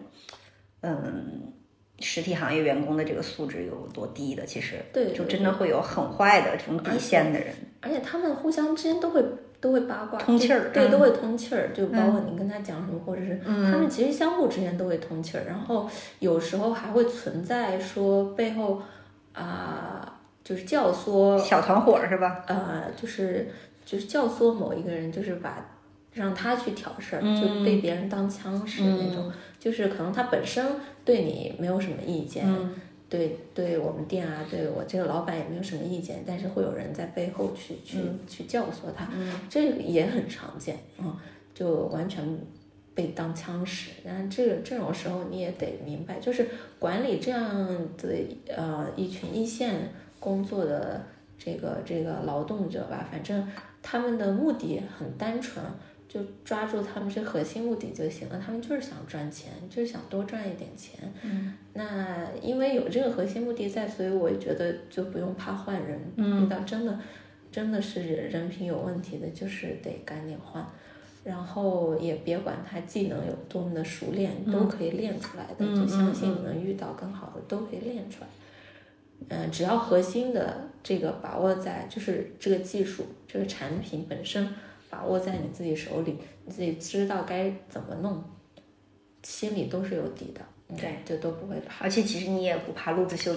[0.80, 1.52] 嗯，
[1.98, 4.46] 实体行业员工的这个素质有多低的。
[4.46, 7.48] 其实，对就真的会有很坏的这种底线的人。
[7.82, 9.22] 而且他们互相之间都会
[9.60, 11.74] 都会八卦，通气儿对，嗯都会通气儿。
[11.74, 15.44] 就包括你跟他讲什么，或者是他们其实相互之间都会通气儿。
[15.46, 15.86] 然后
[16.20, 18.80] 有时候还会存在说背后
[19.34, 20.19] 啊、
[20.50, 22.42] 就是教唆小团伙是吧？
[22.48, 23.48] 呃，就是
[23.86, 25.64] 就是教唆某一个人，就是把
[26.12, 29.30] 让他去挑事儿，嗯就被别人当枪使那种。
[29.60, 30.66] 就是可能他本身
[31.04, 32.74] 对你没有什么意见，嗯
[33.08, 39.08] 对对我们店啊，对我这个老板也没有什么意见，但是会有人在背后去去、去教唆他，
[39.48, 41.16] 这个也很常见啊、嗯
[41.54, 42.24] 就完全
[42.94, 43.90] 被当枪使。
[44.04, 46.48] 但是这个这种时候你也得明白，就是
[46.78, 47.54] 管理这样
[47.98, 48.08] 的
[48.48, 51.02] 呃一群一线工作的
[51.36, 53.48] 这个这个劳动者吧，反正
[53.82, 55.64] 他们的目的很单纯。
[56.12, 60.98] 就抓住他们这核心目的就行了，他们就是想赚钱，就是想多赚一点钱。
[61.22, 65.96] 嗯，那因为有这个核心目的在，所以我也觉得就不用怕换人。
[66.16, 66.98] 嗯，遇到真的
[67.52, 70.66] 真的是人品有问题的，就是得赶紧换。
[71.22, 75.64] 然后也别管他技能有多么的熟练，都可以练出来的。
[75.76, 78.26] 就相信能遇到更好的，都可以练出来。
[79.28, 84.52] 嗯、只要核心的这个把握在，就是这个技术、这个产品本身
[84.88, 88.24] 把握在你自己手里，你自己知道该怎么弄，
[89.22, 90.40] 心里都是有底的。
[90.68, 91.84] 嗯对，就都不会怕。
[91.84, 93.34] 而且其实你也不怕路子秀，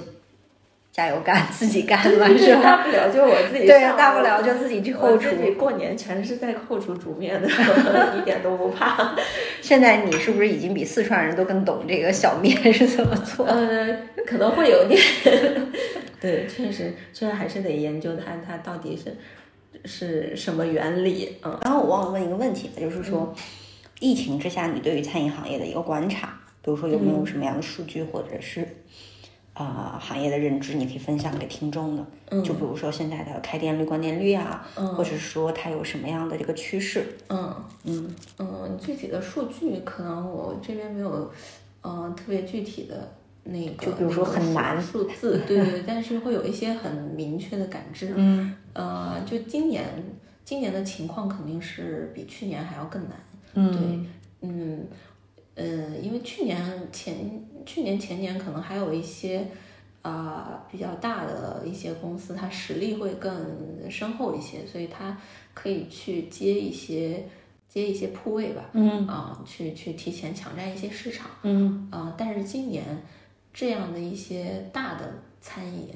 [0.94, 2.62] 加油干自己干嘛是吧？
[2.62, 5.32] 大不了就我自己对，上大不了就自己去后厨。
[5.32, 7.50] 自己过年全是在后厨煮面的，
[8.16, 9.16] 一点都不怕。
[9.60, 13.44] 现在你是不是已经比四川人都更懂这个小面是怎么做？
[13.48, 13.98] 呃，
[14.28, 15.02] 可能会有点，
[16.22, 19.18] 对，确实，确实还是得研究它，它到底是
[19.86, 21.58] 是什么原理，嗯。
[21.64, 23.34] 然后我忘了问一个问题，就是说，
[24.00, 28.68] 疫情之下你对于餐饮行业的一个观察，比如说有没有什么样的数据或者是
[29.54, 32.06] 啊、呃行业的认知，你可以分享给听众的？
[32.44, 37.06] 就比如说现在的开店率、关店率啊，或者说它有什么样的这个趋势？
[37.30, 41.32] 嗯嗯嗯，具体的数据可能我这边没有，
[41.84, 43.12] 嗯、特别具体的
[43.44, 48.14] 那个，就比如说很难数字， 对对对，但是会有一些很明确的感知。
[48.16, 49.86] 嗯呃，就今年
[50.44, 53.12] 今年的情况肯定是比去年还要更难。
[53.54, 54.88] 嗯对，嗯
[55.56, 59.48] 呃，因为去年前去年前年可能还有一些
[60.02, 65.18] 啊、比较大的一些公司，它实力会更深厚一些，所以它
[65.54, 67.26] 可以去接一些
[67.70, 69.08] 接一些铺位吧，嗯。
[69.08, 71.88] 啊、去去提前抢占一些市场，嗯。
[71.90, 72.84] 啊、但是今年
[73.54, 75.90] 这样的一些大的餐饮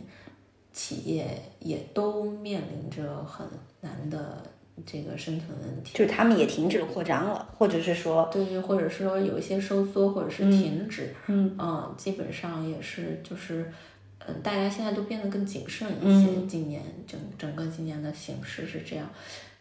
[0.71, 3.45] 企业也都面临着很
[3.81, 4.41] 难的
[4.85, 5.97] 这个生存问题。
[5.97, 13.71] 就是他们也停止扩张了，或者是说，对，或者是说有一些收缩，或者是停止，嗯基本上也是就是，
[14.19, 16.45] 嗯、大家现在都变得更谨慎一些。
[16.47, 19.09] 今年整整个今年的形势是这样，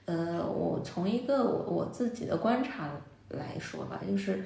[0.05, 2.91] 呃，我从一个我我自己的观察
[3.31, 4.45] 来说吧，就是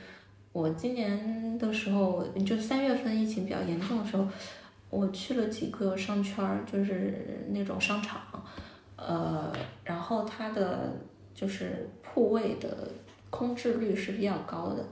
[0.53, 4.27] 我今年的时候，就三月份疫情比较严重的时候，
[4.89, 8.21] 我去了几个商圈儿，就是那种商场，
[9.07, 9.53] 呃，
[9.85, 10.93] 然后它的
[11.35, 12.91] 就是铺位的
[13.31, 14.85] 空置率是比较高的，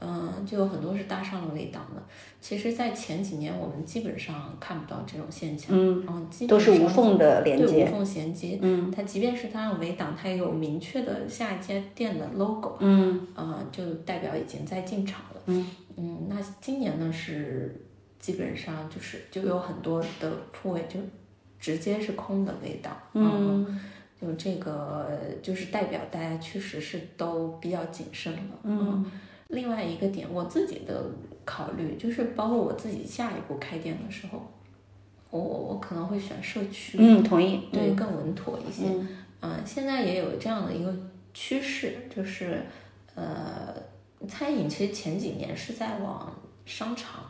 [0.00, 2.02] 嗯、就有很多是搭上了围挡的。
[2.40, 8.58] 其实，在前几年我们基本上看不到这种现象，嗯，嗯，基都本上是无缝的连对无，缝衔接。
[8.60, 15.40] 嗯它即便是它上围挡，它也有明确的下一家店的 logo，嗯啊、就代表已经在进场了。
[15.46, 17.80] 嗯那今年呢是
[18.18, 20.98] 基本上就是就有很多的铺位就
[21.64, 23.80] 直接是空的味道，嗯
[24.20, 28.58] 就这个就是代表大家确实是都比较谨慎了。
[28.64, 29.10] 嗯
[29.48, 31.02] 另外一个点，我自己的
[31.46, 34.46] 考虑就是，包括我自己下一步开店的时候，
[35.30, 38.84] 我我我可能会选社区，嗯，同意，对，更稳妥一些。
[38.88, 39.08] 嗯
[39.40, 40.94] 嗯，现在也有这样的一个
[41.32, 42.62] 趋势，就是
[43.14, 43.74] 呃，
[44.28, 46.34] 餐饮其实前几年是在往
[46.66, 47.24] 商场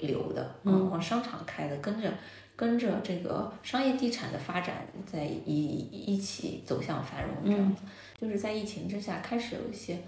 [0.00, 2.10] 流的，嗯，往商场开的，跟着
[2.56, 7.82] 跟着这个商业地产的发展在一一起走向繁荣这样子。
[8.18, 9.98] 就是在疫情之下，开始有一些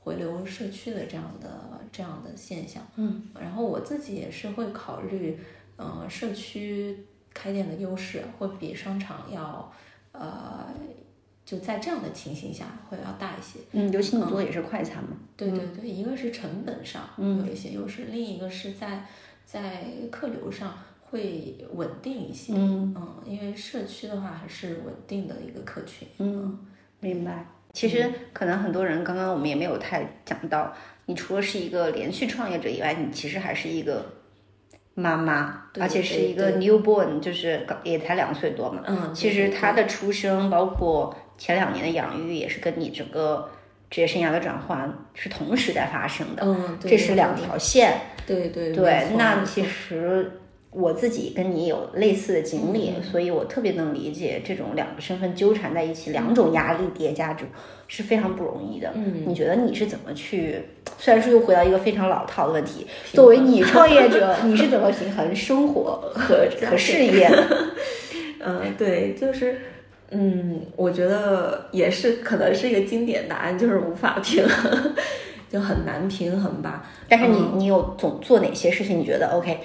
[0.00, 2.82] 回流社区的这样的这样的现象。
[2.96, 5.38] 嗯，然后我自己也是会考虑，
[5.76, 7.04] 呃，社区
[7.34, 9.70] 开店的优势会比商场要，
[10.12, 10.66] 呃，
[11.44, 13.58] 就在这样的情形下会要大一些。
[13.72, 19.04] 嗯，尤其你做的也是快餐嘛，对对对，一个是成本上有一些优势，另一个是在
[19.44, 20.74] 在客流上
[21.10, 22.52] 会稳定一些。
[22.54, 26.08] 嗯嗯因为社区的话还是稳定的一个客群。
[26.18, 26.58] 嗯，
[27.00, 27.46] 明白。
[27.72, 30.72] 其实可能很多人刚刚我们也没有太讲到，
[31.06, 34.04] 你除了是一个连续创业者以外，你其实还是一个
[34.94, 38.82] 妈妈，对而且是一个 newborn，就是也才两岁多嘛。
[38.86, 43.48] 嗯，其实他的出生，包括前两年的养育，也是跟你整个
[43.90, 46.42] 职业生涯的转换是同时在发生的。
[46.44, 47.36] 嗯，对这是两。
[47.36, 48.00] 条线。
[48.26, 57.44] 对对对那其错实我自己跟你有类似的经历，嗯所以我特别能理解这种两个身份纠缠在一起，两种压力叠加着
[57.86, 58.92] 是非常不容易的。
[58.94, 60.60] 嗯，你觉得你是怎么去？
[60.98, 67.46] 虽然说又回到一个非常老套的问题，作为你创业者，你是怎么平衡生活 和和事业的？
[68.44, 69.58] 嗯，对，就是，
[70.10, 74.94] 嗯，我觉得也是，可能是一个经典答案，就是无法平衡，
[75.50, 76.86] 就很难平衡吧。
[77.08, 78.98] 但是你嗯你有总做哪些事情？
[78.98, 79.58] 你觉得 OK，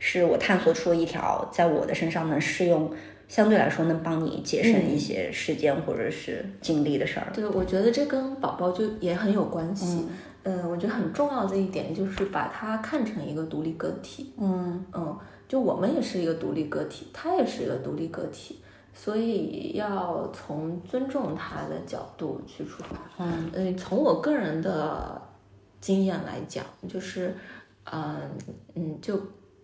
[0.00, 2.90] 是我探索出了一条在我的身上能适用，
[3.28, 7.28] 相对来说能帮你节省一些时间或者是精力的事儿？
[7.32, 10.08] 对，我觉得这跟宝宝就也很有关系。
[10.42, 14.32] 嗯，我觉得很重要的一点就是把他看成一个独立个体。
[14.38, 18.58] 嗯嗯，就我们也是一个独立个体，他也是一个独立个体，
[18.94, 22.96] 所以要从尊重他的角度去出发。
[23.18, 25.20] 嗯嗯，从我个人的
[25.78, 27.36] 经验来讲，就是，
[27.92, 28.16] 嗯
[28.74, 29.20] 嗯，就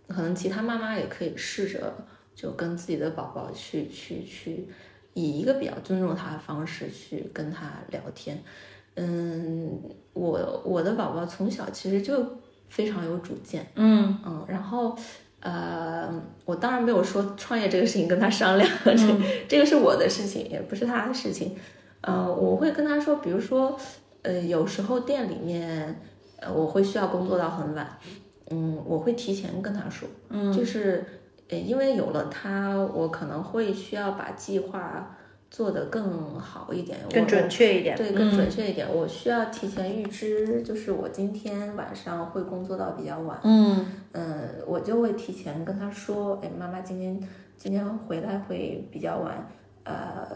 [0.09, 1.95] 可能其他妈妈也可以试着
[2.35, 4.69] 就跟自己的宝宝去去去，
[5.15, 8.43] 以一个比较尊重他的方式去跟他聊天。
[8.95, 9.79] 嗯，
[10.15, 12.25] 我我的宝宝从小其实就
[12.69, 14.97] 非常有主见，嗯嗯，然后
[15.41, 16.11] 呃，
[16.45, 21.55] 我当然没有说创业这个事情跟他商量，这、这个是我的事情，也不是他的事情。
[22.01, 23.79] 呃，我会跟他说，比如说，
[24.23, 26.01] 呃，有时候店里面，
[26.39, 27.99] 呃，我会需要工作到很晚，
[28.51, 30.53] 嗯，我会提前跟他说，嗯。
[30.53, 31.05] 就是，
[31.49, 35.17] 呃，因为有了他，我可能会需要把计划
[35.51, 37.97] 做得更好一点，更准确一点。
[37.97, 43.85] 对，更准确一点，我需要提前预知，就是我今天晚上会工作到比较晚，嗯。
[44.13, 47.21] 嗯，我就会提前跟他说，哎，妈妈今天
[47.57, 49.49] 今天回来会比较晚，
[49.85, 50.27] 呃，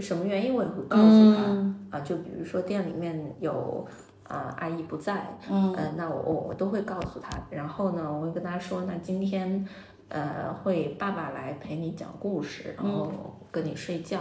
[0.00, 1.86] 什么原因我也会告诉他、嗯。
[1.90, 3.86] 啊，就比如说店里面有
[4.28, 9.66] 啊、阿姨不在，嗯呃，那我我我都会告诉他，然后呢，我会跟他说，那今天
[10.08, 13.10] 呃会爸爸来陪你讲故事，然后
[13.50, 14.20] 跟你睡觉。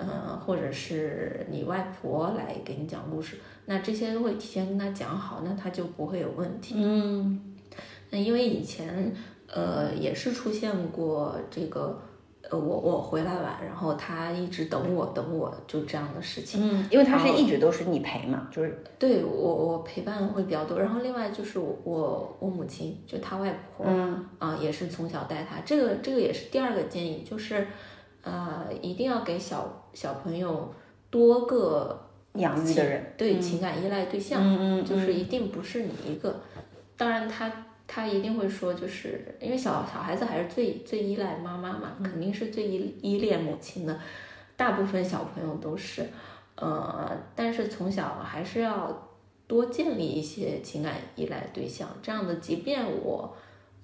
[0.00, 6.76] 嗯、或者是你外婆来给你讲故事，那这些都会提前跟他讲好，那他就不会有问题。
[6.78, 7.56] 嗯
[8.10, 9.12] 那因为以前
[9.52, 11.98] 呃也是出现过这个
[12.50, 16.60] 呃我我回来晚，然后他一直等我等我就这样的事情。
[16.62, 27.66] 嗯，因为他是一直都是你陪嘛，就是对我我陪伴会比较多，然后另外就是我我我母亲就他外婆嗯啊、也是从小带他，这个这个也是第二个建议，就是
[28.22, 30.72] 呃一定要给小小朋友
[31.10, 36.34] 多个养育的人，对情感依赖对象，嗯嗯，就是一定不是你一个。
[36.96, 37.50] 当然他
[37.88, 43.98] 他一定会说，就是因为小小孩子还是最最依赖妈妈嘛，肯定是最依依恋母亲的。
[44.56, 46.06] 大部分小朋友都是，
[46.56, 49.08] 呃，但是从小还是要
[49.46, 53.34] 多建立一些情感依赖对象，这样的，即便我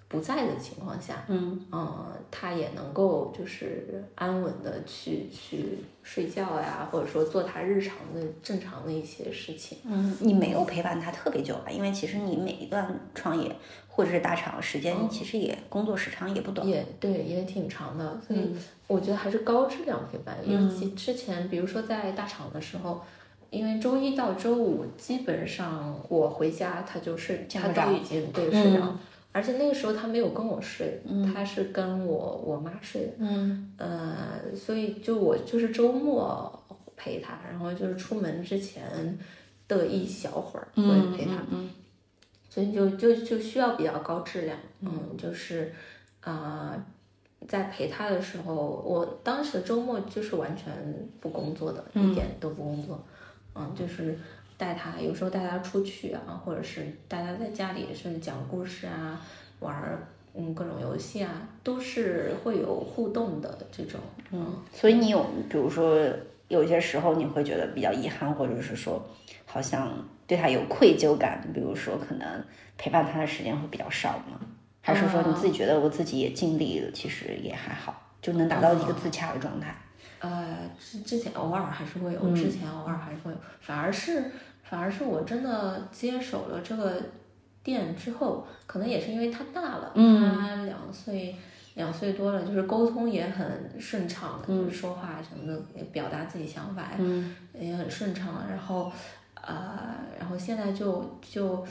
[0.09, 9.79] 不在的情况下，嗯呃，他也能够就是安稳的去去睡觉呀，或者说做他日常的正常的一些事情。
[9.85, 11.71] 嗯，你没有陪伴他特别久吧？
[11.71, 13.57] 因为其实你每一段创业
[13.95, 16.67] 或者是大厂时间，其实也工作时长也不短。
[16.67, 18.59] 也对，也挺长的，所以嗯。
[18.89, 20.37] 我觉得还是高质量陪伴。
[20.45, 23.01] 尤其之前，比如说在大厂的时候，
[23.51, 28.95] 因为周一到周五基本上我回家他就睡，他都已经对睡着，
[29.31, 31.01] 而且那个时候他没有跟我睡，
[31.33, 33.73] 他是跟我我妈睡的，嗯。
[33.79, 36.53] 呃，所以就我就是周末
[36.97, 38.83] 陪他，然后就是出门之前
[39.67, 41.71] 的一小会儿会陪他，嗯
[42.55, 45.75] 所以就就就需要比较高质量，嗯，就是
[46.21, 46.85] 啊、呃
[47.49, 50.73] 在陪他的时候，我当时周末就是完全
[51.21, 53.05] 不工作的，一点都不工作，
[53.55, 54.17] 嗯，就是
[54.57, 59.21] 带他，有时候带他出去啊，或者是带他在家里是讲故事啊，
[59.61, 64.01] 玩儿嗯各种游戏啊，都是会有互动的这种，
[64.31, 66.01] 嗯，所以你有，比如说
[66.49, 69.05] 有些时候你会觉得比较遗憾，或者是说
[69.45, 69.93] 好像
[70.27, 72.45] 对他有愧疚感，比如说可能
[72.77, 74.39] 陪伴他的时间会比较少吗？
[74.81, 79.75] 还是说你自己觉得我自己也尽力了，其实也还好，就能达到一个自洽的状态？
[80.19, 84.31] 呃，之之前偶尔还是会有，之前偶尔还是会有，反而是
[84.63, 87.03] 反而是我真的接手了这个
[87.63, 91.35] 店之后，可能也是因为他大了，他两岁
[91.75, 96.99] 两岁多了，就是沟通也很顺畅了，就是说话什么的，也表达自己想法呀，
[97.59, 98.45] 也很顺畅。
[98.49, 98.91] 然后
[99.47, 101.65] 呃，然后现在就就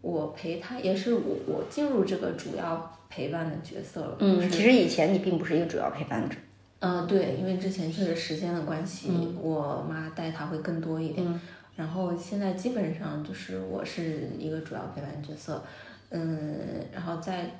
[0.00, 6.36] 我陪他，也是我我进入这个主要陪伴的角色了，嗯，其实以前你并不是一个主要陪伴者。
[6.80, 9.10] 嗯，对，因为之前确实时间的关系，
[9.40, 11.40] 我妈带他会更多一点。
[11.76, 15.64] 然后现在基本上就是我是一个主要陪伴角色，
[16.10, 17.50] 嗯，然后在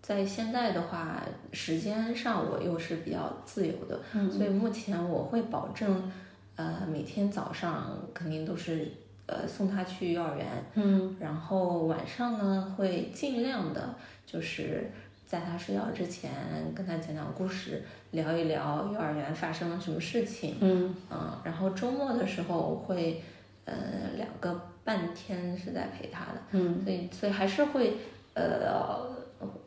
[0.00, 1.22] 在现在的话，
[1.52, 4.00] 时间上我又是比较自由的，
[4.30, 6.10] 所以目前我会保证，
[6.54, 8.90] 呃，每天早上肯定都是
[9.28, 13.94] 呃送他去幼儿园，嗯，然后晚上呢会尽量的，
[14.26, 14.90] 就是
[15.26, 16.30] 在他睡觉之前
[16.74, 20.94] 跟他讲讲故事，聊一聊幼儿园发生了什么事情，嗯。
[21.10, 23.22] 嗯，然后周末的时候我会，
[23.66, 23.74] 呃，
[24.16, 27.98] 两个半天是在陪他的，嗯，所以所以还是会
[28.34, 29.06] 呃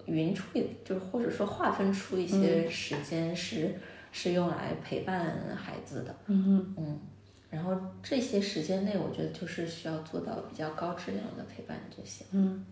[0.07, 3.75] 匀出一，就是或者说划分出一些时间是、
[4.11, 6.99] 是用来陪伴孩子的，嗯嗯，
[7.51, 12.25] 然后这些时间内，我觉得就是需要做到比较高质量的陪伴就行。
[12.31, 12.65] 嗯，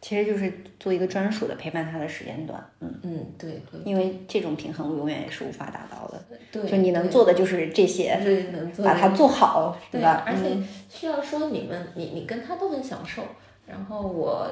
[0.00, 2.62] 其实就是做一个专属的陪伴他的时间段。
[2.80, 6.22] 嗯，嗯，对对因为这种平衡永远也是无法达到的。
[6.50, 10.24] 对，就你能做的就是这些，对能做把它做好，对吧？
[10.26, 13.22] 而且嗯需要说你们你你跟他都很享受，
[13.66, 14.50] 然后我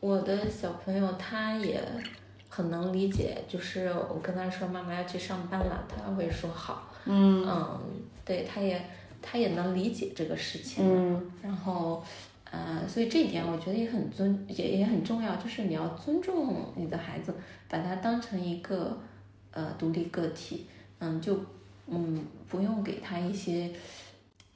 [0.00, 1.80] 我的小朋友他也
[2.48, 7.80] 很能理解，就是我跟他说妈妈要去上班了，他会说好，嗯嗯，
[8.26, 8.78] 对，他也
[9.22, 11.30] 他也能理解这个事情，嗯。
[11.42, 12.02] 然后，
[12.50, 17.32] 呃，所以这一点我觉得也很尊，也也很重要，就是你要尊重你的孩子，
[17.68, 18.98] 把他当成一个
[19.52, 20.66] 呃独立个体，
[20.98, 21.40] 嗯，就
[21.86, 23.70] 嗯不用给他一些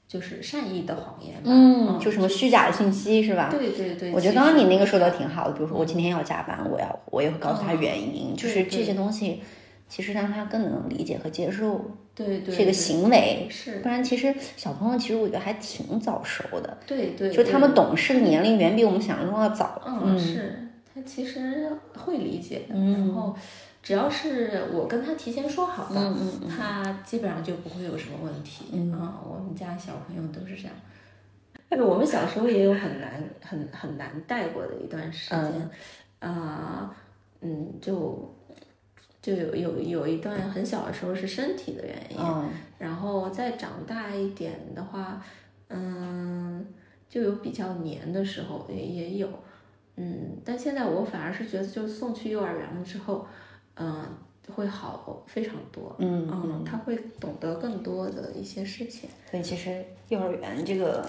[0.08, 3.48] 就是善意的谎言吧，嗯，就什么虚假的信息是吧？
[3.50, 8.94] 对对对，我觉得刚刚你那个说的的挺好的，比如说我今天要加班，我要我也会告诉他原因，就是这些。
[8.94, 9.40] 东西，
[9.88, 11.90] 其实让他更能理解和接受
[12.24, 13.46] 对对这个行为。
[13.50, 19.80] 是，不然，其实小朋友其实我觉得还挺早熟的，对对，就他们懂事的年龄远比我们想象中要早。
[19.86, 23.34] 嗯，是他其实会理解的，嗯然后
[23.82, 28.66] 只要是我跟他提前说好的，嗯嗯他基本上就不会有什么问题。
[28.72, 30.72] 嗯啊我们家小朋友都是这样。
[31.70, 35.70] 就是我们小时候也有很难、很很难带过的一段时间，
[36.18, 36.92] 啊、
[37.42, 38.34] 嗯，就
[39.22, 42.50] 就有有有一段很小的时候是身体的原因，嗯。
[42.78, 45.22] 然后再长大一点的话，
[45.68, 46.66] 嗯，
[47.08, 49.28] 就有比较黏的时候也也有，
[49.96, 53.26] 嗯，但现在我反而是觉得，就是送去幼儿园了之后，
[53.74, 54.04] 嗯，
[54.54, 56.26] 会好非常多，嗯。
[56.32, 61.04] 嗯，他会懂得更多的一些事情，所以其实幼儿园这个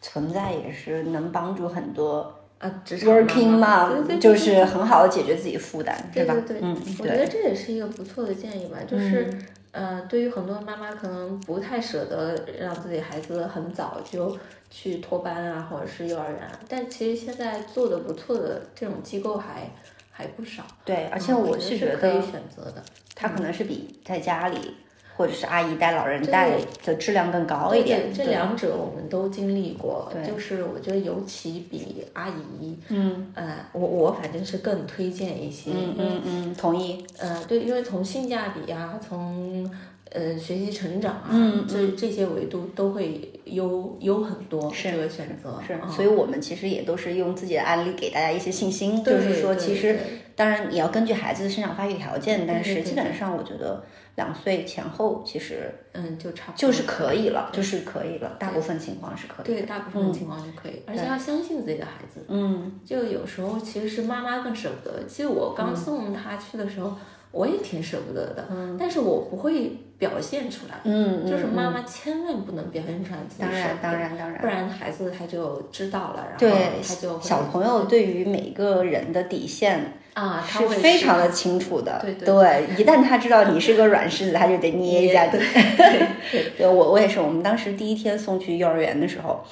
[0.00, 2.34] 存在也是能帮助很多
[2.64, 6.60] 啊，职场 working 妈 mom，对对对就是很好的解决自己负担，对吧对对对？
[6.62, 9.28] 嗯，我觉得这也是一个不错的建议吧，就是，
[9.72, 14.36] 呃，对于很多妈妈可能不太舍得让自己孩子很早就
[14.70, 19.70] 去托班啊，或者是幼儿园，但其实现在做的不错的这种机构还
[20.10, 20.62] 还不少。
[20.84, 22.82] 对，而且嗯我是觉得可以选择的。
[23.14, 24.74] 它可能是比在家里
[25.16, 26.50] 或者是阿姨带、老人带
[26.84, 28.12] 的质量更高一点。
[28.12, 37.04] 这两者我们都经历过，就是我觉得尤其比阿姨，嗯呃，我我反正是更推荐一些，嗯嗯嗯，同意。
[37.18, 39.70] 呃，对，因为从性价比啊，从
[40.10, 44.72] 呃学习成长啊，嗯这这些维度都会优优很多。
[44.72, 49.98] 是这个选择是，嗯所以我们其实也都是用自己的案例给大家一些信心，就是说，其实
[50.34, 53.84] 当然你要根据孩子的生长发育条件，但是基本上我觉得
[54.16, 59.46] 两岁前后其实嗯，就差不多就是可以了，就是可以了，大部分情况是可以。
[59.46, 62.24] 对，大部分情况是可以，而且要相信自己的孩子。
[62.28, 65.04] 嗯，就有时候其实是妈妈更舍不得。
[65.06, 66.96] 其实我刚送他去的时候，
[67.34, 68.46] 我也挺舍不得的，
[68.78, 70.80] 但是我不会表现出来。
[70.84, 76.52] 嗯，就是妈嗯妈千万不能表现出来自己当然当然当然不然孩子他就知道了，然后对
[76.86, 82.00] 他就小朋友对于每个人的底线啊，他是会非常的清楚的。
[82.00, 85.26] 对对一旦他知道你是个软柿子，他就得捏一下。
[85.26, 89.44] 对我我也是，我们当时第一天送去幼儿园的时候。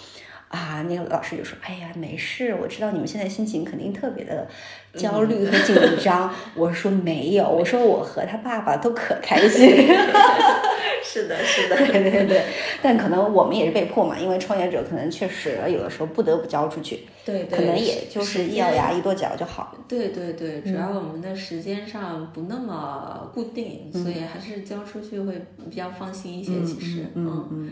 [0.53, 4.47] 啊，那个老师就说：“哎呀，没事，我知道你们现在心情肯定特别的
[4.95, 6.33] 焦虑和紧张。
[6.55, 9.66] 我说：“没有，我说我和他爸爸都可开心。
[11.05, 12.43] 是的，是的，对对对，
[12.83, 19.74] 但可能我们也是被迫嘛，因为创业者可能确实有的时候不得不交出去，对对，可能也就是一咬牙一跺脚就好。
[19.89, 25.35] 对对对，主嗯要我们的时间上不那么固定，所以还是交出去会
[25.69, 26.62] 比较放心一些。
[26.62, 27.49] 其实，嗯嗯。
[27.51, 27.70] 嗯，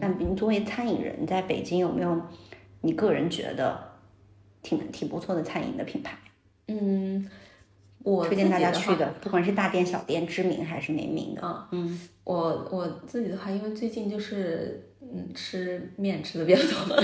[0.00, 2.20] 那您作为餐饮人，在北京有没有
[2.82, 3.78] 你个人觉得
[4.62, 6.16] 挺挺不错的餐饮的品牌？
[6.68, 7.28] 嗯，
[8.02, 11.42] 我推荐大家去的，不管是大店小店，知名还是没名的。
[11.42, 16.96] 啊，嗯，我我自己的话，因为最近就是嗯吃面吃的比较多，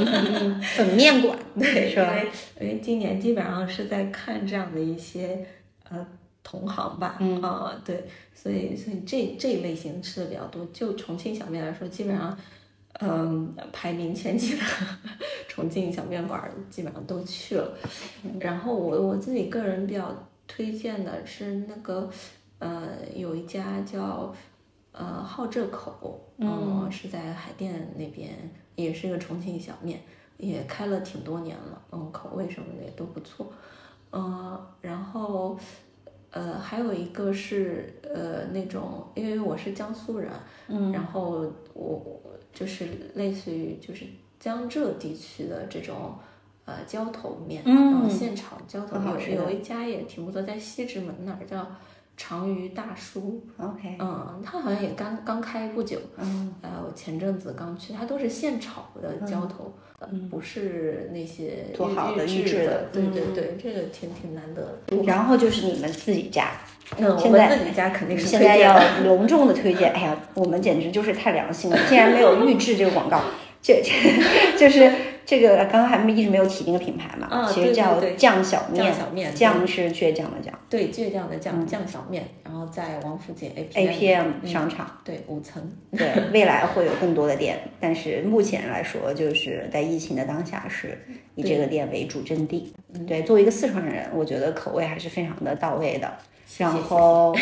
[0.76, 2.30] 粉面馆 对，是吧因为
[2.60, 5.44] 因为今年基本上是在看这样的一些
[5.90, 6.06] 呃
[6.42, 10.64] 同行吧，嗯啊、对，所以所以这这一类型吃的比较多。
[10.72, 12.38] 就重庆小面来说，基本上
[13.00, 14.62] 嗯、排名前几的
[15.48, 17.76] 重庆小面馆基本上都去了。
[18.40, 20.14] 然后我我自己个人比较
[20.46, 22.08] 推荐的是那个
[22.58, 24.34] 呃有一家叫
[24.92, 28.30] 呃好这口，嗯、是在海淀那边，
[28.74, 30.00] 也是一个重庆小面。
[30.38, 33.50] 也开了挺多年了，嗯，口味什么的也都不错，
[34.12, 35.58] 嗯，然后，
[36.30, 40.30] 呃，还有一个是呃那种，因为我是江苏人，
[40.68, 42.20] 嗯，然后我我
[42.58, 44.06] 就是类似于就是
[44.40, 46.14] 江浙地区的这种
[46.64, 51.70] 呃浇头面，嗯然后现炒浇头有很好吃的有一家也挺不错，在西直门那儿叫
[52.16, 59.74] 长鱼大叔，OK，嗯，他好像也刚刚开不久，嗯，呃，我前阵子刚去，他都是现炒的浇头，
[60.10, 65.02] 嗯不是那些预做好的预预制的的，对对嗯对，这个挺挺难得的。
[65.04, 66.52] 然后就是你们自己家，
[66.96, 69.92] 嗯，我现在们自己家肯定是现在要 隆重的推荐。
[69.92, 73.20] 哎呀，我们简直就是太良心了，竟然没有预制这个广告，
[73.60, 73.90] 这这
[74.56, 74.90] 就是
[75.26, 80.54] 这个刚刚还没一直没有提那个品牌嘛，啊其实叫酱小面，酱小面酱是倔强的酱。
[80.70, 84.88] 对倔强的酱酱小面，然后在王府井 APM，APM 嗯商场。
[85.04, 85.62] 对五层，
[85.96, 90.96] 对， 未来会有更多的店，但是目前来说，就是在疫情的当下，是
[91.34, 92.72] 以这个店为主阵地。
[93.06, 96.12] 对，作为一个四川人，我觉得口味还是非常的到位的，
[96.58, 97.36] 然后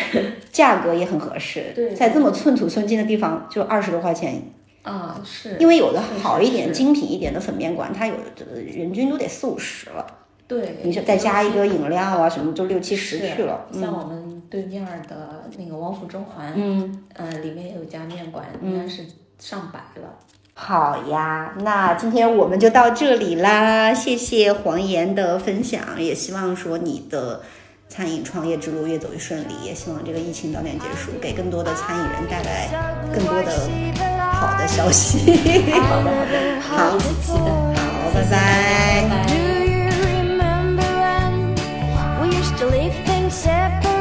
[0.50, 1.72] 价格也很合适。
[1.76, 1.94] 对。
[1.94, 4.42] 在这么寸土寸金的地方，就二十多块钱，
[4.84, 10.06] 啊是，因为有的好一点、精品一点的粉面馆，它有的人均都得四五十了，
[10.46, 13.66] 对，你就再加一个饮料啊什么，就六七十去了。
[13.72, 19.06] 像我们对面的那个王府中环，嗯，呃，里面也有一家面馆，应该是
[19.38, 20.18] 上百了。
[20.52, 27.40] 好呀，那今天我们就到这里啦，谢谢黄岩的分享，也希望说你的
[27.88, 32.68] 餐饮创业之路越走越顺利，也希望这个疫情早点结束，给更多的餐饮人带来
[33.12, 33.50] 更多的
[34.34, 35.70] 好的消息。
[35.72, 38.34] 好的，好的，好一起期待，好，拜拜。
[43.44, 43.93] 拜拜